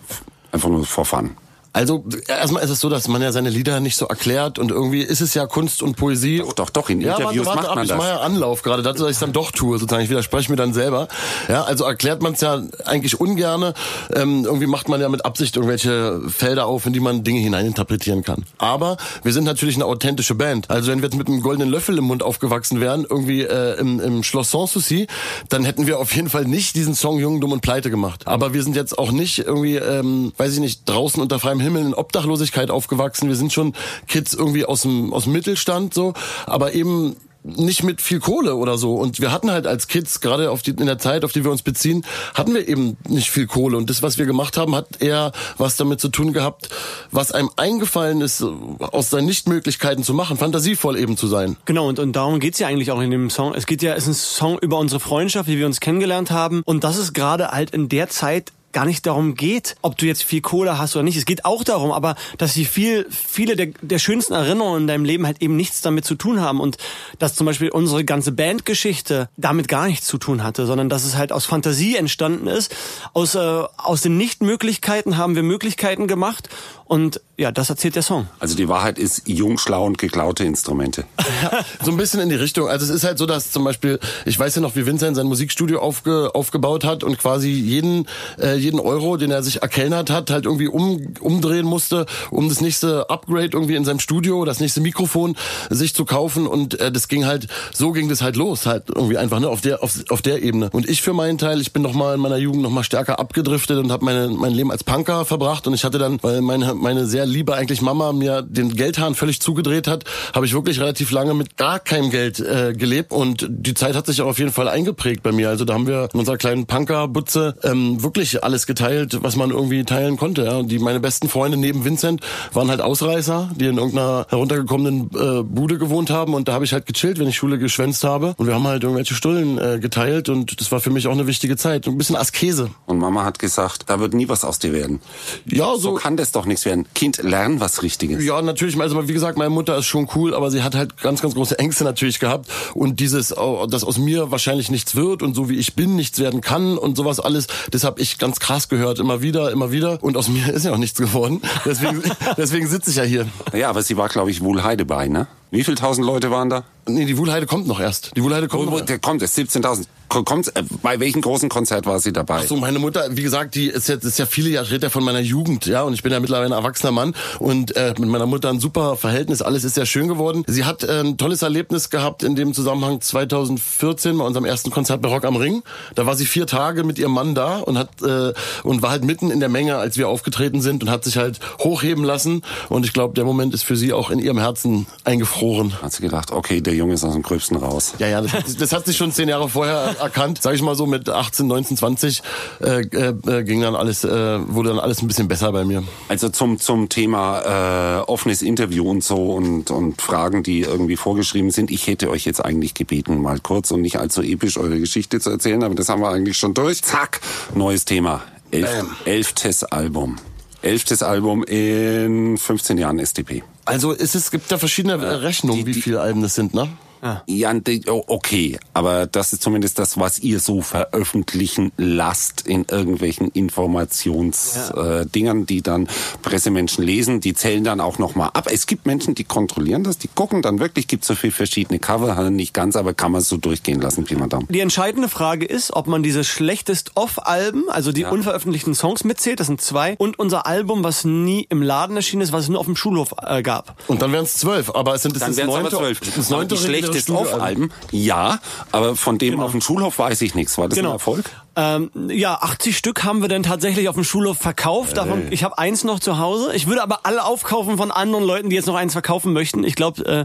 Einfach 0.51 0.69
nur 0.69 0.85
for 0.85 1.05
fun? 1.05 1.37
Also 1.73 2.05
erstmal 2.29 2.63
ist 2.63 2.71
es 2.71 2.81
so, 2.81 2.91
dass 2.91 3.09
man 3.09 3.23
ja 3.23 3.33
seine 3.33 3.49
Lieder 3.49 3.81
nicht 3.81 3.97
so 3.97 4.07
erklärt 4.07 4.59
und 4.59 4.71
irgendwie 4.71 5.01
ist 5.01 5.23
es 5.23 5.33
ja 5.33 5.47
Kunst 5.47 5.83
und 5.83 5.97
Poesie. 5.97 6.39
Doch, 6.39 6.53
doch, 6.53 6.71
doch, 6.71 6.91
in 6.91 7.01
ja, 7.01 7.17
Interviews 7.17 7.47
warte, 7.47 7.59
warte 7.59 7.63
macht 7.63 7.69
ab, 7.71 7.75
man 7.77 7.85
ich 7.85 7.89
das. 7.89 7.99
mache 7.99 8.09
ja 8.09 8.21
Anlauf 8.21 8.63
gerade 8.63 8.83
dazu, 8.83 9.05
dass 9.05 9.13
ich 9.13 9.19
dann 9.19 9.33
doch 9.33 9.53
tue, 9.53 9.79
sozusagen. 9.79 10.05
Ich 10.05 10.11
widerspreche 10.11 10.51
mir 10.51 10.57
dann 10.57 10.75
selber. 10.75 11.09
Ja, 11.49 11.65
also 11.65 11.85
erklärt 11.85 12.23
man 12.23 12.35
es 12.35 12.43
ja 12.43 12.63
eigentlich 12.85 13.19
ungerne. 13.21 13.73
Ähm, 14.15 14.45
irgendwie 14.45 14.67
macht 14.67 14.91
man 14.91 15.01
ja 15.01 15.09
mit 15.09 15.25
Absicht 15.25 15.57
irgendwelche 15.57 16.21
Felder 16.29 16.67
auf, 16.67 16.85
in 16.85 16.93
die 16.93 17.01
man 17.01 17.25
Dinge 17.25 17.41
hineininterpretieren 17.41 18.23
kann. 18.23 18.45
Aber 18.59 18.99
wir 19.23 19.33
sind 19.33 19.45
natürlich 19.45 19.77
eine 19.77 19.87
authentische 19.87 20.35
Band. 20.35 20.71
Also 20.71 20.91
wenn 20.91 20.99
wir 20.99 21.05
jetzt 21.05 21.17
mit 21.17 21.29
einem 21.29 21.41
goldenen 21.41 21.71
Löffel 21.71 21.97
im 21.97 22.05
Mund 22.05 22.23
aufgewachsen 22.23 22.81
wären, 22.81 23.07
irgendwie 23.09 23.43
äh, 23.45 23.79
im, 23.79 23.99
im 23.99 24.23
Schloss 24.23 24.51
Sanssouci, 24.51 25.07
dann 25.49 25.65
hätten 25.65 25.87
wir 25.87 25.99
auf 25.99 26.15
jeden 26.15 26.29
Fall 26.29 26.45
nicht 26.45 26.77
diesen 26.77 26.95
Song 26.95 27.19
Jung, 27.19 27.41
Dumm 27.41 27.53
und 27.53 27.63
Pleite 27.63 27.89
gemacht. 27.89 28.27
Aber 28.27 28.53
wir 28.53 28.63
sind 28.63 28.77
jetzt 28.77 28.99
auch 28.99 29.11
nicht 29.11 29.39
irgendwie, 29.39 29.77
ähm, 29.77 30.33
weiß 30.37 30.53
ich 30.53 30.61
nicht, 30.61 30.87
draußen 30.87 31.23
unter 31.23 31.39
freiem 31.39 31.62
Himmel 31.63 31.87
in 31.87 31.95
Obdachlosigkeit 31.95 32.71
aufgewachsen. 32.71 33.29
Wir 33.29 33.37
sind 33.37 33.53
schon 33.53 33.75
Kids 34.09 34.35
irgendwie 34.35 34.65
aus 34.65 34.83
dem, 34.83 35.13
aus 35.13 35.25
dem 35.25 35.33
Mittelstand 35.33 35.95
so, 35.95 36.15
aber 36.47 36.75
eben 36.75 37.17
nicht 37.45 37.83
mit 37.83 38.01
viel 38.01 38.21
Kohle 38.21 38.55
oder 38.55 38.79
so. 38.79 38.95
Und 38.95 39.21
wir 39.21 39.33
hatten 39.33 39.51
halt 39.51 39.67
als 39.67 39.89
Kids, 39.89 40.21
gerade 40.21 40.51
auf 40.51 40.63
die, 40.63 40.71
in 40.71 40.87
der 40.87 40.99
Zeit, 40.99 41.25
auf 41.25 41.33
die 41.33 41.45
wir 41.45 41.51
uns 41.51 41.63
beziehen, 41.63 42.05
hatten 42.35 42.55
wir 42.55 42.69
eben 42.69 42.97
nicht 43.09 43.31
viel 43.31 43.47
Kohle. 43.47 43.77
Und 43.77 43.91
das, 43.91 44.03
was 44.03 44.19
wir 44.19 44.27
gemacht 44.27 44.57
haben, 44.57 44.75
hat 44.75 45.03
eher 45.03 45.33
was 45.59 45.77
damit 45.77 46.01
zu 46.01 46.09
tun 46.09 46.33
gehabt, 46.33 46.69
was 47.11 47.33
einem 47.33 47.51
eingefallen 47.57 48.21
ist, 48.21 48.43
aus 48.43 49.11
seinen 49.11 49.27
Nichtmöglichkeiten 49.27 50.05
zu 50.05 50.15
machen, 50.15 50.37
fantasievoll 50.37 50.97
eben 50.97 51.17
zu 51.17 51.27
sein. 51.27 51.57
Genau, 51.65 51.89
und, 51.89 51.99
und 51.99 52.15
darum 52.15 52.39
geht's 52.39 52.59
ja 52.59 52.69
eigentlich 52.69 52.91
auch 52.91 53.01
in 53.01 53.11
dem 53.11 53.31
Song. 53.31 53.55
Es 53.55 53.67
geht 53.67 53.83
ja, 53.83 53.95
es 53.95 54.05
ist 54.05 54.09
ein 54.09 54.15
Song 54.15 54.59
über 54.59 54.79
unsere 54.79 55.01
Freundschaft, 55.01 55.49
wie 55.49 55.59
wir 55.59 55.67
uns 55.67 55.81
kennengelernt 55.81 56.31
haben. 56.31 56.63
Und 56.65 56.85
das 56.85 56.97
ist 56.97 57.13
gerade 57.13 57.49
halt 57.49 57.71
in 57.71 57.89
der 57.89 58.09
Zeit 58.09 58.53
gar 58.73 58.85
nicht 58.85 59.07
darum 59.07 59.35
geht, 59.35 59.77
ob 59.83 59.97
du 59.99 60.07
jetzt 60.07 60.25
viel 60.25 60.41
Kohle 60.41 60.79
hast 60.79 60.97
oder 60.97 61.03
nicht. 61.03 61.17
Es 61.17 61.25
geht 61.25 61.45
auch 61.45 61.65
darum, 61.65 61.93
aber 61.93 62.17
dass 62.39 62.55
sie 62.55 62.65
viel, 62.65 63.07
viele 63.11 63.57
der, 63.57 63.69
der 63.81 63.99
schönsten 63.99 64.35
Erinnerungen 64.35 64.83
in 64.83 64.87
deinem 64.87 65.05
Leben 65.05 65.27
halt 65.27 65.43
eben 65.43 65.57
nichts 65.57 65.81
damit 65.81 66.05
zu 66.05 66.15
tun 66.15 66.41
haben 66.41 66.61
und 66.61 66.79
dass 67.19 67.35
zum 67.35 67.47
Beispiel 67.47 67.71
unsere 67.71 68.05
ganze 68.05 68.33
Bandgeschichte 68.33 69.29
damit 69.37 69.69
gar 69.69 69.87
nichts 69.87 70.07
zu 70.07 70.19
tun 70.19 70.43
hatte, 70.43 70.67
sondern 70.67 70.89
dass 70.89 71.05
es 71.05 71.17
halt 71.17 71.33
aus 71.33 71.45
Fantasie 71.45 71.97
entstanden 71.97 72.47
ist. 72.47 72.75
Aus, 73.13 73.35
äh, 73.35 73.39
aus 73.39 74.01
den 74.01 74.17
Nichtmöglichkeiten 74.17 75.17
haben 75.17 75.37
wir 75.37 75.43
Möglichkeiten 75.43 76.07
gemacht 76.07 76.49
und 76.93 77.23
ja, 77.39 77.51
das 77.51 77.71
erzählt 77.71 77.97
der 77.97 78.03
Song. 78.03 78.29
Also 78.39 78.55
die 78.55 78.69
Wahrheit 78.69 78.99
ist 78.99 79.23
jung, 79.27 79.57
schlau 79.57 79.87
und 79.87 79.97
geklaute 79.97 80.45
Instrumente. 80.45 81.05
so 81.83 81.91
ein 81.91 81.97
bisschen 81.97 82.21
in 82.21 82.29
die 82.29 82.35
Richtung. 82.35 82.69
Also 82.69 82.85
es 82.85 82.91
ist 82.91 83.05
halt 83.05 83.17
so, 83.17 83.25
dass 83.25 83.51
zum 83.51 83.65
Beispiel, 83.65 83.99
ich 84.27 84.39
weiß 84.39 84.57
ja 84.57 84.61
noch, 84.61 84.77
wie 84.77 84.85
Vincent 84.85 85.17
sein 85.17 85.27
Musikstudio 85.27 85.81
aufge, 85.81 86.35
aufgebaut 86.35 86.85
hat 86.85 87.03
und 87.03 87.19
quasi 87.19 87.49
jeden, 87.49 88.07
äh, 88.39 88.57
jeden 88.63 88.81
Euro, 88.81 89.17
den 89.17 89.31
er 89.31 89.43
sich 89.43 89.63
erkellnert 89.63 90.11
hat, 90.11 90.31
halt 90.31 90.47
irgendwie 90.47 90.69
um, 90.69 91.15
umdrehen 91.21 91.67
musste, 91.67 92.07
um 92.31 92.49
das 92.49 92.61
nächste 92.61 93.11
Upgrade 93.11 93.51
irgendwie 93.53 93.75
in 93.75 93.85
seinem 93.85 94.01
Studio, 94.01 94.45
das 94.45 94.61
nächste 94.61 94.81
Mikrofon 94.81 95.37
sich 95.71 95.95
zu 95.95 96.05
kaufen 96.05 96.47
und 96.47 96.79
äh, 96.81 96.91
das 96.91 97.09
ging 97.09 97.27
halt, 97.27 97.49
so 97.73 97.93
ging 97.93 98.09
das 98.09 98.23
halt 98.23 98.37
los, 98.37 98.67
halt 98.67 98.85
irgendwie 98.95 99.19
einfach 99.19 99.41
ne, 99.41 99.49
auf 99.49 99.61
der 99.61 99.83
auf, 99.83 99.95
auf 100.09 100.23
der 100.23 100.43
Ebene. 100.43 100.71
Und 100.73 100.89
ich 100.89 101.03
für 101.03 101.13
meinen 101.13 101.39
Teil, 101.39 101.61
ich 101.61 101.73
bin 101.73 101.83
noch 101.83 101.95
mal 101.95 102.15
in 102.15 102.21
meiner 102.21 102.37
Jugend 102.37 102.63
noch 102.63 102.71
mal 102.71 102.85
stärker 102.85 103.19
abgedriftet 103.19 103.79
und 103.79 103.91
habe 103.91 104.05
mein 104.05 104.53
Leben 104.53 104.71
als 104.71 104.85
Punker 104.85 105.25
verbracht 105.25 105.67
und 105.67 105.75
ich 105.75 105.85
hatte 105.85 105.99
dann, 105.99 106.19
weil 106.23 106.41
meine 106.41 106.75
meine 106.75 107.07
sehr 107.07 107.27
liebe 107.27 107.55
eigentlich 107.55 107.83
Mama 107.83 108.13
mir 108.13 108.43
den 108.43 108.75
Geldhahn 108.75 109.15
völlig 109.15 109.41
zugedreht 109.41 109.87
hat, 109.89 110.05
habe 110.35 110.47
ich 110.47 110.53
wirklich 110.53 110.81
relativ 110.81 111.11
lange 111.11 111.35
mit 111.35 111.57
gar 111.57 111.79
keinem 111.79 112.11
Geld 112.11 112.41
äh, 112.41 112.73
gelebt 112.73 113.13
und 113.13 113.47
die 113.49 113.75
Zeit 113.75 113.95
hat 113.95 114.07
sich 114.07 114.21
auch 114.23 114.27
auf 114.27 114.39
jeden 114.39 114.53
Fall 114.53 114.69
eingeprägt 114.69 115.23
bei 115.23 115.33
mir. 115.33 115.49
Also 115.49 115.65
da 115.65 115.75
haben 115.75 115.87
wir 115.87 116.09
in 116.13 116.19
unserer 116.19 116.37
kleinen 116.37 116.67
Punkerbutze 116.67 117.57
ähm, 117.63 118.03
wirklich 118.03 118.43
alles 118.53 118.67
geteilt, 118.67 119.23
was 119.23 119.37
man 119.37 119.51
irgendwie 119.51 119.85
teilen 119.85 120.17
konnte. 120.17 120.45
Ja. 120.45 120.57
Und 120.57 120.69
die 120.69 120.79
meine 120.79 121.01
besten 121.01 121.29
Freunde 121.29 121.57
neben 121.57 121.85
Vincent 121.85 122.21
waren 122.53 122.69
halt 122.69 122.81
Ausreißer, 122.81 123.51
die 123.57 123.67
in 123.67 123.77
irgendeiner 123.77 124.27
heruntergekommenen 124.29 125.11
äh, 125.15 125.43
Bude 125.43 125.79
gewohnt 125.79 126.11
haben 126.11 126.35
und 126.35 126.49
da 126.49 126.53
habe 126.53 126.65
ich 126.65 126.73
halt 126.73 126.87
gechillt, 126.87 127.19
wenn 127.19 127.29
ich 127.29 127.37
Schule 127.37 127.59
geschwänzt 127.59 128.05
habe 128.05 128.35
und 128.37 128.47
wir 128.47 128.55
haben 128.55 128.67
halt 128.67 128.83
irgendwelche 128.83 129.15
Stullen 129.15 129.59
äh, 129.59 129.79
geteilt 129.79 130.29
und 130.29 130.61
das 130.61 130.71
war 130.71 130.81
für 130.81 130.91
mich 130.91 131.07
auch 131.07 131.13
eine 131.13 131.27
wichtige 131.27 131.57
Zeit, 131.57 131.87
ein 131.87 131.97
bisschen 131.97 132.17
Askese. 132.17 132.71
Und 132.87 132.99
Mama 132.99 133.25
hat 133.25 133.39
gesagt, 133.39 133.85
da 133.87 134.01
wird 134.01 134.15
nie 134.15 134.29
was 134.29 134.45
aus 134.45 134.59
dir 134.59 134.73
werden. 134.73 135.01
Ja, 135.47 135.77
So 135.77 135.93
so 135.93 135.99
kann 135.99 136.17
das 136.17 136.33
doch 136.33 136.47
nichts 136.47 136.65
werden. 136.65 136.87
Kind, 136.95 137.19
lern 137.23 137.61
was 137.61 137.83
Richtiges. 137.83 138.25
Ja, 138.25 138.41
natürlich. 138.41 138.81
Also 138.81 139.09
wie 139.09 139.13
gesagt, 139.13 139.37
meine 139.37 139.51
Mutter 139.51 139.77
ist 139.77 139.87
schon 139.87 140.09
cool, 140.15 140.35
aber 140.35 140.51
sie 140.51 140.63
hat 140.63 140.75
halt 140.75 140.97
ganz, 140.99 141.21
ganz 141.21 141.35
große 141.35 141.59
Ängste 141.59 141.85
natürlich 141.85 142.19
gehabt. 142.19 142.49
Und 142.75 143.01
dieses, 143.01 143.37
oh, 143.37 143.67
dass 143.67 143.85
aus 143.85 143.99
mir 143.99 144.31
wahrscheinlich 144.31 144.71
nichts 144.71 144.97
wird 144.97 145.23
und 145.23 145.35
so 145.35 145.49
wie 145.49 145.57
ich 145.57 145.75
bin, 145.75 145.97
nichts 145.97 146.19
werden 146.19 146.41
kann 146.41 146.79
und 146.79 146.97
sowas 146.97 147.21
alles, 147.21 147.47
das 147.71 147.85
habe 147.85 148.01
ich 148.01 148.19
ganz 148.19 148.41
krass 148.43 148.69
gehört. 148.69 148.99
Immer 148.99 149.23
wieder, 149.23 149.53
immer 149.53 149.71
wieder. 149.71 150.03
Und 150.03 150.17
aus 150.17 150.29
mir 150.29 150.49
ist 150.53 150.65
ja 150.65 150.73
auch 150.73 150.79
nichts 150.79 150.99
geworden. 150.99 151.41
Deswegen, 151.65 152.03
deswegen 152.37 152.67
sitze 152.67 152.91
ich 152.91 152.97
ja 152.97 153.05
hier. 153.05 153.27
Ja, 153.53 153.71
aber 153.71 153.83
sie 153.83 153.97
war, 153.97 154.09
glaube 154.09 154.31
ich, 154.31 154.43
Wohlheide 154.43 154.85
bei, 154.85 155.09
ne? 155.09 155.29
Wie 155.51 155.65
viel 155.65 155.77
tausend 155.77 156.07
Leute 156.07 156.31
waren 156.31 156.51
da? 156.51 156.65
Nee, 156.89 157.05
die 157.05 157.17
Wuhlheide 157.17 157.47
kommt 157.47 157.67
noch 157.67 157.81
erst. 157.81 158.11
Die 158.17 158.23
Wuhlheide 158.23 158.49
kommt 158.49 158.67
Wo, 158.67 158.73
wo, 158.73 158.79
noch. 158.79 158.85
der 158.87 158.99
kommt, 158.99 159.23
es 159.23 159.37
17.000. 159.37 159.87
Kommt, 160.09 160.55
äh, 160.55 160.63
bei 160.83 161.01
welchem 161.01 161.23
großen 161.23 161.49
Konzert 161.49 161.87
war 161.87 161.99
sie 161.99 162.13
dabei? 162.13 162.41
Ach 162.43 162.47
so, 162.47 162.57
meine 162.57 162.79
Mutter, 162.79 163.07
wie 163.13 163.23
gesagt, 163.23 163.55
die 163.55 163.69
ist 163.69 163.89
jetzt 163.89 164.05
ist 164.05 164.19
ja 164.19 164.27
viele 164.27 164.51
Jahre 164.51 164.69
redet 164.69 164.83
ja 164.83 164.89
von 164.91 165.03
meiner 165.05 165.21
Jugend, 165.21 165.65
ja, 165.65 165.85
und 165.85 165.95
ich 165.95 166.03
bin 166.03 166.13
ja 166.13 166.21
mittlerweile 166.21 166.47
ein 166.47 166.53
erwachsener 166.53 166.93
Mann 166.93 167.15
und 167.39 167.75
äh, 167.77 167.95
mit 167.99 168.11
meiner 168.11 168.27
Mutter 168.27 168.51
ein 168.51 168.61
super 168.61 168.97
Verhältnis, 168.97 169.41
alles 169.41 169.65
ist 169.65 169.75
sehr 169.75 169.87
schön 169.87 170.09
geworden. 170.09 170.45
Sie 170.47 170.67
hat 170.67 170.85
äh, 170.85 171.01
ein 171.01 171.17
tolles 171.17 171.41
Erlebnis 171.41 171.89
gehabt 171.89 172.25
in 172.25 172.37
dem 172.37 172.53
Zusammenhang 172.53 173.01
2014 173.01 174.19
bei 174.19 174.25
unserem 174.25 174.45
ersten 174.45 174.71
Konzert 174.71 175.01
bei 175.01 175.09
Rock 175.09 175.25
am 175.25 175.37
Ring. 175.37 175.63
Da 175.95 176.05
war 176.05 176.15
sie 176.15 176.27
vier 176.27 176.47
Tage 176.47 176.85
mit 176.85 176.99
ihrem 176.99 177.13
Mann 177.13 177.35
da 177.35 177.61
und 177.61 177.79
hat 177.79 177.89
äh, 178.03 178.35
und 178.65 178.83
war 178.83 178.91
halt 178.91 179.05
mitten 179.05 179.31
in 179.31 179.41
der 179.41 179.49
Menge, 179.49 179.77
als 179.77 179.97
wir 179.97 180.09
aufgetreten 180.09 180.61
sind 180.61 180.83
und 180.83 180.91
hat 180.91 181.05
sich 181.05 181.17
halt 181.17 181.41
hochheben 181.61 182.05
lassen 182.05 182.43
und 182.69 182.85
ich 182.85 182.93
glaube, 182.93 183.15
der 183.15 183.25
Moment 183.25 183.55
ist 183.55 183.63
für 183.63 183.77
sie 183.77 183.95
auch 183.95 184.11
in 184.11 184.19
ihrem 184.19 184.39
Herzen 184.39 184.87
eingefroren. 185.05 185.81
Hat 185.81 185.93
sie 185.93 186.03
gedacht, 186.03 186.33
okay, 186.33 186.61
der 186.73 186.79
Junge 186.79 186.95
ist 186.95 187.05
aus 187.05 187.13
dem 187.13 187.23
Gröbsten 187.23 187.59
raus. 187.59 187.93
Ja, 187.99 188.09
ja, 188.09 188.23
das, 188.23 188.57
das 188.57 188.73
hat 188.73 188.87
sich 188.87 188.97
schon 188.97 189.13
zehn 189.13 189.29
Jahre 189.29 189.49
vorher 189.51 189.95
erkannt. 190.01 190.41
Sag 190.41 190.55
ich 190.55 190.63
mal 190.63 190.75
so, 190.75 190.87
mit 190.87 191.07
18, 191.07 191.47
19, 191.47 191.77
20 191.77 192.23
äh, 192.61 192.81
äh, 192.81 193.45
ging 193.45 193.61
dann 193.61 193.75
alles, 193.75 194.05
äh, 194.05 194.09
wurde 194.49 194.71
dann 194.71 194.79
alles 194.79 195.03
ein 195.03 195.07
bisschen 195.07 195.29
besser 195.29 195.53
bei 195.53 195.65
mir. 195.65 195.85
Also 196.09 196.31
zum, 196.31 196.59
zum 196.59 196.89
Thema 196.89 197.99
äh, 197.99 198.03
offenes 198.05 198.41
Interview 198.41 198.89
und 198.89 199.05
so 199.05 199.35
und, 199.35 199.71
und 199.71 200.01
Fragen, 200.01 200.43
die 200.43 200.61
irgendwie 200.63 200.97
vorgeschrieben 200.97 201.51
sind. 201.51 201.71
Ich 201.71 201.87
hätte 201.87 202.09
euch 202.09 202.25
jetzt 202.25 202.43
eigentlich 202.43 202.73
gebeten, 202.73 203.21
mal 203.21 203.39
kurz 203.39 203.71
und 203.71 203.83
nicht 203.83 203.99
allzu 203.99 204.23
episch 204.23 204.57
eure 204.57 204.81
Geschichte 204.81 205.21
zu 205.21 205.29
erzählen, 205.29 205.63
aber 205.63 205.75
das 205.75 205.91
haben 205.91 206.01
wir 206.01 206.09
eigentlich 206.09 206.39
schon 206.39 206.55
durch. 206.55 206.83
Zack, 206.83 207.21
neues 207.55 207.85
Thema. 207.85 208.23
Elf, 208.51 208.85
elftes 209.05 209.65
Album. 209.65 210.17
Elftes 210.63 211.03
Album 211.03 211.45
in 211.45 212.39
15 212.39 212.79
Jahren 212.79 212.99
SDP. 212.99 213.43
Also 213.65 213.93
es, 213.93 214.15
ist, 214.15 214.15
es 214.17 214.31
gibt 214.31 214.51
da 214.51 214.59
verschiedene 214.59 214.95
äh, 214.95 215.09
Rechnungen, 215.17 215.67
wie 215.67 215.75
viele 215.75 216.01
Alben 216.01 216.23
das 216.23 216.35
sind, 216.35 216.55
ne? 216.55 216.69
Ja, 217.03 217.53
die- 217.67 217.83
oh, 217.89 218.05
okay, 218.07 218.59
aber 218.75 219.07
das 219.07 219.33
ist 219.33 219.43
zumindest 219.43 219.79
das, 219.79 219.99
was 219.99 220.21
ihr 220.21 220.39
so 220.41 220.63
veröffentlichen 220.63 221.73
lasst 221.77 222.47
in 222.47 222.65
irgendwelchen 222.71 223.29
Informationsdingern, 223.29 225.03
äh, 225.03 225.07
Dingern, 225.07 225.47
die 225.47 225.63
dann 225.63 225.89
Pressemenschen 226.23 226.85
lesen. 226.85 227.21
Die 227.21 227.35
zählen 227.35 227.65
dann 227.65 227.81
auch 227.81 227.99
nochmal 227.99 228.31
ab. 228.35 228.49
Es 228.51 228.67
gibt 228.67 228.87
Menschen, 228.87 229.15
die 229.15 229.25
kontrollieren 229.25 229.85
das, 229.85 229.99
die 229.99 230.09
gucken 230.09 230.43
dann 230.43 230.59
wirklich, 230.61 230.87
gibt 230.87 231.05
so 231.05 231.15
viel 231.15 231.31
verschiedene 231.33 231.79
Cover, 231.79 232.31
nicht 232.31 232.55
ganz, 232.55 232.77
aber 232.77 232.95
kann 232.95 233.13
man 233.13 233.21
es 233.23 233.29
so 233.29 233.37
durchgehen 233.37 233.81
lassen, 233.81 234.07
mal 234.19 234.29
Daumen. 234.29 234.47
Die 234.49 234.61
entscheidende 234.61 235.09
Frage 235.09 235.45
ist, 235.45 235.73
ob 235.75 235.87
man 235.87 236.03
diese 236.03 236.23
schlechtest 236.25 236.93
Off-Alben, 236.95 237.65
also 237.69 237.93
die 237.93 238.05
unveröffentlichten 238.05 238.75
Songs 238.75 239.05
mitzählt, 239.05 239.41
das 239.41 239.47
sind 239.49 239.61
zwei, 239.61 239.97
und 239.99 240.19
unser 240.19 240.47
Album, 240.47 240.85
was 240.85 241.05
nie 241.05 241.47
im 241.49 241.63
Laden 241.63 241.97
erschienen 241.97 242.23
ist, 242.23 242.33
was 242.33 242.45
es 242.45 242.49
nur 242.49 242.61
auf 242.61 242.67
dem 242.67 242.77
Schulhof 242.77 243.15
äh, 243.27 243.43
gab. 243.43 243.75
Und 243.89 244.03
dann 244.03 244.13
wären 244.13 244.25
es 244.25 244.35
zwölf, 244.35 244.71
aber 244.75 244.95
es 244.95 245.03
sind 245.03 245.17
das, 245.17 245.21
Dann 245.21 245.31
das 245.31 245.37
wären 245.39 245.49
es 245.49 245.55
aber 245.55 245.63
neunte, 245.63 245.77
zwölf. 245.77 246.01
das 246.17 246.27
Aber 246.29 246.37
neunte 246.39 246.57
Studioalbum. 247.01 247.35
Off-Alben, 247.37 247.73
ja, 247.91 248.39
aber 248.71 248.97
von 248.97 249.19
dem 249.19 249.33
Genau. 249.33 249.45
auf 249.45 249.51
dem 249.53 249.61
Schulhof 249.61 249.99
weiß 249.99 250.21
ich 250.23 250.35
nichts. 250.35 250.59
War 250.59 250.69
das 250.69 250.79
ein 250.79 250.85
Erfolg? 250.85 251.25
Ähm, 251.55 251.91
ja, 252.09 252.35
80 252.41 252.77
Stück 252.79 253.05
haben 253.05 253.21
wir 253.21 253.29
dann 253.29 253.43
tatsächlich 253.43 253.89
auf 253.89 253.95
dem 253.95 254.05
Schulhof 254.05 254.39
verkauft. 254.39 254.97
Davon, 254.97 255.27
ich 255.31 255.45
habe 255.45 255.59
eins 255.59 255.85
noch 255.85 256.01
zu 256.01 256.19
Hause. 256.19 256.55
Ich 256.55 256.67
würde 256.67 256.83
aber 256.83 257.01
alle 257.05 257.25
aufkaufen 257.25 257.77
von 257.77 257.91
anderen 257.91 258.25
Leuten, 258.25 258.49
die 258.51 258.57
jetzt 258.57 258.67
noch 258.67 258.75
eins 258.75 258.93
verkaufen 258.93 259.33
möchten. 259.33 259.63
Ich 259.65 259.75
glaube, 259.75 260.05
äh, 260.07 260.25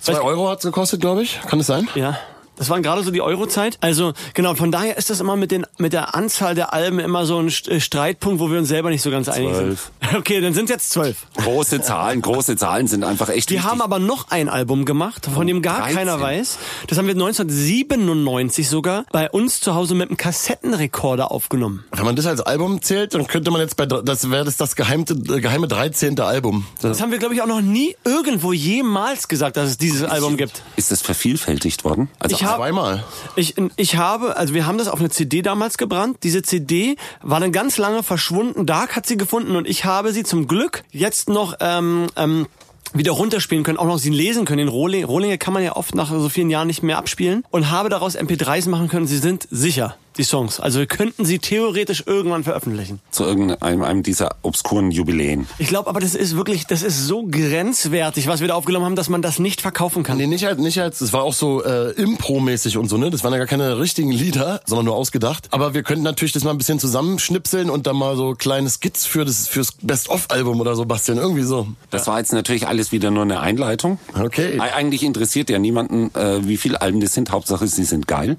Zwei 0.00 0.20
Euro 0.20 0.48
hat's 0.48 0.64
gekostet, 0.64 1.00
glaube 1.00 1.22
ich. 1.22 1.40
Kann 1.46 1.60
es 1.60 1.66
sein? 1.66 1.88
Ja. 1.94 2.18
Das 2.56 2.68
waren 2.68 2.82
gerade 2.82 3.02
so 3.02 3.10
die 3.10 3.22
Eurozeit. 3.22 3.78
Also 3.80 4.12
genau, 4.34 4.54
von 4.54 4.70
daher 4.70 4.96
ist 4.98 5.10
das 5.10 5.20
immer 5.20 5.36
mit 5.36 5.50
den 5.50 5.66
mit 5.78 5.92
der 5.92 6.14
Anzahl 6.14 6.54
der 6.54 6.72
Alben 6.72 6.98
immer 6.98 7.24
so 7.26 7.38
ein 7.38 7.48
äh, 7.48 7.80
Streitpunkt, 7.80 8.40
wo 8.40 8.50
wir 8.50 8.58
uns 8.58 8.68
selber 8.68 8.90
nicht 8.90 9.02
so 9.02 9.10
ganz 9.10 9.28
einig 9.28 9.54
sind. 9.56 9.78
Okay, 10.14 10.42
dann 10.42 10.52
sind 10.52 10.64
es 10.64 10.70
jetzt 10.70 10.90
zwölf. 10.90 11.26
Große 11.38 11.80
Zahlen, 11.80 12.20
große 12.20 12.56
Zahlen 12.56 12.86
sind 12.86 13.02
einfach 13.02 13.30
echt 13.30 13.48
Wir 13.48 13.56
wichtig. 13.56 13.70
haben 13.70 13.80
aber 13.80 13.98
noch 13.98 14.30
ein 14.30 14.50
Album 14.50 14.84
gemacht, 14.84 15.26
von 15.32 15.46
dem 15.46 15.62
gar 15.62 15.78
13. 15.80 15.96
keiner 15.96 16.20
weiß. 16.20 16.58
Das 16.88 16.98
haben 16.98 17.06
wir 17.06 17.14
1997 17.14 18.68
sogar 18.68 19.04
bei 19.10 19.30
uns 19.30 19.60
zu 19.60 19.74
Hause 19.74 19.94
mit 19.94 20.08
einem 20.10 20.16
Kassettenrekorder 20.18 21.30
aufgenommen. 21.32 21.84
Wenn 21.92 22.04
man 22.04 22.16
das 22.16 22.26
als 22.26 22.40
Album 22.40 22.82
zählt, 22.82 23.14
dann 23.14 23.26
könnte 23.26 23.50
man 23.50 23.60
jetzt 23.62 23.76
bei, 23.76 23.86
das 23.86 24.30
wäre 24.30 24.44
das 24.44 24.56
das 24.58 24.76
geheime, 24.76 25.04
äh, 25.08 25.40
geheime 25.40 25.68
13. 25.68 26.18
Album. 26.20 26.66
Das, 26.80 26.92
Das 26.92 27.00
haben 27.00 27.10
wir, 27.10 27.18
glaube 27.18 27.34
ich, 27.34 27.40
auch 27.42 27.46
noch 27.46 27.62
nie 27.62 27.96
irgendwo 28.04 28.52
jemals 28.52 29.28
gesagt, 29.28 29.56
dass 29.56 29.70
es 29.70 29.78
dieses 29.78 30.02
Album 30.04 30.36
gibt. 30.36 30.62
Ist 30.76 30.90
das 30.90 31.00
vervielfältigt 31.00 31.84
worden? 31.84 32.10
Also 32.18 32.36
Ich 32.36 32.41
hab- 32.44 32.56
zweimal. 32.56 33.04
Ich, 33.36 33.54
ich 33.76 33.96
habe, 33.96 34.36
also 34.36 34.54
wir 34.54 34.66
haben 34.66 34.78
das 34.78 34.88
auf 34.88 35.00
eine 35.00 35.10
CD 35.10 35.42
damals 35.42 35.78
gebrannt. 35.78 36.18
Diese 36.22 36.42
CD 36.42 36.96
war 37.22 37.40
dann 37.40 37.52
ganz 37.52 37.78
lange 37.78 38.02
verschwunden. 38.02 38.66
Dark 38.66 38.96
hat 38.96 39.06
sie 39.06 39.16
gefunden 39.16 39.56
und 39.56 39.68
ich 39.68 39.84
habe 39.84 40.12
sie 40.12 40.22
zum 40.24 40.46
Glück 40.46 40.84
jetzt 40.90 41.28
noch 41.28 41.54
ähm, 41.60 42.06
ähm, 42.16 42.46
wieder 42.94 43.12
runterspielen 43.12 43.64
können, 43.64 43.78
auch 43.78 43.86
noch 43.86 43.98
sie 43.98 44.10
lesen 44.10 44.44
können. 44.44 44.58
Den 44.58 44.68
Rohling, 44.68 45.04
Rohlinge 45.04 45.38
kann 45.38 45.54
man 45.54 45.62
ja 45.62 45.76
oft 45.76 45.94
nach 45.94 46.10
so 46.10 46.28
vielen 46.28 46.50
Jahren 46.50 46.66
nicht 46.66 46.82
mehr 46.82 46.98
abspielen 46.98 47.44
und 47.50 47.70
habe 47.70 47.88
daraus 47.88 48.18
MP3s 48.18 48.68
machen 48.68 48.88
können. 48.88 49.06
Sie 49.06 49.16
sind 49.18 49.48
sicher, 49.50 49.96
die 50.18 50.24
Songs. 50.24 50.60
Also 50.60 50.78
wir 50.78 50.86
könnten 50.86 51.24
sie 51.24 51.38
theoretisch 51.38 52.04
irgendwann 52.06 52.44
veröffentlichen. 52.44 53.00
zu 53.10 53.24
irgendeinem 53.24 53.82
einem 53.82 54.02
dieser 54.02 54.36
obskuren 54.42 54.90
Jubiläen. 54.90 55.46
Ich 55.58 55.68
glaube 55.68 55.88
aber, 55.88 56.00
das 56.00 56.14
ist 56.14 56.36
wirklich, 56.36 56.66
das 56.66 56.82
ist 56.82 57.06
so 57.06 57.24
grenzwertig, 57.26 58.26
was 58.26 58.40
wir 58.40 58.48
da 58.48 58.54
aufgenommen 58.54 58.84
haben, 58.86 58.96
dass 58.96 59.08
man 59.08 59.22
das 59.22 59.38
nicht 59.38 59.60
verkaufen 59.60 60.02
kann. 60.02 60.16
Nee, 60.18 60.26
nicht 60.26 60.46
als, 60.46 60.58
nicht 60.58 60.80
als, 60.80 61.00
es 61.00 61.12
war 61.12 61.22
auch 61.22 61.32
so 61.32 61.62
äh, 61.64 61.90
Impro-mäßig 61.92 62.76
und 62.78 62.88
so, 62.88 62.96
ne? 62.98 63.10
Das 63.10 63.24
waren 63.24 63.32
ja 63.32 63.38
gar 63.38 63.46
keine 63.46 63.78
richtigen 63.78 64.10
Lieder, 64.12 64.60
sondern 64.66 64.86
nur 64.86 64.96
ausgedacht. 64.96 65.48
Aber 65.50 65.74
wir 65.74 65.82
könnten 65.82 66.04
natürlich 66.04 66.32
das 66.32 66.44
mal 66.44 66.50
ein 66.50 66.58
bisschen 66.58 66.78
zusammenschnipseln 66.78 67.70
und 67.70 67.86
dann 67.86 67.96
mal 67.96 68.16
so 68.16 68.34
kleine 68.34 68.68
Skits 68.70 69.06
für 69.06 69.24
das 69.24 69.48
fürs 69.48 69.72
Best-of-Album 69.82 70.60
oder 70.60 70.76
so 70.76 70.84
basteln, 70.84 71.18
irgendwie 71.18 71.42
so. 71.42 71.66
Das 71.90 72.06
war 72.06 72.18
jetzt 72.18 72.32
natürlich 72.32 72.66
alles 72.66 72.92
wieder 72.92 73.10
nur 73.10 73.22
eine 73.22 73.40
Einleitung. 73.40 73.98
Okay. 74.18 74.58
Eig- 74.60 74.72
Eigentlich 74.74 75.02
interessiert 75.02 75.50
ja 75.50 75.58
niemanden, 75.58 76.10
äh, 76.14 76.46
wie 76.46 76.56
viele 76.56 76.80
Alben 76.82 77.00
das 77.00 77.14
sind. 77.14 77.30
Hauptsache, 77.30 77.66
sie 77.66 77.84
sind 77.84 78.06
geil. 78.08 78.36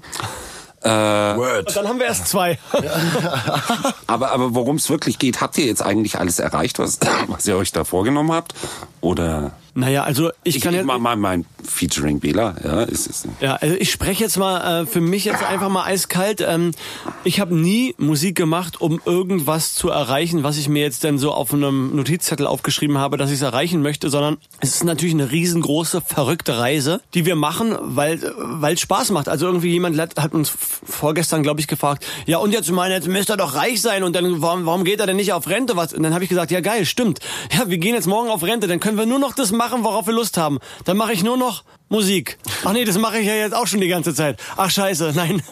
Word. 0.90 1.76
Dann 1.76 1.88
haben 1.88 1.98
wir 1.98 2.06
erst 2.06 2.28
zwei. 2.28 2.58
Aber, 4.06 4.32
aber 4.32 4.54
worum 4.54 4.76
es 4.76 4.90
wirklich 4.90 5.18
geht, 5.18 5.40
habt 5.40 5.56
ihr 5.58 5.66
jetzt 5.66 5.82
eigentlich 5.82 6.18
alles 6.18 6.38
erreicht, 6.38 6.78
was, 6.78 6.98
was 7.26 7.46
ihr 7.46 7.56
euch 7.56 7.72
da 7.72 7.84
vorgenommen 7.84 8.32
habt? 8.32 8.54
Oder 9.00 9.52
naja, 9.74 10.04
also 10.04 10.30
ich, 10.44 10.56
ich, 10.56 10.62
kann 10.62 10.72
ich 10.72 10.80
ja... 10.80 10.86
mal, 10.86 10.98
mal 10.98 11.16
mein 11.16 11.44
Featuring 11.62 12.20
Bela, 12.20 12.54
ja, 12.62 12.82
ist 12.82 13.08
es. 13.08 13.26
Ja, 13.40 13.56
also 13.56 13.74
ich 13.74 13.90
spreche 13.90 14.22
jetzt 14.22 14.36
mal 14.36 14.82
äh, 14.82 14.86
für 14.86 15.00
mich 15.00 15.24
jetzt 15.24 15.42
einfach 15.42 15.68
mal 15.68 15.84
eiskalt. 15.84 16.44
Ähm, 16.46 16.72
ich 17.24 17.40
habe 17.40 17.56
nie 17.56 17.94
Musik 17.98 18.36
gemacht, 18.36 18.80
um 18.80 19.00
irgendwas 19.04 19.74
zu 19.74 19.88
erreichen, 19.88 20.44
was 20.44 20.58
ich 20.58 20.68
mir 20.68 20.82
jetzt 20.82 21.02
dann 21.04 21.18
so 21.18 21.32
auf 21.32 21.52
einem 21.52 21.96
Notizzettel 21.96 22.46
aufgeschrieben 22.46 22.98
habe, 22.98 23.16
dass 23.16 23.30
ich 23.30 23.36
es 23.36 23.42
erreichen 23.42 23.82
möchte, 23.82 24.10
sondern 24.10 24.36
es 24.60 24.76
ist 24.76 24.84
natürlich 24.84 25.14
eine 25.14 25.32
riesengroße, 25.32 26.02
verrückte 26.02 26.58
Reise, 26.58 27.00
die 27.14 27.26
wir 27.26 27.34
machen, 27.34 27.76
weil 27.80 28.20
weil 28.36 28.78
Spaß 28.78 29.10
macht. 29.10 29.28
Also 29.28 29.46
irgendwie 29.46 29.70
jemand 29.70 29.98
hat 29.98 30.34
uns 30.34 30.50
vorgestern, 30.50 31.42
glaube 31.42 31.60
ich, 31.60 31.66
gefragt, 31.66 32.06
ja 32.26 32.38
und 32.38 32.52
jetzt 32.52 32.70
meine, 32.70 32.94
jetzt 32.94 33.08
müsste 33.08 33.34
er 33.34 33.36
doch 33.38 33.54
reich 33.54 33.80
sein 33.80 34.04
und 34.04 34.14
dann 34.14 34.40
warum, 34.40 34.66
warum 34.66 34.84
geht 34.84 35.00
er 35.00 35.06
denn 35.06 35.16
nicht 35.16 35.32
auf 35.32 35.48
Rente? 35.48 35.76
Was? 35.76 35.92
Und 35.92 36.02
dann 36.02 36.14
habe 36.14 36.22
ich 36.22 36.30
gesagt, 36.30 36.50
ja 36.50 36.60
geil, 36.60 36.86
stimmt. 36.86 37.18
Ja, 37.52 37.68
wir 37.68 37.78
gehen 37.78 37.94
jetzt 37.94 38.06
morgen 38.06 38.30
auf 38.30 38.42
Rente, 38.42 38.68
dann 38.68 38.80
können 38.80 38.98
wir 38.98 39.06
nur 39.06 39.18
noch 39.18 39.34
das 39.34 39.50
machen, 39.50 39.63
worauf 39.72 40.06
wir 40.06 40.14
Lust 40.14 40.36
haben. 40.36 40.58
Dann 40.84 40.96
mache 40.96 41.12
ich 41.12 41.22
nur 41.22 41.36
noch 41.36 41.64
Musik. 41.88 42.38
Ach 42.64 42.72
nee, 42.72 42.84
das 42.84 42.98
mache 42.98 43.18
ich 43.18 43.26
ja 43.26 43.34
jetzt 43.34 43.54
auch 43.54 43.66
schon 43.66 43.80
die 43.80 43.88
ganze 43.88 44.14
Zeit. 44.14 44.40
Ach 44.56 44.70
scheiße, 44.70 45.12
nein, 45.14 45.42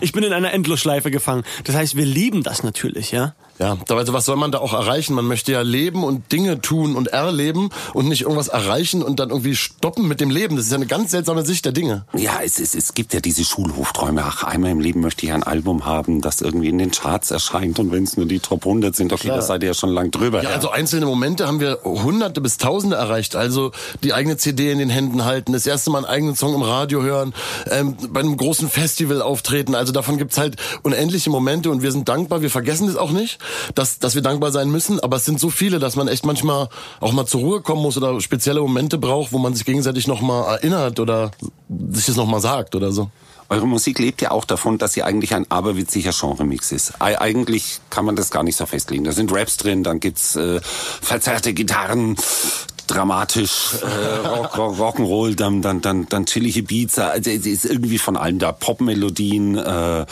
ich 0.00 0.12
bin 0.12 0.24
in 0.24 0.32
einer 0.32 0.52
Endlosschleife 0.52 1.10
gefangen. 1.10 1.44
Das 1.64 1.76
heißt, 1.76 1.96
wir 1.96 2.06
lieben 2.06 2.42
das 2.42 2.62
natürlich, 2.62 3.12
ja. 3.12 3.34
Ja, 3.58 3.78
dabei, 3.86 4.00
also 4.00 4.12
was 4.12 4.24
soll 4.24 4.36
man 4.36 4.50
da 4.50 4.58
auch 4.58 4.72
erreichen? 4.72 5.14
Man 5.14 5.26
möchte 5.26 5.52
ja 5.52 5.60
leben 5.60 6.02
und 6.02 6.32
Dinge 6.32 6.60
tun 6.60 6.96
und 6.96 7.08
erleben 7.08 7.70
und 7.92 8.08
nicht 8.08 8.22
irgendwas 8.22 8.48
erreichen 8.48 9.02
und 9.02 9.20
dann 9.20 9.30
irgendwie 9.30 9.54
stoppen 9.54 10.08
mit 10.08 10.20
dem 10.20 10.30
Leben. 10.30 10.56
Das 10.56 10.64
ist 10.64 10.72
ja 10.72 10.78
eine 10.78 10.86
ganz 10.86 11.12
seltsame 11.12 11.44
Sicht 11.44 11.64
der 11.64 11.72
Dinge. 11.72 12.04
Ja, 12.14 12.40
es, 12.42 12.58
es, 12.58 12.74
es 12.74 12.94
gibt 12.94 13.14
ja 13.14 13.20
diese 13.20 13.44
Schulhofträume. 13.44 14.22
Ach, 14.24 14.42
einmal 14.42 14.70
im 14.70 14.80
Leben 14.80 15.00
möchte 15.00 15.26
ich 15.26 15.32
ein 15.32 15.42
Album 15.42 15.84
haben, 15.86 16.22
das 16.22 16.40
irgendwie 16.40 16.70
in 16.70 16.78
den 16.78 16.90
Charts 16.90 17.30
erscheint. 17.30 17.78
Und 17.78 17.92
wenn 17.92 18.02
es 18.02 18.16
nur 18.16 18.26
die 18.26 18.40
Top 18.40 18.66
100 18.66 18.96
sind, 18.96 19.12
okay, 19.12 19.28
da 19.28 19.42
seid 19.42 19.62
ihr 19.62 19.68
ja 19.68 19.74
schon 19.74 19.90
lang 19.90 20.10
drüber. 20.10 20.42
Ja, 20.42 20.50
also 20.50 20.70
einzelne 20.70 21.06
Momente 21.06 21.46
haben 21.46 21.60
wir 21.60 21.80
hunderte 21.84 22.40
bis 22.40 22.56
tausende 22.56 22.96
erreicht. 22.96 23.36
Also 23.36 23.70
die 24.02 24.12
eigene 24.12 24.38
CD 24.38 24.72
in 24.72 24.78
den 24.78 24.90
Händen 24.90 25.24
halten, 25.24 25.52
das 25.52 25.66
erste 25.66 25.81
Mal 25.90 25.98
einen 25.98 26.06
eigenen 26.06 26.36
Song 26.36 26.54
im 26.54 26.62
Radio 26.62 27.02
hören, 27.02 27.34
ähm, 27.70 27.96
bei 28.10 28.20
einem 28.20 28.36
großen 28.36 28.68
Festival 28.68 29.22
auftreten. 29.22 29.74
Also 29.74 29.92
davon 29.92 30.18
gibt's 30.18 30.38
halt 30.38 30.56
unendliche 30.82 31.30
Momente 31.30 31.70
und 31.70 31.82
wir 31.82 31.92
sind 31.92 32.08
dankbar. 32.08 32.42
Wir 32.42 32.50
vergessen 32.50 32.86
das 32.86 32.96
auch 32.96 33.10
nicht, 33.10 33.38
dass, 33.74 33.98
dass 33.98 34.14
wir 34.14 34.22
dankbar 34.22 34.52
sein 34.52 34.70
müssen. 34.70 35.00
Aber 35.00 35.16
es 35.16 35.24
sind 35.24 35.40
so 35.40 35.50
viele, 35.50 35.78
dass 35.78 35.96
man 35.96 36.08
echt 36.08 36.24
manchmal 36.26 36.68
auch 37.00 37.12
mal 37.12 37.26
zur 37.26 37.40
Ruhe 37.40 37.60
kommen 37.62 37.82
muss 37.82 37.96
oder 37.96 38.20
spezielle 38.20 38.60
Momente 38.60 38.98
braucht, 38.98 39.32
wo 39.32 39.38
man 39.38 39.54
sich 39.54 39.64
gegenseitig 39.64 40.06
nochmal 40.06 40.56
erinnert 40.56 41.00
oder 41.00 41.30
sich 41.90 42.06
das 42.06 42.16
nochmal 42.16 42.40
sagt 42.40 42.74
oder 42.74 42.92
so. 42.92 43.10
Eure 43.48 43.66
Musik 43.66 43.98
lebt 43.98 44.22
ja 44.22 44.30
auch 44.30 44.46
davon, 44.46 44.78
dass 44.78 44.94
sie 44.94 45.02
eigentlich 45.02 45.34
ein 45.34 45.50
aberwitziger 45.50 46.12
Genremix 46.18 46.72
ist. 46.72 46.94
Ei- 47.00 47.20
Eigentlich 47.20 47.80
kann 47.90 48.06
man 48.06 48.16
das 48.16 48.30
gar 48.30 48.42
nicht 48.42 48.56
so 48.56 48.64
festlegen. 48.64 49.04
Da 49.04 49.12
sind 49.12 49.30
Raps 49.30 49.58
drin, 49.58 49.82
dann 49.82 50.00
gibt's 50.00 50.36
äh, 50.36 50.58
verzerrte 51.02 51.52
Gitarren, 51.52 52.16
dramatisch, 52.92 53.74
äh, 53.82 54.26
Rock, 54.26 54.56
Rock, 54.56 54.78
Rock'n'Roll, 54.78 55.34
dann, 55.34 55.62
dann, 55.62 55.80
dann, 55.80 56.06
dann 56.08 56.26
chillige 56.26 56.62
Beats. 56.62 56.98
Also 56.98 57.30
es 57.30 57.46
ist 57.46 57.64
irgendwie 57.64 57.98
von 57.98 58.16
allem 58.16 58.38
da. 58.38 58.52
Popmelodien. 58.52 59.56
Äh, 59.56 60.06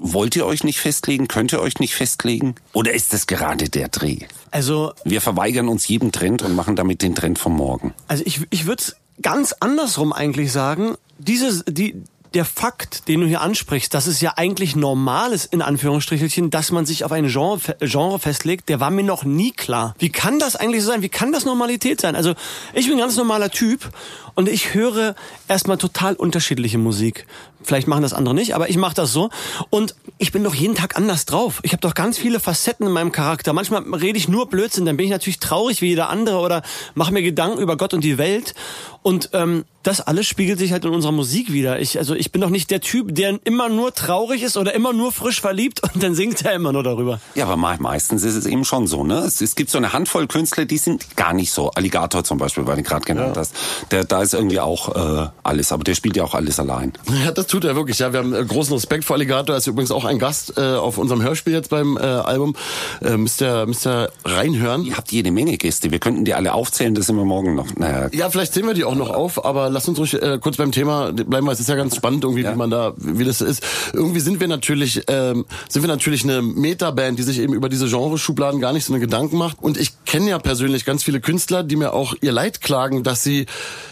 wollt 0.00 0.36
ihr 0.36 0.46
euch 0.46 0.62
nicht 0.64 0.78
festlegen? 0.78 1.28
Könnt 1.28 1.52
ihr 1.52 1.60
euch 1.60 1.80
nicht 1.80 1.94
festlegen? 1.94 2.54
Oder 2.72 2.92
ist 2.92 3.12
das 3.12 3.26
gerade 3.26 3.68
der 3.68 3.88
Dreh? 3.88 4.18
Also 4.50 4.92
Wir 5.04 5.20
verweigern 5.20 5.68
uns 5.68 5.88
jedem 5.88 6.12
Trend 6.12 6.42
und 6.42 6.54
machen 6.54 6.76
damit 6.76 7.02
den 7.02 7.14
Trend 7.14 7.38
vom 7.38 7.56
Morgen. 7.56 7.94
Also 8.06 8.22
ich, 8.24 8.42
ich 8.50 8.66
würde 8.66 8.82
es 8.82 8.96
ganz 9.22 9.54
andersrum 9.58 10.12
eigentlich 10.12 10.52
sagen. 10.52 10.94
Dieses, 11.18 11.64
die, 11.68 11.96
der 12.34 12.44
Fakt, 12.44 13.08
den 13.08 13.20
du 13.20 13.26
hier 13.26 13.40
ansprichst, 13.40 13.92
dass 13.94 14.06
es 14.06 14.20
ja 14.20 14.34
eigentlich 14.36 14.76
normal 14.76 15.32
ist, 15.32 15.52
in 15.52 15.62
Anführungsstrichelchen, 15.62 16.50
dass 16.50 16.70
man 16.70 16.86
sich 16.86 17.04
auf 17.04 17.12
ein 17.12 17.28
Genre, 17.28 17.60
Genre 17.80 18.18
festlegt, 18.18 18.68
der 18.68 18.80
war 18.80 18.90
mir 18.90 19.02
noch 19.02 19.24
nie 19.24 19.52
klar. 19.52 19.94
Wie 19.98 20.10
kann 20.10 20.38
das 20.38 20.56
eigentlich 20.56 20.82
so 20.82 20.90
sein? 20.90 21.02
Wie 21.02 21.08
kann 21.08 21.32
das 21.32 21.44
Normalität 21.44 22.00
sein? 22.00 22.16
Also 22.16 22.34
ich 22.74 22.86
bin 22.86 22.96
ein 22.96 23.00
ganz 23.00 23.16
normaler 23.16 23.50
Typ 23.50 23.90
und 24.34 24.48
ich 24.48 24.74
höre 24.74 25.14
erstmal 25.48 25.78
total 25.78 26.14
unterschiedliche 26.14 26.78
Musik. 26.78 27.26
Vielleicht 27.62 27.88
machen 27.88 28.02
das 28.02 28.12
andere 28.12 28.34
nicht, 28.34 28.54
aber 28.54 28.70
ich 28.70 28.76
mache 28.76 28.94
das 28.94 29.12
so. 29.12 29.30
Und 29.68 29.96
ich 30.18 30.30
bin 30.30 30.44
doch 30.44 30.54
jeden 30.54 30.76
Tag 30.76 30.96
anders 30.96 31.26
drauf. 31.26 31.58
Ich 31.64 31.72
habe 31.72 31.80
doch 31.80 31.94
ganz 31.94 32.16
viele 32.16 32.38
Facetten 32.38 32.86
in 32.86 32.92
meinem 32.92 33.10
Charakter. 33.10 33.52
Manchmal 33.52 33.82
rede 33.94 34.16
ich 34.16 34.28
nur 34.28 34.48
Blödsinn, 34.48 34.86
dann 34.86 34.96
bin 34.96 35.06
ich 35.06 35.12
natürlich 35.12 35.40
traurig 35.40 35.82
wie 35.82 35.88
jeder 35.88 36.08
andere 36.08 36.38
oder 36.38 36.62
mache 36.94 37.12
mir 37.12 37.22
Gedanken 37.22 37.58
über 37.58 37.76
Gott 37.76 37.94
und 37.94 38.04
die 38.04 38.16
Welt. 38.16 38.54
Und 39.02 39.30
ähm, 39.32 39.64
das 39.84 40.00
alles 40.02 40.26
spiegelt 40.26 40.58
sich 40.58 40.72
halt 40.72 40.84
in 40.84 40.90
unserer 40.90 41.12
Musik 41.12 41.50
wieder. 41.52 41.80
Ich, 41.80 41.98
also 41.98 42.14
ich 42.14 42.30
bin 42.30 42.42
doch 42.42 42.50
nicht 42.50 42.70
der 42.70 42.80
Typ, 42.80 43.14
der 43.14 43.38
immer 43.44 43.70
nur 43.70 43.94
traurig 43.94 44.42
ist 44.42 44.56
oder 44.58 44.74
immer 44.74 44.92
nur 44.92 45.12
frisch 45.12 45.40
verliebt 45.40 45.80
und 45.94 46.02
dann 46.02 46.14
singt 46.14 46.44
er 46.44 46.52
immer 46.52 46.72
nur 46.72 46.82
darüber. 46.82 47.20
Ja, 47.34 47.46
aber 47.46 47.56
me- 47.56 47.76
meistens 47.80 48.22
ist 48.22 48.34
es 48.34 48.44
eben 48.44 48.64
schon 48.66 48.86
so, 48.86 49.04
ne? 49.04 49.18
Es, 49.20 49.40
es 49.40 49.54
gibt 49.54 49.70
so 49.70 49.78
eine 49.78 49.92
Handvoll 49.94 50.26
Künstler, 50.26 50.66
die 50.66 50.76
sind 50.76 51.16
gar 51.16 51.32
nicht 51.32 51.52
so. 51.52 51.70
Alligator 51.70 52.22
zum 52.24 52.36
Beispiel, 52.38 52.66
weil 52.66 52.76
du 52.76 52.82
gerade 52.82 53.04
genannt 53.06 53.36
hast. 53.38 53.54
Der, 53.90 54.04
da 54.04 54.20
ist 54.20 54.34
irgendwie 54.34 54.60
auch 54.60 54.94
äh, 55.24 55.28
alles, 55.42 55.72
aber 55.72 55.84
der 55.84 55.94
spielt 55.94 56.16
ja 56.16 56.24
auch 56.24 56.34
alles 56.34 56.60
allein. 56.60 56.92
Ja, 57.24 57.30
das 57.30 57.46
tut 57.46 57.64
er 57.64 57.74
wirklich. 57.76 57.98
Ja, 58.00 58.12
wir 58.12 58.18
haben 58.18 58.34
äh, 58.34 58.44
großen 58.44 58.74
Respekt 58.74 59.04
vor 59.04 59.14
Alligator. 59.16 59.54
Er 59.54 59.58
ist 59.58 59.66
übrigens 59.68 59.90
auch 59.92 60.04
ein 60.04 60.18
Gast 60.18 60.58
äh, 60.58 60.74
auf 60.74 60.98
unserem 60.98 61.22
Hörspiel 61.22 61.54
jetzt 61.54 61.70
beim 61.70 61.96
äh, 61.96 62.00
Album. 62.00 62.56
Äh, 63.00 63.16
müsst, 63.16 63.40
ihr, 63.40 63.64
müsst 63.64 63.86
ihr 63.86 64.10
reinhören. 64.24 64.84
Ihr 64.84 64.96
habt 64.98 65.12
jede 65.12 65.30
Menge 65.30 65.56
Gäste. 65.56 65.90
Wir 65.92 65.98
könnten 66.00 66.24
die 66.26 66.34
alle 66.34 66.52
aufzählen, 66.52 66.94
das 66.94 67.06
sind 67.06 67.16
wir 67.16 67.24
morgen 67.24 67.54
noch. 67.54 67.74
Naja, 67.76 68.08
Ja, 68.12 68.28
vielleicht 68.28 68.52
sehen 68.52 68.66
wir 68.66 68.74
die 68.74 68.84
auch 68.88 68.94
noch 68.94 69.10
auf, 69.10 69.44
aber 69.44 69.70
lass 69.70 69.88
uns 69.88 69.98
ruhig 69.98 70.14
äh, 70.14 70.38
kurz 70.40 70.56
beim 70.56 70.72
Thema 70.72 71.12
bleiben, 71.12 71.46
weil 71.46 71.54
es 71.54 71.60
ist 71.60 71.68
ja 71.68 71.76
ganz 71.76 71.94
spannend 71.94 72.24
irgendwie, 72.24 72.44
wie 72.44 72.54
man 72.54 72.70
da, 72.70 72.94
wie 72.96 73.24
das 73.24 73.40
ist. 73.40 73.62
Irgendwie 73.92 74.20
sind 74.20 74.40
wir 74.40 74.48
natürlich, 74.48 75.02
ähm, 75.08 75.44
sind 75.68 75.82
wir 75.82 75.88
natürlich 75.88 76.24
eine 76.24 76.42
Metaband, 76.42 77.18
die 77.18 77.22
sich 77.22 77.38
eben 77.38 77.52
über 77.52 77.68
diese 77.68 77.88
Genreschubladen 77.88 78.60
gar 78.60 78.72
nicht 78.72 78.84
so 78.84 78.92
eine 78.92 79.00
Gedanken 79.00 79.36
macht. 79.36 79.58
Und 79.60 79.78
ich 79.78 79.92
kenne 80.04 80.30
ja 80.30 80.38
persönlich 80.38 80.84
ganz 80.84 81.04
viele 81.04 81.20
Künstler, 81.20 81.62
die 81.62 81.76
mir 81.76 81.92
auch 81.92 82.14
ihr 82.20 82.32
Leid 82.32 82.60
klagen, 82.60 83.02
dass 83.02 83.22
sie 83.22 83.46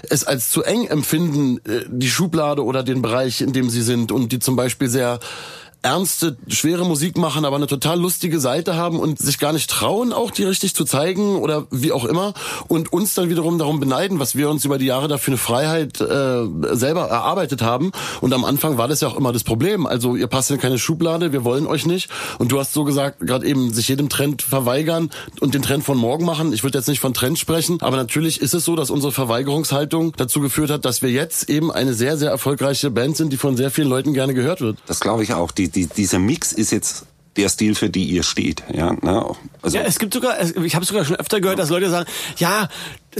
es 0.09 0.24
als 0.24 0.50
zu 0.50 0.62
eng 0.62 0.87
empfinden, 0.87 1.59
äh, 1.59 1.85
die 1.88 2.09
Schublade 2.09 2.64
oder 2.64 2.82
den 2.82 3.02
Bereich, 3.02 3.40
in 3.40 3.52
dem 3.52 3.70
sie 3.70 3.82
sind 3.82 4.12
und 4.12 4.32
die 4.32 4.38
zum 4.38 4.56
Beispiel 4.56 4.88
sehr 4.88 5.20
ernste, 5.87 6.37
schwere 6.49 6.85
Musik 6.85 7.16
machen, 7.16 7.44
aber 7.44 7.55
eine 7.55 7.68
total 7.68 8.01
lustige 8.01 8.40
Seite 8.40 8.75
haben 8.75 8.99
und 8.99 9.20
sich 9.20 9.38
gar 9.38 9.53
nicht 9.53 9.70
trauen, 9.70 10.12
auch 10.12 10.33
die 10.33 10.42
richtig 10.42 10.75
zu 10.75 10.85
zeigen 10.85 11.37
oder 11.37 11.68
wie 11.70 11.92
auch 11.92 12.05
immer 12.05 12.35
und 12.66 12.92
uns 12.92 13.14
dann 13.14 13.31
wiederum 13.31 13.57
darum 13.57 13.79
beneiden, 13.79 14.18
was 14.18 14.35
wir 14.35 14.51
uns 14.51 14.64
über 14.64 14.79
die 14.79 14.87
Jahre 14.87 15.07
dafür 15.07 15.35
eine 15.35 15.38
Freiheit 15.38 16.01
äh, 16.01 16.44
selber 16.72 17.03
erarbeitet 17.03 17.62
haben. 17.62 17.92
Und 18.20 18.33
am 18.33 18.44
Anfang 18.44 18.79
war 18.79 18.88
das 18.88 19.01
ja 19.01 19.07
auch 19.07 19.16
immer 19.16 19.33
das 19.33 19.44
Problem. 19.44 19.87
Also 19.87 20.16
ihr 20.16 20.27
passt 20.27 20.51
in 20.51 20.59
keine 20.59 20.81
Schublade, 20.81 21.33
wir 21.33 21.44
wollen 21.44 21.68
euch 21.68 21.87
nicht. 21.87 22.11
Und 22.40 22.51
du 22.51 22.59
hast 22.59 22.72
so 22.72 22.83
gesagt, 22.83 23.20
gerade 23.20 23.46
eben 23.46 23.72
sich 23.72 23.87
jedem 23.87 24.09
Trend 24.09 24.42
verweigern 24.42 25.11
und 25.38 25.55
den 25.55 25.62
Trend 25.62 25.85
von 25.85 25.96
morgen 25.96 26.25
machen. 26.25 26.53
Ich 26.53 26.64
würde 26.64 26.79
jetzt 26.79 26.88
nicht 26.88 27.01
von 27.01 27.14
Trend 27.14 27.38
sprechen, 27.38 27.79
aber 27.81 27.96
natürlich 27.96 28.40
ist 28.40 28.55
es 28.55 28.64
so, 28.64 28.75
dass 28.75 28.90
unsere 28.90 29.12
Verweigerungshaltung 29.12 30.14
dazu 30.16 30.40
geführt 30.40 30.70
hat, 30.70 30.85
dass 30.85 31.01
wir 31.01 31.12
jetzt 31.12 31.49
eben 31.49 31.70
eine 31.70 31.94
sehr, 31.94 32.16
sehr 32.16 32.31
erfolgreiche 32.31 32.90
Band 32.90 33.16
sind, 33.16 33.33
die 33.33 33.37
von 33.37 33.57
sehr 33.57 33.70
vielen 33.70 33.88
Leuten 33.88 34.14
gerne 34.14 34.35
gehört 34.35 34.61
wird. 34.61 34.79
Das 34.88 34.99
glaube 34.99 35.22
ich 35.22 35.33
auch. 35.33 35.53
Die, 35.53 35.68
die, 35.76 35.86
dieser 35.86 36.18
Mix 36.18 36.52
ist 36.52 36.72
jetzt 36.72 37.06
der 37.36 37.48
Stil, 37.50 37.74
für 37.74 37.90
die 37.90 38.04
ihr 38.04 38.22
steht. 38.22 38.64
Ja, 38.72 38.92
ne? 38.92 39.34
also 39.62 39.76
ja 39.76 39.84
es 39.84 39.98
gibt 39.98 40.14
sogar, 40.14 40.40
ich 40.40 40.74
habe 40.74 40.86
sogar 40.86 41.04
schon 41.04 41.16
öfter 41.16 41.40
gehört, 41.40 41.58
dass 41.58 41.68
Leute 41.68 41.90
sagen, 41.90 42.08
ja, 42.38 42.68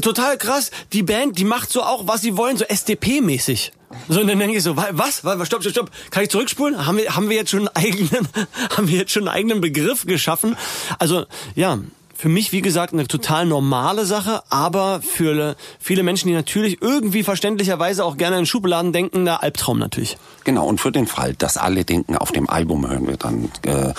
total 0.01 0.39
krass, 0.39 0.71
die 0.93 1.03
Band, 1.03 1.39
die 1.39 1.45
macht 1.45 1.71
so 1.71 1.83
auch, 1.83 2.07
was 2.07 2.23
sie 2.23 2.37
wollen, 2.37 2.57
so 2.57 2.65
SDP-mäßig. 2.65 3.73
So, 4.09 4.21
und 4.21 4.27
dann 4.27 4.39
denke 4.39 4.57
ich 4.57 4.63
so, 4.63 4.77
was? 4.77 5.25
was? 5.25 5.47
Stopp, 5.47 5.63
stopp, 5.63 5.73
stopp. 5.73 5.91
Kann 6.11 6.25
ich 6.25 6.31
zurückspulen? 6.31 6.87
Haben 6.87 6.99
wir, 6.99 7.15
haben 7.15 7.29
wir 7.29 7.37
jetzt 7.37 7.51
schon 7.51 7.69
einen 7.69 7.77
eigenen, 7.77 8.29
haben 8.77 8.89
wir 8.89 8.99
jetzt 8.99 9.13
schon 9.13 9.29
einen 9.29 9.37
eigenen 9.37 9.61
Begriff 9.61 10.07
geschaffen? 10.07 10.57
Also, 10.99 11.27
ja, 11.55 11.79
für 12.17 12.29
mich, 12.29 12.53
wie 12.53 12.63
gesagt, 12.63 12.93
eine 12.93 13.07
total 13.07 13.47
normale 13.47 14.07
Sache, 14.07 14.43
aber 14.49 15.01
für 15.03 15.55
viele 15.79 16.03
Menschen, 16.03 16.29
die 16.29 16.35
natürlich 16.35 16.81
irgendwie 16.81 17.23
verständlicherweise 17.23 18.05
auch 18.05 18.17
gerne 18.17 18.39
in 18.39 18.47
Schubladen 18.47 18.93
denken, 18.93 19.25
der 19.25 19.43
Albtraum 19.43 19.79
natürlich. 19.79 20.17
Genau, 20.45 20.67
und 20.67 20.81
für 20.81 20.93
den 20.93 21.07
Fall, 21.07 21.35
dass 21.35 21.57
alle 21.57 21.85
denken, 21.85 22.17
auf 22.17 22.33
dem 22.33 22.49
Album 22.49 22.89
hören 22.89 23.07
wir 23.07 23.19
dann 23.19 23.51
äh, 23.63 23.93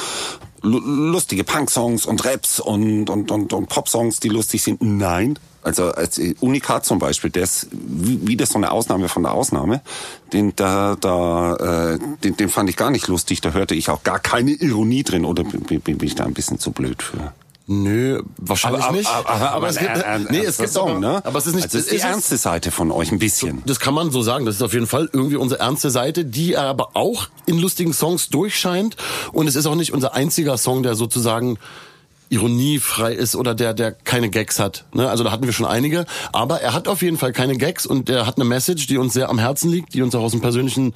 lustige 0.64 1.44
Punk-Songs 1.44 2.06
und 2.06 2.26
Raps 2.26 2.60
und, 2.60 3.10
und, 3.10 3.30
und, 3.30 3.54
und 3.54 3.70
Pop-Songs, 3.70 4.20
die 4.20 4.30
lustig 4.30 4.64
sind. 4.64 4.82
Nein. 4.82 5.38
Also 5.62 5.92
als 5.92 6.20
Unikat 6.40 6.86
zum 6.86 6.98
Beispiel, 6.98 7.30
der 7.30 7.44
ist 7.44 7.68
wieder 7.72 8.46
so 8.46 8.56
eine 8.56 8.72
Ausnahme 8.72 9.10
von 9.10 9.24
der 9.24 9.34
Ausnahme. 9.34 9.82
Den, 10.32 10.56
da, 10.56 10.96
da, 11.00 11.56
äh, 11.56 12.00
den, 12.24 12.38
den 12.38 12.50
fand 12.50 12.70
ich 12.70 12.78
gar 12.78 12.90
nicht 12.90 13.08
lustig. 13.08 13.42
Da 13.42 13.52
hörte 13.52 13.76
ich 13.76 13.90
auch 13.90 14.04
gar 14.04 14.20
keine 14.20 14.52
Ironie 14.52 15.04
drin. 15.04 15.26
Oder 15.26 15.44
bin, 15.44 15.82
bin 15.82 15.98
ich 16.02 16.16
da 16.16 16.24
ein 16.24 16.34
bisschen 16.34 16.58
zu 16.58 16.72
blöd 16.72 17.04
für? 17.04 17.34
Nö, 17.70 18.22
wahrscheinlich 18.38 18.84
aber, 18.86 18.96
nicht. 18.96 19.10
Aber, 19.10 19.30
aber, 19.30 19.52
aber 19.52 19.68
es 19.68 19.78
gibt, 19.78 19.98
äh, 19.98 20.20
nee, 20.30 20.40
es 20.40 20.58
gibt 20.58 20.70
Song, 20.70 21.02
ne? 21.02 21.22
Aber 21.26 21.38
es 21.38 21.48
ist 21.48 21.54
nicht 21.54 21.66
also 21.66 21.78
ist 21.78 21.92
die 21.92 21.98
ernste 21.98 22.38
Seite 22.38 22.72
von 22.72 22.92
euch 22.92 23.12
ein 23.12 23.20
bisschen. 23.20 23.62
Das 23.66 23.82
kann 23.82 23.94
man 23.94 24.10
so 24.10 24.22
sagen. 24.22 24.46
Das 24.46 24.56
ist 24.56 24.62
auf 24.62 24.72
jeden 24.72 24.88
Fall 24.88 25.10
irgendwie 25.12 25.36
unsere 25.36 25.60
ernste 25.60 25.90
Seite, 25.90 26.24
die 26.24 26.56
aber 26.56 26.96
auch 26.96 27.28
in 27.46 27.60
lustigen 27.60 27.92
Songs 27.92 28.30
durchscheint. 28.30 28.96
Und 29.34 29.48
es 29.48 29.58
ist 29.58 29.66
auch 29.66 29.76
nicht 29.76 29.92
unser 29.92 30.14
einziger 30.14 30.58
Song, 30.58 30.82
der 30.82 30.96
sozusagen 30.96 31.60
ironiefrei 32.30 33.14
ist 33.14 33.36
oder 33.36 33.54
der 33.54 33.74
der 33.74 33.92
keine 33.92 34.30
Gags 34.30 34.60
hat. 34.60 34.86
Ne? 34.94 35.10
Also 35.10 35.26
da 35.26 35.32
hatten 35.32 35.46
wir 35.46 35.54
schon 35.54 35.66
einige, 35.66 36.06
aber 36.32 36.62
er 36.62 36.74
hat 36.74 36.88
auf 36.88 37.02
jeden 37.02 37.18
Fall 37.18 37.34
keine 37.34 37.58
Gags 37.58 37.86
und 37.86 38.10
er 38.10 38.26
hat 38.26 38.38
eine 38.38 38.46
Message, 38.46 38.88
die 38.88 38.98
uns 38.98 39.14
sehr 39.14 39.30
am 39.30 39.40
Herzen 39.40 39.70
liegt, 39.72 39.94
die 39.94 40.02
uns 40.02 40.16
auch 40.16 40.24
aus 40.24 40.32
dem 40.32 40.42
persönlichen 40.42 40.94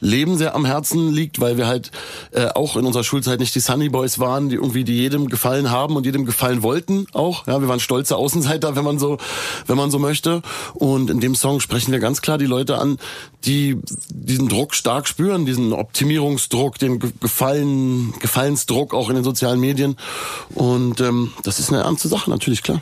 Leben 0.00 0.36
sehr 0.36 0.54
am 0.54 0.64
Herzen 0.64 1.12
liegt, 1.12 1.40
weil 1.40 1.56
wir 1.56 1.66
halt 1.66 1.90
äh, 2.32 2.46
auch 2.48 2.76
in 2.76 2.84
unserer 2.84 3.04
Schulzeit 3.04 3.40
nicht 3.40 3.54
die 3.54 3.60
Sunny 3.60 3.88
Boys 3.88 4.18
waren, 4.18 4.48
die 4.48 4.56
irgendwie 4.56 4.84
die 4.84 4.96
jedem 4.96 5.28
gefallen 5.28 5.70
haben 5.70 5.96
und 5.96 6.06
jedem 6.06 6.24
gefallen 6.24 6.62
wollten 6.62 7.06
auch. 7.12 7.46
Ja, 7.46 7.60
wir 7.60 7.68
waren 7.68 7.80
stolze 7.80 8.16
Außenseiter, 8.16 8.76
wenn 8.76 8.84
man 8.84 8.98
so, 8.98 9.18
wenn 9.66 9.76
man 9.76 9.90
so 9.90 9.98
möchte. 9.98 10.42
Und 10.74 11.10
in 11.10 11.20
dem 11.20 11.34
Song 11.34 11.60
sprechen 11.60 11.92
wir 11.92 12.00
ganz 12.00 12.22
klar 12.22 12.38
die 12.38 12.46
Leute 12.46 12.78
an, 12.78 12.98
die 13.44 13.78
diesen 14.10 14.48
Druck 14.48 14.74
stark 14.74 15.06
spüren, 15.06 15.46
diesen 15.46 15.72
Optimierungsdruck, 15.72 16.78
den 16.78 16.98
Gefallen, 16.98 18.14
Gefallensdruck 18.20 18.94
auch 18.94 19.08
in 19.08 19.16
den 19.16 19.24
sozialen 19.24 19.60
Medien. 19.60 19.96
Und 20.54 21.00
ähm, 21.00 21.32
das 21.42 21.58
ist 21.58 21.72
eine 21.72 21.82
ernste 21.82 22.08
Sache, 22.08 22.30
natürlich 22.30 22.62
klar. 22.62 22.80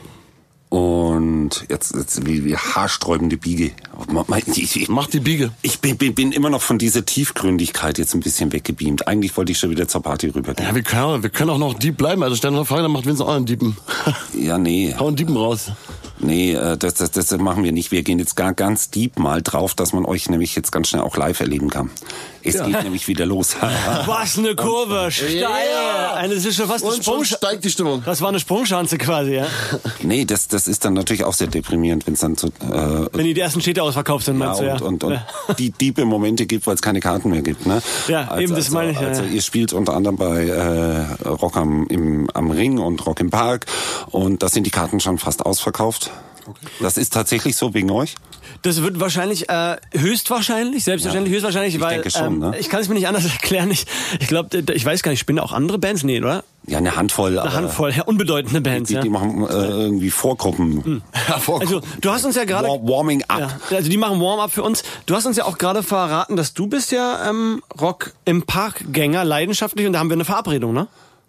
Und 0.73 1.65
jetzt, 1.69 1.93
jetzt 1.93 2.25
wie, 2.25 2.45
wie 2.45 2.57
haarsträubende 2.57 3.37
Biege. 3.37 3.73
Ich, 4.47 4.75
ich, 4.75 4.89
Mach 4.89 5.05
die 5.05 5.19
Biege. 5.19 5.51
Ich 5.61 5.81
bin, 5.81 5.97
bin, 5.97 6.15
bin 6.15 6.31
immer 6.31 6.49
noch 6.49 6.63
von 6.63 6.79
dieser 6.79 7.05
Tiefgründigkeit 7.05 7.99
jetzt 7.99 8.15
ein 8.15 8.21
bisschen 8.21 8.51
weggebeamt. 8.51 9.07
Eigentlich 9.07 9.37
wollte 9.37 9.51
ich 9.51 9.59
schon 9.59 9.69
wieder 9.69 9.87
zur 9.87 10.01
Party 10.01 10.29
rübergehen. 10.29 10.67
Ja, 10.67 10.73
wir 10.73 10.81
können, 10.81 11.21
wir 11.21 11.29
können 11.29 11.51
auch 11.51 11.59
noch 11.59 11.75
Dieb 11.75 11.97
bleiben. 11.97 12.23
Also 12.23 12.35
stell 12.35 12.49
dir 12.49 12.57
eine 12.57 12.65
Frage, 12.65 12.81
dann 12.81 12.91
macht 12.91 13.05
Vincent 13.05 13.29
auch 13.29 13.35
einen 13.35 13.45
Diepen. 13.45 13.77
Ja, 14.33 14.57
nee. 14.57 14.95
Hau 14.99 15.05
einen 15.05 15.15
Diepen 15.15 15.37
raus. 15.37 15.69
Nee, 16.19 16.53
äh, 16.53 16.77
das, 16.77 16.95
das, 16.95 17.11
das 17.11 17.31
machen 17.37 17.63
wir 17.63 17.71
nicht. 17.71 17.91
Wir 17.91 18.03
gehen 18.03 18.19
jetzt 18.19 18.35
gar 18.35 18.53
ganz 18.53 18.89
deep 18.89 19.19
mal 19.19 19.41
drauf, 19.41 19.73
dass 19.73 19.93
man 19.93 20.05
euch 20.05 20.29
nämlich 20.29 20.55
jetzt 20.55 20.71
ganz 20.71 20.89
schnell 20.89 21.01
auch 21.01 21.17
live 21.17 21.39
erleben 21.39 21.69
kann. 21.69 21.89
Es 22.43 22.55
ja. 22.55 22.65
geht 22.65 22.83
nämlich 22.83 23.07
wieder 23.07 23.25
los. 23.25 23.55
Was 24.05 24.37
eine 24.37 24.55
Kurve, 24.55 25.09
steil. 25.11 25.39
Ja. 25.39 26.13
Eine 26.15 26.33
ist 26.33 26.55
schon 26.55 26.67
fast 26.67 26.85
eine 26.85 26.95
Sprung 26.95 27.23
steigt 27.23 27.63
die 27.63 27.69
Stimmung. 27.69 28.03
Das 28.05 28.21
war 28.21 28.29
eine 28.29 28.39
Sprungschanze 28.39 28.97
quasi, 28.97 29.35
ja. 29.35 29.47
Nee, 30.03 30.25
das, 30.25 30.47
das 30.49 30.67
ist 30.67 30.83
dann 30.83 30.93
natürlich 30.93 31.23
auch 31.23 31.33
sehr 31.33 31.47
deprimierend, 31.47 32.05
wenn 32.05 32.15
es 32.15 32.19
dann 32.19 32.35
so. 32.35 32.47
Äh, 32.47 33.07
wenn 33.13 33.25
die 33.25 33.39
ersten 33.39 33.61
Städte 33.61 33.81
ausverkauft 33.81 34.25
sind, 34.25 34.37
meinst 34.37 34.61
ja, 34.61 34.75
du, 34.75 34.83
ja. 34.83 34.87
Und, 34.87 35.03
und, 35.03 35.13
und 35.13 35.21
die 35.59 35.71
diebe 35.71 36.03
Momente 36.05 36.45
gibt, 36.45 36.67
weil 36.67 36.75
es 36.75 36.81
keine 36.81 36.99
Karten 36.99 37.29
mehr 37.29 37.41
gibt. 37.41 37.65
Ne? 37.65 37.81
Ja, 38.07 38.27
also, 38.27 38.41
eben 38.41 38.55
das 38.55 38.65
also, 38.65 38.77
meine 38.77 38.91
ich. 38.91 38.99
Ja, 38.99 39.07
also 39.07 39.23
ihr 39.23 39.41
spielt 39.41 39.71
unter 39.71 39.93
anderem 39.93 40.17
bei 40.17 40.47
äh, 40.47 41.27
Rock 41.27 41.55
am, 41.55 41.87
im, 41.87 42.29
am 42.33 42.51
Ring 42.51 42.77
und 42.77 43.05
Rock 43.05 43.21
im 43.21 43.29
Park 43.29 43.65
und 44.11 44.43
da 44.43 44.49
sind 44.49 44.65
die 44.65 44.71
Karten 44.71 44.99
schon 44.99 45.17
fast 45.17 45.45
ausverkauft. 45.45 46.11
Okay. 46.45 46.65
Das 46.81 46.97
ist 46.97 47.13
tatsächlich 47.13 47.55
so 47.55 47.73
wegen 47.73 47.91
euch? 47.91 48.15
Das 48.61 48.81
wird 48.81 48.99
wahrscheinlich 48.99 49.49
äh, 49.49 49.77
höchstwahrscheinlich, 49.93 50.83
selbstverständlich 50.83 51.31
ja. 51.31 51.35
höchstwahrscheinlich, 51.35 51.75
ich 51.75 51.81
weil 51.81 51.95
denke 51.95 52.11
schon, 52.11 52.25
ähm, 52.25 52.39
ne? 52.39 52.57
ich 52.59 52.69
kann 52.69 52.81
es 52.81 52.87
mir 52.87 52.95
nicht 52.95 53.07
anders 53.07 53.25
erklären. 53.31 53.71
Ich, 53.71 53.85
ich 54.19 54.27
glaube, 54.27 54.63
ich 54.73 54.85
weiß 54.85 55.03
gar 55.03 55.11
nicht, 55.11 55.19
spielen 55.19 55.37
da 55.37 55.43
auch 55.43 55.53
andere 55.53 55.79
Bands? 55.79 56.03
Nee, 56.03 56.19
oder? 56.19 56.43
Ja, 56.65 56.77
eine 56.77 56.95
Handvoll. 56.95 57.37
Eine 57.37 57.53
Handvoll, 57.53 57.91
ja, 57.91 58.03
unbedeutende 58.03 58.61
Bands. 58.61 58.87
Die, 58.87 58.95
ja. 58.95 59.01
die 59.01 59.09
machen 59.09 59.45
äh, 59.45 59.51
irgendwie 59.51 60.09
Vorgruppen. 60.09 60.83
Hm. 60.83 61.01
Ja, 61.27 61.39
Vorgruppen. 61.39 61.75
Also 61.75 61.87
du 62.01 62.11
hast 62.11 62.25
uns 62.25 62.35
ja 62.35 62.45
gerade 62.45 62.67
Warming 62.67 63.23
up. 63.27 63.39
Ja, 63.69 63.77
also 63.77 63.89
die 63.89 63.97
machen 63.97 64.19
Warm 64.21 64.39
up 64.39 64.51
für 64.51 64.63
uns. 64.63 64.83
Du 65.05 65.15
hast 65.15 65.25
uns 65.25 65.37
ja 65.37 65.45
auch 65.45 65.57
gerade 65.57 65.83
verraten, 65.83 66.35
dass 66.35 66.53
du 66.53 66.67
bist 66.67 66.91
ja 66.91 67.29
ähm, 67.29 67.61
Rock 67.79 68.13
im 68.25 68.43
Parkgänger 68.43 69.23
leidenschaftlich 69.23 69.87
und 69.87 69.93
da 69.93 69.99
haben 69.99 70.09
wir 70.09 70.15
eine 70.15 70.25
Verabredung, 70.25 70.73
ne? 70.73 70.87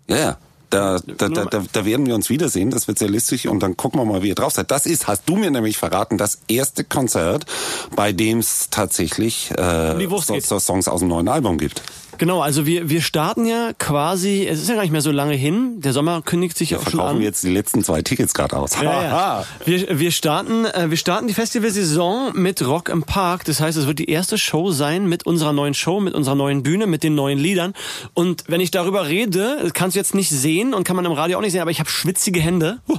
Ja, 0.08 0.16
ja. 0.16 0.36
Da, 0.74 0.98
da, 1.06 1.28
da, 1.28 1.44
da, 1.44 1.64
da 1.70 1.84
werden 1.84 2.06
wir 2.06 2.14
uns 2.14 2.30
wiedersehen, 2.30 2.70
das 2.70 2.88
wird 2.88 2.98
sehr 2.98 3.08
lustig 3.08 3.48
und 3.48 3.60
dann 3.60 3.76
gucken 3.76 4.00
wir 4.00 4.04
mal, 4.04 4.22
wie 4.22 4.28
ihr 4.28 4.34
drauf 4.34 4.52
seid. 4.52 4.70
Das 4.70 4.86
ist, 4.86 5.06
hast 5.06 5.22
du 5.26 5.36
mir 5.36 5.50
nämlich 5.50 5.78
verraten, 5.78 6.18
das 6.18 6.38
erste 6.48 6.84
Konzert, 6.84 7.46
bei 7.94 8.12
dem 8.12 8.38
es 8.38 8.70
tatsächlich 8.70 9.50
äh, 9.56 10.06
so, 10.20 10.40
so 10.40 10.58
Songs 10.58 10.88
aus 10.88 11.00
dem 11.00 11.08
neuen 11.08 11.28
Album 11.28 11.58
gibt. 11.58 11.82
Genau, 12.18 12.40
also 12.40 12.66
wir, 12.66 12.88
wir 12.88 13.02
starten 13.02 13.46
ja 13.46 13.72
quasi, 13.78 14.46
es 14.46 14.60
ist 14.60 14.68
ja 14.68 14.74
gar 14.74 14.82
nicht 14.82 14.92
mehr 14.92 15.00
so 15.00 15.10
lange 15.10 15.34
hin, 15.34 15.80
der 15.80 15.92
Sommer 15.92 16.22
kündigt 16.22 16.56
sich 16.56 16.70
ja, 16.70 16.78
auch 16.78 16.88
schon 16.88 17.00
an. 17.00 17.18
wir 17.18 17.24
jetzt 17.24 17.42
die 17.42 17.50
letzten 17.50 17.82
zwei 17.82 18.02
Tickets 18.02 18.34
gerade 18.34 18.56
aus. 18.56 18.72
Ja, 18.80 19.02
ja. 19.02 19.44
Wir, 19.64 19.98
wir, 19.98 20.10
starten, 20.10 20.66
äh, 20.66 20.90
wir 20.90 20.96
starten 20.96 21.26
die 21.26 21.34
Festivalsaison 21.34 22.32
mit 22.34 22.66
Rock 22.66 22.88
im 22.88 23.02
Park, 23.02 23.44
das 23.44 23.60
heißt, 23.60 23.78
es 23.78 23.86
wird 23.86 23.98
die 23.98 24.10
erste 24.10 24.36
Show 24.36 24.70
sein 24.72 25.08
mit 25.08 25.26
unserer 25.26 25.52
neuen 25.52 25.74
Show, 25.74 26.00
mit 26.00 26.14
unserer 26.14 26.34
neuen 26.34 26.62
Bühne, 26.62 26.86
mit 26.86 27.02
den 27.02 27.14
neuen 27.14 27.38
Liedern 27.38 27.72
und 28.12 28.44
wenn 28.48 28.60
ich 28.60 28.70
darüber 28.70 29.08
rede, 29.08 29.70
kannst 29.72 29.96
du 29.96 30.00
jetzt 30.00 30.14
nicht 30.14 30.28
sehen 30.28 30.74
und 30.74 30.84
kann 30.84 30.96
man 30.96 31.04
im 31.04 31.12
Radio 31.12 31.38
auch 31.38 31.42
nicht 31.42 31.52
sehen, 31.52 31.62
aber 31.62 31.70
ich 31.70 31.80
habe 31.80 31.88
schwitzige 31.88 32.40
Hände. 32.40 32.80
Huh. 32.88 32.98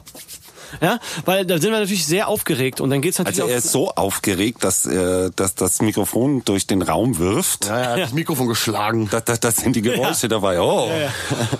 Ja, 0.81 0.99
weil 1.25 1.45
da 1.45 1.57
sind 1.57 1.71
wir 1.71 1.79
natürlich 1.79 2.05
sehr 2.05 2.27
aufgeregt 2.27 2.81
und 2.81 2.89
dann 2.89 3.01
geht's 3.01 3.19
natürlich 3.19 3.41
Also 3.41 3.51
er 3.51 3.57
ist 3.57 3.71
so 3.71 3.91
aufgeregt, 3.91 4.63
dass 4.63 4.85
äh, 4.85 5.31
dass 5.35 5.55
das 5.55 5.81
Mikrofon 5.81 6.43
durch 6.45 6.67
den 6.67 6.81
Raum 6.81 7.17
wirft. 7.17 7.65
Ja, 7.65 7.77
er 7.77 7.89
hat 7.89 7.97
ja. 7.97 8.03
das 8.05 8.13
Mikrofon 8.13 8.47
geschlagen. 8.47 9.07
Das, 9.11 9.25
das, 9.25 9.39
das 9.39 9.55
sind 9.57 9.75
die 9.75 9.81
Geräusche 9.83 10.23
ja. 10.23 10.29
dabei. 10.29 10.59
Oh. 10.59 10.89
Ja, 10.89 11.11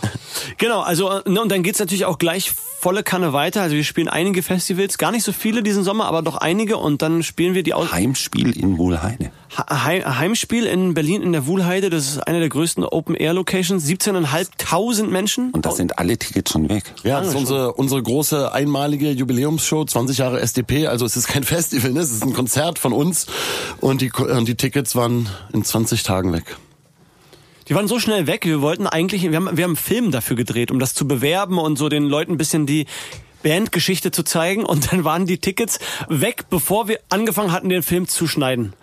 genau, 0.57 0.81
also 0.81 1.21
ne, 1.25 1.41
und 1.41 1.51
dann 1.51 1.63
geht's 1.63 1.79
natürlich 1.79 2.05
auch 2.05 2.17
gleich 2.17 2.51
volle 2.85 3.03
Kanne 3.03 3.33
weiter. 3.33 3.63
Also 3.63 3.75
wir 3.75 3.83
spielen 3.83 4.07
einige 4.07 4.43
Festivals, 4.43 4.97
gar 4.97 5.11
nicht 5.11 5.23
so 5.23 5.31
viele 5.31 5.63
diesen 5.63 5.83
Sommer, 5.83 6.05
aber 6.05 6.21
doch 6.21 6.37
einige 6.37 6.77
und 6.77 7.01
dann 7.01 7.23
spielen 7.23 7.55
wir 7.55 7.63
die 7.63 7.73
aus 7.73 7.91
Heimspiel 7.91 8.55
in 8.57 8.77
Wohlheide. 8.77 9.31
Heimspiel 9.57 10.65
in 10.65 10.93
Berlin 10.93 11.21
in 11.21 11.31
der 11.31 11.47
Wuhlheide, 11.47 11.89
das 11.89 12.07
ist 12.07 12.27
eine 12.27 12.39
der 12.39 12.49
größten 12.49 12.83
Open-Air-Locations, 12.83 13.85
17.500 13.85 15.07
Menschen. 15.07 15.51
Und 15.51 15.65
da 15.65 15.71
sind 15.71 15.97
alle 15.97 16.17
Tickets 16.17 16.51
schon 16.51 16.69
weg. 16.69 16.83
Ja, 17.03 17.19
das 17.19 17.29
ist 17.29 17.35
unsere, 17.35 17.73
unsere 17.73 18.03
große 18.03 18.51
einmalige 18.51 19.04
Jubiläumsshow, 19.11 19.85
20 19.85 20.17
Jahre 20.17 20.39
SDP, 20.39 20.87
also 20.87 21.05
es 21.05 21.17
ist 21.17 21.27
kein 21.27 21.43
Festival, 21.45 21.91
ne? 21.91 21.99
es 21.99 22.11
ist 22.11 22.23
ein 22.23 22.33
Konzert 22.33 22.79
von 22.79 22.93
uns 22.93 23.27
und 23.81 24.01
die, 24.01 24.11
und 24.11 24.47
die 24.47 24.55
Tickets 24.55 24.95
waren 24.95 25.29
in 25.53 25.63
20 25.63 26.03
Tagen 26.03 26.33
weg. 26.33 26.57
Die 27.67 27.73
waren 27.73 27.87
so 27.87 27.99
schnell 27.99 28.27
weg, 28.27 28.45
wir 28.45 28.61
wollten 28.61 28.85
eigentlich, 28.85 29.23
wir 29.23 29.35
haben, 29.35 29.57
wir 29.57 29.63
haben 29.63 29.71
einen 29.71 29.75
Film 29.75 30.11
dafür 30.11 30.35
gedreht, 30.35 30.71
um 30.71 30.79
das 30.79 30.93
zu 30.93 31.07
bewerben 31.07 31.57
und 31.57 31.77
so 31.77 31.89
den 31.89 32.03
Leuten 32.03 32.33
ein 32.33 32.37
bisschen 32.37 32.65
die 32.67 32.85
Bandgeschichte 33.41 34.11
zu 34.11 34.23
zeigen 34.23 34.65
und 34.65 34.91
dann 34.91 35.03
waren 35.03 35.25
die 35.25 35.37
Tickets 35.37 35.79
weg, 36.09 36.45
bevor 36.49 36.87
wir 36.87 36.99
angefangen 37.09 37.51
hatten, 37.51 37.69
den 37.69 37.83
Film 37.83 38.07
zu 38.07 38.27
schneiden. 38.27 38.73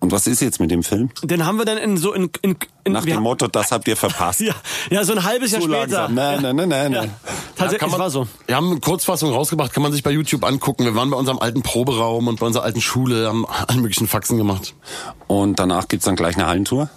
Und 0.00 0.12
was 0.12 0.28
ist 0.28 0.40
jetzt 0.40 0.60
mit 0.60 0.70
dem 0.70 0.84
Film? 0.84 1.10
Den 1.24 1.44
haben 1.44 1.58
wir 1.58 1.64
dann 1.64 1.76
in 1.76 1.96
so 1.96 2.12
in, 2.12 2.30
in, 2.42 2.56
in 2.84 2.92
nach 2.92 3.04
dem 3.04 3.20
Motto, 3.20 3.48
das 3.48 3.72
habt 3.72 3.88
ihr 3.88 3.96
verpasst. 3.96 4.40
ja, 4.40 4.54
ja, 4.90 5.04
so 5.04 5.12
ein 5.12 5.24
halbes 5.24 5.50
Jahr 5.50 5.60
Zu 5.60 5.66
später. 5.68 6.08
Langsam. 6.08 6.14
Nein, 6.14 6.42
nein, 6.42 6.56
nein, 6.56 6.68
nein. 6.68 6.92
Ja, 6.92 7.04
tatsächlich 7.56 7.82
ja, 7.82 7.88
man, 7.88 8.00
war 8.00 8.10
so. 8.10 8.28
Wir 8.46 8.54
haben 8.54 8.70
eine 8.70 8.80
Kurzfassung 8.80 9.32
rausgebracht, 9.32 9.72
kann 9.72 9.82
man 9.82 9.90
sich 9.90 10.04
bei 10.04 10.12
YouTube 10.12 10.44
angucken. 10.44 10.84
Wir 10.84 10.94
waren 10.94 11.10
bei 11.10 11.16
unserem 11.16 11.40
alten 11.40 11.62
Proberaum 11.62 12.28
und 12.28 12.38
bei 12.38 12.46
unserer 12.46 12.62
alten 12.62 12.80
Schule, 12.80 13.26
haben 13.26 13.44
allen 13.46 13.80
möglichen 13.80 14.06
Faxen 14.06 14.38
gemacht. 14.38 14.74
Und 15.26 15.58
danach 15.58 15.88
gibt's 15.88 16.06
dann 16.06 16.16
gleich 16.16 16.36
eine 16.36 16.46
Hallentour? 16.46 16.88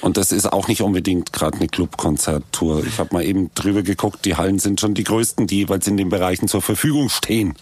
Und 0.00 0.16
das 0.16 0.32
ist 0.32 0.52
auch 0.52 0.68
nicht 0.68 0.82
unbedingt 0.82 1.32
gerade 1.32 1.58
eine 1.58 1.68
Clubkonzerttour. 1.68 2.84
Ich 2.86 2.98
habe 2.98 3.14
mal 3.14 3.24
eben 3.24 3.50
drüber 3.54 3.82
geguckt, 3.82 4.24
die 4.24 4.36
Hallen 4.36 4.58
sind 4.58 4.80
schon 4.80 4.94
die 4.94 5.04
größten, 5.04 5.46
die 5.46 5.58
jeweils 5.58 5.86
in 5.86 5.96
den 5.96 6.08
Bereichen 6.08 6.48
zur 6.48 6.60
Verfügung 6.60 7.08
stehen. 7.08 7.54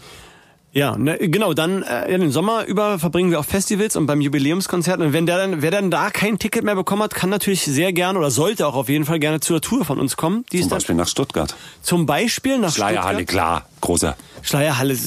Ja, 0.75 0.99
ne, 0.99 1.17
genau, 1.19 1.55
dann 1.55 1.85
äh, 1.85 2.19
den 2.19 2.33
Sommer 2.33 2.65
über 2.67 2.99
verbringen 2.99 3.31
wir 3.31 3.39
auf 3.39 3.47
Festivals 3.47 3.95
und 3.95 4.07
beim 4.07 4.21
Jubiläumskonzert. 4.21 5.01
Und 5.01 5.13
wenn 5.13 5.25
der 5.25 5.39
dann, 5.39 5.63
wer 5.63 5.71
dann 5.71 5.89
da 5.89 6.11
kein 6.11 6.41
Ticket 6.41 6.65
mehr 6.65 6.75
bekommen 6.75 7.01
hat, 7.01 7.15
kann 7.15 7.31
natürlich 7.31 7.63
sehr 7.63 7.93
gerne 7.93 8.19
oder 8.19 8.33
sollte 8.33 8.67
auch 8.67 8.75
auf 8.75 8.89
jeden 8.89 9.05
Fall 9.05 9.21
gerne 9.21 9.39
zur 9.39 9.61
Tour 9.61 9.85
von 9.85 10.01
uns 10.01 10.17
kommen. 10.17 10.45
Die 10.51 10.61
zum 10.61 10.71
Beispiel 10.71 10.97
nach 10.97 11.07
Stuttgart. 11.07 11.55
Zum 11.81 12.07
Beispiel 12.07 12.59
nach 12.59 12.75
Schleierhalle, 12.75 13.19
Stuttgart. 13.19 13.29
klar, 13.29 13.67
großer. 13.83 14.17
Schleierhalle. 14.43 14.99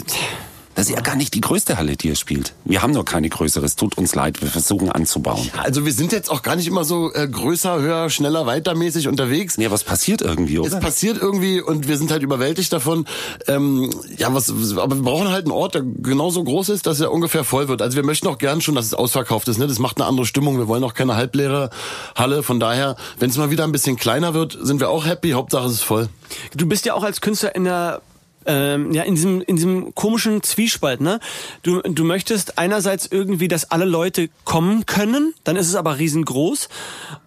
Das 0.77 0.87
ist 0.89 0.95
ja 0.95 1.01
gar 1.01 1.15
nicht 1.15 1.33
die 1.33 1.41
größte 1.41 1.79
Halle, 1.79 1.97
die 1.97 2.09
ihr 2.09 2.15
spielt. 2.15 2.53
Wir 2.63 2.83
haben 2.83 2.93
noch 2.93 3.03
keine 3.03 3.29
größere. 3.29 3.65
Es 3.65 3.75
tut 3.75 3.97
uns 3.97 4.13
leid. 4.13 4.43
Wir 4.43 4.47
versuchen 4.47 4.91
anzubauen. 4.91 5.49
Also 5.63 5.85
wir 5.85 5.91
sind 5.91 6.11
jetzt 6.11 6.29
auch 6.29 6.43
gar 6.43 6.55
nicht 6.55 6.67
immer 6.67 6.83
so 6.83 7.11
äh, 7.15 7.27
größer, 7.27 7.81
höher, 7.81 8.11
schneller, 8.11 8.45
weitermäßig 8.45 9.07
unterwegs. 9.07 9.57
Nee, 9.57 9.71
was 9.71 9.83
passiert 9.83 10.21
irgendwie, 10.21 10.59
oder? 10.59 10.71
Es 10.71 10.79
passiert 10.79 11.17
irgendwie 11.19 11.61
und 11.61 11.87
wir 11.87 11.97
sind 11.97 12.11
halt 12.11 12.21
überwältigt 12.21 12.71
davon. 12.71 13.07
Ähm, 13.47 13.89
ja, 14.17 14.31
was, 14.35 14.51
aber 14.77 14.97
wir 14.97 15.01
brauchen 15.01 15.29
halt 15.29 15.45
einen 15.45 15.51
Ort, 15.51 15.73
der 15.73 15.81
genauso 15.81 16.43
groß 16.43 16.69
ist, 16.69 16.85
dass 16.85 16.99
er 16.99 17.11
ungefähr 17.11 17.43
voll 17.43 17.69
wird. 17.69 17.81
Also 17.81 17.95
wir 17.95 18.05
möchten 18.05 18.27
auch 18.27 18.37
gern 18.37 18.61
schon, 18.61 18.75
dass 18.75 18.85
es 18.85 18.93
ausverkauft 18.93 19.47
ist. 19.47 19.57
Ne? 19.57 19.65
Das 19.65 19.79
macht 19.79 19.97
eine 19.97 20.05
andere 20.05 20.27
Stimmung. 20.27 20.59
Wir 20.59 20.67
wollen 20.67 20.83
auch 20.83 20.93
keine 20.93 21.15
halbleere 21.15 21.71
Halle. 22.13 22.43
Von 22.43 22.59
daher, 22.59 22.97
wenn 23.17 23.31
es 23.31 23.37
mal 23.37 23.49
wieder 23.49 23.63
ein 23.63 23.71
bisschen 23.71 23.95
kleiner 23.95 24.35
wird, 24.35 24.55
sind 24.61 24.79
wir 24.79 24.91
auch 24.91 25.07
happy. 25.07 25.31
Hauptsache 25.31 25.65
es 25.65 25.73
ist 25.73 25.81
voll. 25.81 26.07
Du 26.55 26.67
bist 26.67 26.85
ja 26.85 26.93
auch 26.93 27.03
als 27.03 27.19
Künstler 27.19 27.55
in 27.55 27.63
der 27.63 28.03
ähm, 28.47 28.91
ja 28.91 29.03
in 29.03 29.15
diesem 29.15 29.41
in 29.41 29.57
diesem 29.57 29.93
komischen 29.93 30.41
Zwiespalt, 30.41 31.01
ne? 31.01 31.19
Du 31.63 31.81
du 31.81 32.03
möchtest 32.03 32.57
einerseits 32.57 33.05
irgendwie, 33.05 33.47
dass 33.47 33.69
alle 33.71 33.85
Leute 33.85 34.29
kommen 34.45 34.85
können, 34.85 35.33
dann 35.43 35.55
ist 35.55 35.67
es 35.67 35.75
aber 35.75 35.99
riesengroß 35.99 36.69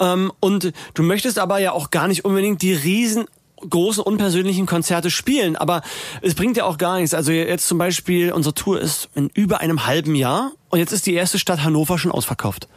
ähm, 0.00 0.33
und 0.40 0.72
du 0.94 1.02
möchtest 1.02 1.38
aber 1.38 1.59
ja 1.59 1.72
auch 1.72 1.90
gar 1.90 2.09
nicht 2.09 2.24
unbedingt 2.24 2.62
die 2.62 2.72
riesen 2.72 3.26
großen 3.68 4.02
unpersönlichen 4.02 4.64
Konzerte 4.64 5.11
spielen, 5.11 5.54
aber 5.54 5.83
es 6.22 6.35
bringt 6.35 6.56
ja 6.56 6.64
auch 6.64 6.78
gar 6.78 6.96
nichts. 6.96 7.12
Also 7.12 7.30
jetzt 7.30 7.68
zum 7.68 7.76
Beispiel 7.76 8.33
unsere 8.33 8.54
Tour 8.54 8.80
ist 8.80 9.11
in 9.14 9.28
über 9.35 9.61
einem 9.61 9.87
halben 9.87 10.14
Jahr 10.14 10.52
und 10.70 10.78
jetzt 10.78 10.92
ist 10.92 11.04
die 11.04 11.14
erste 11.14 11.38
Stadt 11.38 11.62
Hannover 11.62 11.98
schon 11.98 12.11
ausverkauft. 12.11 12.68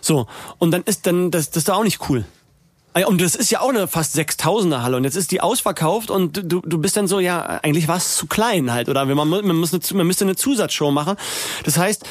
So 0.00 0.26
und 0.58 0.70
dann 0.70 0.82
ist 0.82 1.06
dann 1.06 1.30
das 1.30 1.50
das 1.50 1.58
ist 1.58 1.68
doch 1.68 1.76
auch 1.76 1.84
nicht 1.84 2.08
cool. 2.08 2.24
Ah 2.94 3.06
und 3.06 3.20
das 3.22 3.34
ist 3.34 3.50
ja 3.50 3.60
auch 3.60 3.70
eine 3.70 3.88
fast 3.88 4.16
6000er 4.16 4.82
Halle 4.82 4.98
und 4.98 5.04
jetzt 5.04 5.16
ist 5.16 5.30
die 5.30 5.40
ausverkauft 5.40 6.10
und 6.10 6.36
du, 6.44 6.60
du 6.60 6.78
bist 6.78 6.96
dann 6.96 7.08
so, 7.08 7.20
ja, 7.20 7.60
eigentlich 7.62 7.88
war 7.88 7.96
es 7.96 8.16
zu 8.16 8.26
klein 8.26 8.70
halt 8.70 8.90
oder 8.90 9.06
man, 9.06 9.28
man, 9.28 9.56
muss 9.56 9.72
eine, 9.72 9.82
man 9.94 10.06
müsste 10.06 10.24
eine 10.24 10.36
Zusatzshow 10.36 10.90
machen. 10.90 11.16
Das 11.64 11.78
heißt, 11.78 12.04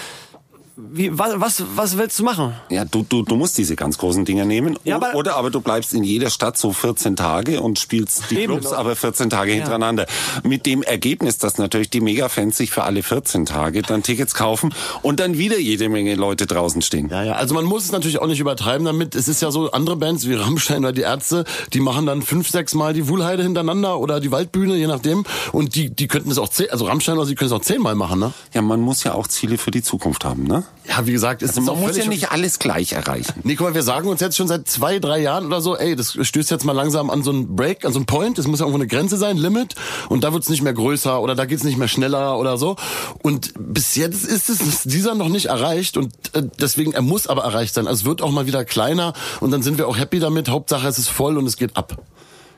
wie, 0.77 1.17
was, 1.17 1.39
was, 1.39 1.63
was 1.75 1.97
willst 1.97 2.17
du 2.19 2.23
machen? 2.23 2.53
Ja, 2.69 2.85
du, 2.85 3.05
du, 3.07 3.23
du 3.23 3.35
musst 3.35 3.57
diese 3.57 3.75
ganz 3.75 3.97
großen 3.97 4.25
Dinger 4.25 4.45
nehmen. 4.45 4.77
Ja, 4.83 4.95
aber, 4.95 5.15
oder 5.15 5.35
aber 5.35 5.49
du 5.49 5.61
bleibst 5.61 5.93
in 5.93 6.03
jeder 6.03 6.29
Stadt 6.29 6.57
so 6.57 6.71
14 6.71 7.15
Tage 7.15 7.61
und 7.61 7.79
spielst 7.79 8.31
die 8.31 8.39
eben. 8.39 8.53
Clubs 8.53 8.71
aber 8.73 8.95
14 8.95 9.29
Tage 9.29 9.51
ja. 9.51 9.57
hintereinander. 9.57 10.05
Mit 10.43 10.65
dem 10.65 10.81
Ergebnis, 10.83 11.37
dass 11.37 11.57
natürlich 11.57 11.89
die 11.89 12.01
Megafans 12.01 12.57
sich 12.57 12.71
für 12.71 12.83
alle 12.83 13.03
14 13.03 13.45
Tage 13.45 13.81
dann 13.81 14.03
Tickets 14.03 14.33
kaufen 14.33 14.73
und 15.01 15.19
dann 15.19 15.37
wieder 15.37 15.59
jede 15.59 15.89
Menge 15.89 16.15
Leute 16.15 16.47
draußen 16.47 16.81
stehen. 16.81 17.09
Ja, 17.09 17.23
ja, 17.23 17.33
also 17.33 17.53
man 17.53 17.65
muss 17.65 17.85
es 17.85 17.91
natürlich 17.91 18.19
auch 18.19 18.27
nicht 18.27 18.39
übertreiben 18.39 18.85
damit. 18.85 19.15
Es 19.15 19.27
ist 19.27 19.41
ja 19.41 19.51
so, 19.51 19.71
andere 19.71 19.97
Bands 19.97 20.27
wie 20.27 20.33
Rammstein 20.35 20.79
oder 20.79 20.93
die 20.93 21.01
Ärzte, 21.01 21.43
die 21.73 21.79
machen 21.79 22.05
dann 22.05 22.21
fünf, 22.21 22.49
sechs 22.49 22.73
Mal 22.73 22.93
die 22.93 23.07
Wuhlheide 23.07 23.43
hintereinander 23.43 23.99
oder 23.99 24.19
die 24.19 24.31
Waldbühne, 24.31 24.75
je 24.75 24.87
nachdem. 24.87 25.25
Und 25.51 25.75
die, 25.75 25.89
die 25.89 26.07
könnten 26.07 26.31
es 26.31 26.37
auch 26.37 26.49
zehn, 26.49 26.69
also 26.69 26.85
Rammstein 26.85 27.17
oder 27.17 27.25
sie 27.25 27.35
können 27.35 27.47
es 27.47 27.53
auch 27.53 27.61
zehnmal 27.61 27.95
machen, 27.95 28.19
ne? 28.19 28.33
Ja, 28.53 28.61
man 28.61 28.79
muss 28.79 29.03
ja 29.03 29.13
auch 29.13 29.27
Ziele 29.27 29.57
für 29.57 29.71
die 29.71 29.81
Zukunft 29.81 30.25
haben, 30.25 30.43
ne? 30.43 30.60
Ja, 30.87 31.05
wie 31.05 31.11
gesagt, 31.11 31.41
ist 31.41 31.57
also 31.57 31.73
man 31.73 31.81
muss 31.81 31.97
ja 31.97 32.05
nicht 32.07 32.31
alles 32.31 32.59
gleich 32.59 32.93
erreichen. 32.93 33.33
Nee, 33.43 33.55
guck 33.55 33.67
mal, 33.67 33.73
wir 33.73 33.83
sagen 33.83 34.07
uns 34.07 34.19
jetzt 34.19 34.35
schon 34.35 34.47
seit 34.47 34.67
zwei, 34.67 34.99
drei 34.99 35.19
Jahren 35.19 35.45
oder 35.45 35.61
so, 35.61 35.77
ey, 35.77 35.95
das 35.95 36.17
stößt 36.19 36.49
jetzt 36.51 36.65
mal 36.65 36.73
langsam 36.73 37.09
an 37.09 37.23
so 37.23 37.31
einen 37.31 37.55
Break, 37.55 37.85
an 37.85 37.93
so 37.93 37.99
einen 37.99 38.05
Point. 38.05 38.39
Es 38.39 38.47
muss 38.47 38.59
ja 38.59 38.65
irgendwo 38.65 38.81
eine 38.81 38.87
Grenze 38.87 39.17
sein, 39.17 39.37
Limit. 39.37 39.75
Und 40.09 40.23
da 40.23 40.33
wird's 40.33 40.49
nicht 40.49 40.61
mehr 40.61 40.73
größer 40.73 41.21
oder 41.21 41.35
da 41.35 41.45
geht's 41.45 41.63
nicht 41.63 41.77
mehr 41.77 41.87
schneller 41.87 42.37
oder 42.37 42.57
so. 42.57 42.75
Und 43.21 43.53
bis 43.57 43.95
jetzt 43.95 44.25
ist 44.25 44.49
es 44.49 44.83
dieser 44.83 45.15
noch 45.15 45.29
nicht 45.29 45.45
erreicht 45.45 45.97
und 45.97 46.13
äh, 46.33 46.43
deswegen, 46.59 46.93
er 46.93 47.01
muss 47.01 47.27
aber 47.27 47.43
erreicht 47.43 47.73
sein. 47.73 47.87
Also 47.87 48.01
es 48.01 48.05
wird 48.05 48.21
auch 48.21 48.31
mal 48.31 48.47
wieder 48.47 48.65
kleiner 48.65 49.13
und 49.39 49.51
dann 49.51 49.61
sind 49.61 49.77
wir 49.77 49.87
auch 49.87 49.97
happy 49.97 50.19
damit. 50.19 50.49
Hauptsache 50.49 50.87
es 50.87 50.97
ist 50.97 51.09
voll 51.09 51.37
und 51.37 51.45
es 51.45 51.57
geht 51.57 51.77
ab. 51.77 51.97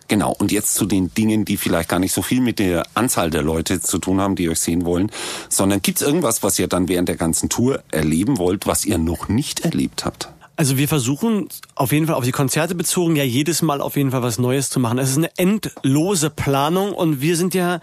Genau, 0.08 0.36
und 0.38 0.52
jetzt 0.52 0.76
zu 0.76 0.86
den 0.86 1.14
Dingen, 1.14 1.46
die 1.46 1.58
vielleicht 1.58 1.90
gar 1.90 2.00
nicht 2.00 2.14
so 2.14 2.22
viel 2.22 2.42
mit 2.42 2.60
der 2.60 2.86
Anzahl 2.94 3.30
der 3.30 3.42
Leute 3.42 3.82
zu 3.82 3.98
tun 3.98 4.20
haben, 4.20 4.36
die 4.36 4.50
euch 4.50 4.60
sehen 4.60 4.86
wollen, 4.86 5.12
sondern 5.50 5.82
gibt's 5.82 6.02
irgendwas, 6.02 6.44
was 6.44 6.60
ihr 6.60 6.68
dann 6.68 6.88
während 6.88 7.10
der 7.10 7.16
ganzen 7.16 7.50
Tour 7.50 7.84
erleben 7.92 8.38
wollt, 8.38 8.68
was 8.68 8.86
ihr 8.86 8.98
noch 8.98 9.30
nicht 9.30 9.62
erlebt 9.62 10.06
habt? 10.06 10.30
Also 10.56 10.78
wir 10.78 10.88
versuchen 10.88 11.48
auf 11.74 11.92
jeden 11.92 12.06
Fall 12.06 12.16
auf 12.16 12.26
die 12.26 12.32
Konzerte 12.32 12.76
bezogen 12.76 13.16
ja 13.16 13.24
jedes 13.24 13.64
Mal 13.64 13.82
auf 13.82 13.96
jeden 13.96 14.12
Fall 14.12 14.22
was 14.22 14.38
Neues 14.38 14.70
zu 14.70 14.80
machen. 14.80 15.00
Es 15.00 15.10
ist 15.10 15.18
eine 15.18 15.32
endlose 15.38 16.30
Planung 16.30 16.94
und 16.94 17.22
wir 17.22 17.36
sind 17.38 17.56
ja 17.56 17.80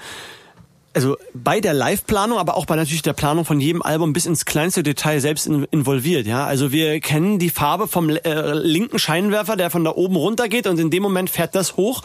also 0.92 1.16
bei 1.35 1.61
der 1.61 1.72
Live-Planung, 1.72 2.38
aber 2.38 2.57
auch 2.57 2.66
bei 2.66 2.74
natürlich 2.74 3.03
der 3.03 3.12
Planung 3.12 3.44
von 3.44 3.61
jedem 3.61 3.81
Album 3.81 4.12
bis 4.12 4.26
ins 4.26 4.44
kleinste 4.44 4.83
Detail 4.83 5.20
selbst 5.20 5.46
in, 5.46 5.64
involviert. 5.70 6.26
Ja, 6.26 6.46
also 6.46 6.72
wir 6.72 7.00
kennen 7.00 7.38
die 7.38 7.50
Farbe 7.50 7.87
vom 7.87 8.11
äh, 8.11 8.53
linken 8.55 8.98
Scheinwerfer, 8.98 9.57
der 9.57 9.70
von 9.70 9.85
da 9.85 9.92
oben 9.92 10.16
runter 10.16 10.48
geht 10.48 10.66
und 10.66 10.81
in 10.81 10.90
dem 10.90 11.03
Moment 11.03 11.31
fährt 11.31 11.55
das 11.55 11.76
hoch 11.76 12.03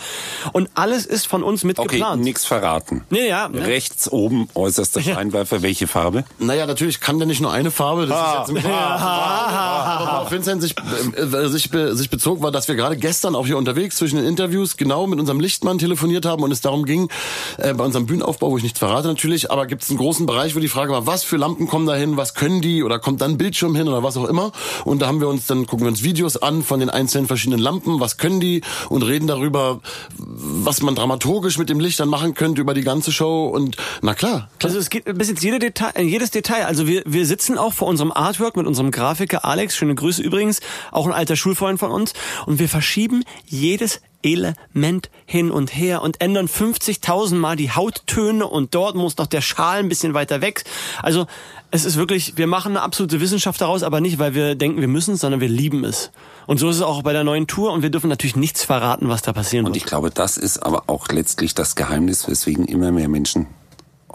und 0.53 0.69
alles 0.75 1.07
ist 1.07 1.25
von 1.25 1.41
uns 1.41 1.63
mit 1.63 1.79
okay, 1.79 1.97
geplant. 1.97 2.23
nichts 2.23 2.45
verraten. 2.45 3.03
Nee, 3.09 3.27
ja. 3.27 3.49
Ne? 3.49 3.65
Rechts 3.65 4.11
oben 4.11 4.49
äußerster 4.53 5.01
Scheinwerfer, 5.01 5.63
welche 5.63 5.87
Farbe? 5.87 6.23
Naja, 6.37 6.67
natürlich 6.67 6.99
kann 6.99 7.17
der 7.17 7.27
nicht 7.27 7.41
nur 7.41 7.51
eine 7.51 7.71
Farbe. 7.71 8.05
Das 8.05 8.17
ah. 8.17 8.43
ist 8.43 8.53
jetzt 8.53 8.65
ein 8.65 8.71
ah. 8.71 10.21
auf 10.21 10.31
Vincent 10.31 10.61
sich, 10.61 10.75
äh, 11.15 11.47
sich, 11.47 11.71
sich 11.71 12.09
bezog, 12.11 12.43
war, 12.43 12.51
dass 12.51 12.67
wir 12.67 12.75
gerade 12.75 12.97
gestern 12.97 13.35
auch 13.35 13.47
hier 13.47 13.57
unterwegs 13.57 13.95
zwischen 13.95 14.17
den 14.17 14.25
Interviews 14.25 14.77
genau 14.77 15.07
mit 15.07 15.19
unserem 15.19 15.39
Lichtmann 15.39 15.79
telefoniert 15.79 16.25
haben 16.27 16.43
und 16.43 16.51
es 16.51 16.61
darum 16.61 16.85
ging, 16.85 17.09
äh, 17.57 17.73
bei 17.73 17.83
unserem 17.83 18.05
Bühnenaufbau, 18.05 18.51
wo 18.51 18.57
ich 18.57 18.63
nicht 18.63 18.74
nichts 18.75 18.79
verrate 18.79 19.07
natürlich, 19.07 19.51
aber 19.51 19.67
gibt 19.67 19.83
es 19.83 19.89
einen 19.89 19.97
großen 19.97 20.25
Bereich, 20.25 20.55
wo 20.55 20.59
die 20.59 20.67
Frage 20.67 20.91
war, 20.91 21.07
was 21.07 21.23
für 21.23 21.37
Lampen 21.37 21.67
kommen 21.67 21.85
da 21.85 21.95
hin, 21.95 22.17
was 22.17 22.33
können 22.33 22.61
die 22.61 22.83
oder 22.83 22.99
kommt 22.99 23.21
dann 23.21 23.37
Bildschirm 23.37 23.75
hin 23.75 23.87
oder 23.87 24.03
was 24.03 24.17
auch 24.17 24.25
immer. 24.25 24.51
Und 24.83 25.01
da 25.01 25.07
haben 25.07 25.21
wir 25.21 25.29
uns 25.29 25.47
dann, 25.47 25.65
gucken 25.65 25.85
wir 25.85 25.89
uns 25.89 26.03
Videos 26.03 26.37
an 26.37 26.61
von 26.61 26.79
den 26.79 26.89
einzelnen 26.89 27.27
verschiedenen 27.27 27.59
Lampen, 27.59 27.99
was 27.99 28.17
können 28.17 28.39
die 28.39 28.61
und 28.89 29.03
reden 29.03 29.27
darüber, 29.27 29.79
was 30.17 30.81
man 30.81 30.95
dramaturgisch 30.95 31.57
mit 31.57 31.69
dem 31.69 31.79
Licht 31.79 31.99
dann 31.99 32.09
machen 32.09 32.33
könnte 32.33 32.61
über 32.61 32.73
die 32.73 32.81
ganze 32.81 33.11
Show 33.11 33.47
und 33.47 33.77
na 34.01 34.13
klar. 34.13 34.49
klar. 34.59 34.69
Also 34.69 34.79
es 34.79 34.89
geht 34.89 35.05
bis 35.17 35.29
jetzt 35.29 35.43
jede 35.43 35.59
Detail, 35.59 35.91
äh, 35.95 36.03
jedes 36.03 36.31
Detail. 36.31 36.65
Also 36.65 36.87
wir, 36.87 37.03
wir 37.05 37.25
sitzen 37.25 37.57
auch 37.57 37.73
vor 37.73 37.87
unserem 37.87 38.11
Artwork 38.11 38.57
mit 38.57 38.67
unserem 38.67 38.91
Grafiker 38.91 39.45
Alex, 39.45 39.75
schöne 39.75 39.95
Grüße 39.95 40.21
übrigens, 40.21 40.59
auch 40.91 41.05
ein 41.05 41.13
alter 41.13 41.35
Schulfreund 41.35 41.79
von 41.79 41.91
uns 41.91 42.13
und 42.45 42.59
wir 42.59 42.67
verschieben 42.67 43.23
jedes 43.45 44.01
Element 44.25 45.09
hin 45.25 45.51
und 45.51 45.75
her 45.75 46.01
und 46.01 46.19
ändern 46.19 46.47
50.000 46.47 47.35
Mal 47.35 47.55
die 47.55 47.71
Hauttöne 47.71 48.47
und 48.47 48.73
dort 48.75 48.95
muss 48.95 49.17
noch 49.17 49.27
der 49.27 49.41
Schal 49.41 49.79
ein 49.79 49.89
bisschen 49.89 50.13
weiter 50.13 50.41
weg. 50.41 50.63
Also 51.01 51.27
es 51.71 51.85
ist 51.85 51.95
wirklich, 51.95 52.37
wir 52.37 52.47
machen 52.47 52.71
eine 52.71 52.81
absolute 52.81 53.21
Wissenschaft 53.21 53.61
daraus, 53.61 53.83
aber 53.83 54.01
nicht, 54.01 54.19
weil 54.19 54.33
wir 54.33 54.55
denken, 54.55 54.81
wir 54.81 54.87
müssen 54.87 55.13
es, 55.13 55.21
sondern 55.21 55.41
wir 55.41 55.49
lieben 55.49 55.83
es. 55.83 56.11
Und 56.47 56.59
so 56.59 56.69
ist 56.69 56.77
es 56.77 56.81
auch 56.81 57.03
bei 57.03 57.13
der 57.13 57.23
neuen 57.23 57.47
Tour 57.47 57.71
und 57.71 57.83
wir 57.83 57.89
dürfen 57.89 58.09
natürlich 58.09 58.35
nichts 58.35 58.63
verraten, 58.63 59.09
was 59.09 59.21
da 59.21 59.33
passieren 59.33 59.65
wird. 59.65 59.75
Und 59.75 59.77
ich 59.77 59.85
glaube, 59.85 60.09
das 60.09 60.37
ist 60.37 60.59
aber 60.59 60.83
auch 60.87 61.07
letztlich 61.09 61.55
das 61.55 61.75
Geheimnis, 61.75 62.27
weswegen 62.27 62.65
immer 62.65 62.91
mehr 62.91 63.09
Menschen 63.09 63.47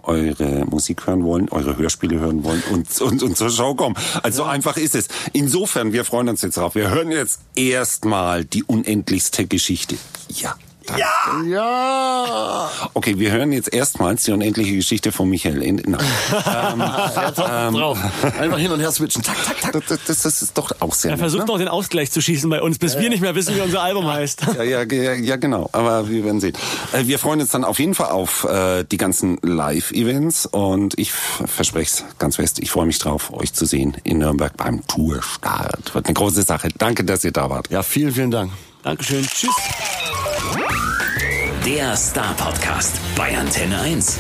eure 0.04 0.64
Musik 0.66 1.06
hören 1.06 1.24
wollen, 1.24 1.48
eure 1.50 1.76
Hörspiele 1.76 2.18
hören 2.18 2.44
wollen 2.44 2.62
und, 2.72 3.00
und, 3.00 3.22
und 3.22 3.36
zur 3.36 3.50
Show 3.50 3.74
kommen. 3.74 3.96
Also 4.22 4.42
ja. 4.42 4.50
einfach 4.50 4.76
ist 4.76 4.94
es. 4.94 5.08
Insofern, 5.32 5.92
wir 5.92 6.04
freuen 6.04 6.28
uns 6.28 6.42
jetzt 6.42 6.56
drauf. 6.56 6.74
Wir 6.74 6.90
hören 6.90 7.10
jetzt 7.10 7.40
erstmal 7.54 8.44
die 8.44 8.64
unendlichste 8.64 9.46
Geschichte. 9.46 9.96
Ja. 10.28 10.56
Ja! 10.96 11.42
Ja! 11.46 12.70
Okay, 12.94 13.18
wir 13.18 13.30
hören 13.30 13.52
jetzt 13.52 13.72
erstmals 13.72 14.24
die 14.24 14.32
unendliche 14.32 14.74
Geschichte 14.74 15.12
von 15.12 15.28
Michael 15.28 15.62
Ende. 15.62 15.82
ähm, 15.86 15.98
ähm, 16.82 17.74
drauf. 17.74 17.98
Einfach 18.38 18.58
hin 18.58 18.70
und 18.72 18.80
her 18.80 18.90
switchen. 18.92 19.22
Zack, 19.22 19.36
zack, 19.44 19.60
zack. 19.60 19.72
Das, 19.72 20.00
das, 20.06 20.22
das 20.22 20.42
ist 20.42 20.56
doch 20.56 20.72
auch 20.80 20.94
sehr 20.94 21.12
Er 21.12 21.18
versucht 21.18 21.46
ne? 21.46 21.52
noch 21.52 21.58
den 21.58 21.68
Ausgleich 21.68 22.10
zu 22.10 22.20
schießen 22.20 22.48
bei 22.50 22.60
uns, 22.60 22.78
bis 22.78 22.94
ja, 22.94 23.00
wir 23.00 23.10
nicht 23.10 23.20
mehr 23.20 23.34
wissen, 23.34 23.54
wie 23.56 23.60
unser 23.60 23.82
Album 23.82 24.06
heißt. 24.06 24.42
Ja, 24.56 24.62
ja, 24.62 24.82
ja, 24.82 25.12
ja, 25.14 25.36
genau. 25.36 25.68
Aber 25.72 26.08
wir 26.08 26.24
werden 26.24 26.40
sehen. 26.40 26.56
Äh, 26.92 27.06
wir 27.06 27.18
freuen 27.18 27.40
uns 27.40 27.50
dann 27.50 27.64
auf 27.64 27.78
jeden 27.78 27.94
Fall 27.94 28.10
auf 28.10 28.44
äh, 28.44 28.84
die 28.84 28.96
ganzen 28.96 29.38
Live-Events 29.42 30.46
und 30.46 30.98
ich 30.98 31.12
verspreche 31.12 31.90
es 31.90 32.04
ganz 32.18 32.36
fest, 32.36 32.58
ich 32.60 32.70
freue 32.70 32.86
mich 32.86 32.98
drauf, 32.98 33.32
euch 33.32 33.52
zu 33.52 33.64
sehen 33.64 33.96
in 34.04 34.18
Nürnberg 34.18 34.56
beim 34.56 34.86
Tourstart. 34.86 35.94
Wird 35.94 36.06
eine 36.06 36.14
große 36.14 36.42
Sache. 36.42 36.68
Danke, 36.76 37.04
dass 37.04 37.24
ihr 37.24 37.32
da 37.32 37.50
wart. 37.50 37.70
Ja, 37.70 37.82
vielen, 37.82 38.12
vielen 38.12 38.30
Dank. 38.30 38.52
Dankeschön. 38.82 39.26
Tschüss. 39.26 39.54
Der 41.66 41.96
Star 41.96 42.34
Podcast 42.34 42.98
bei 43.14 43.36
Antenne 43.36 43.78
1. 43.80 44.18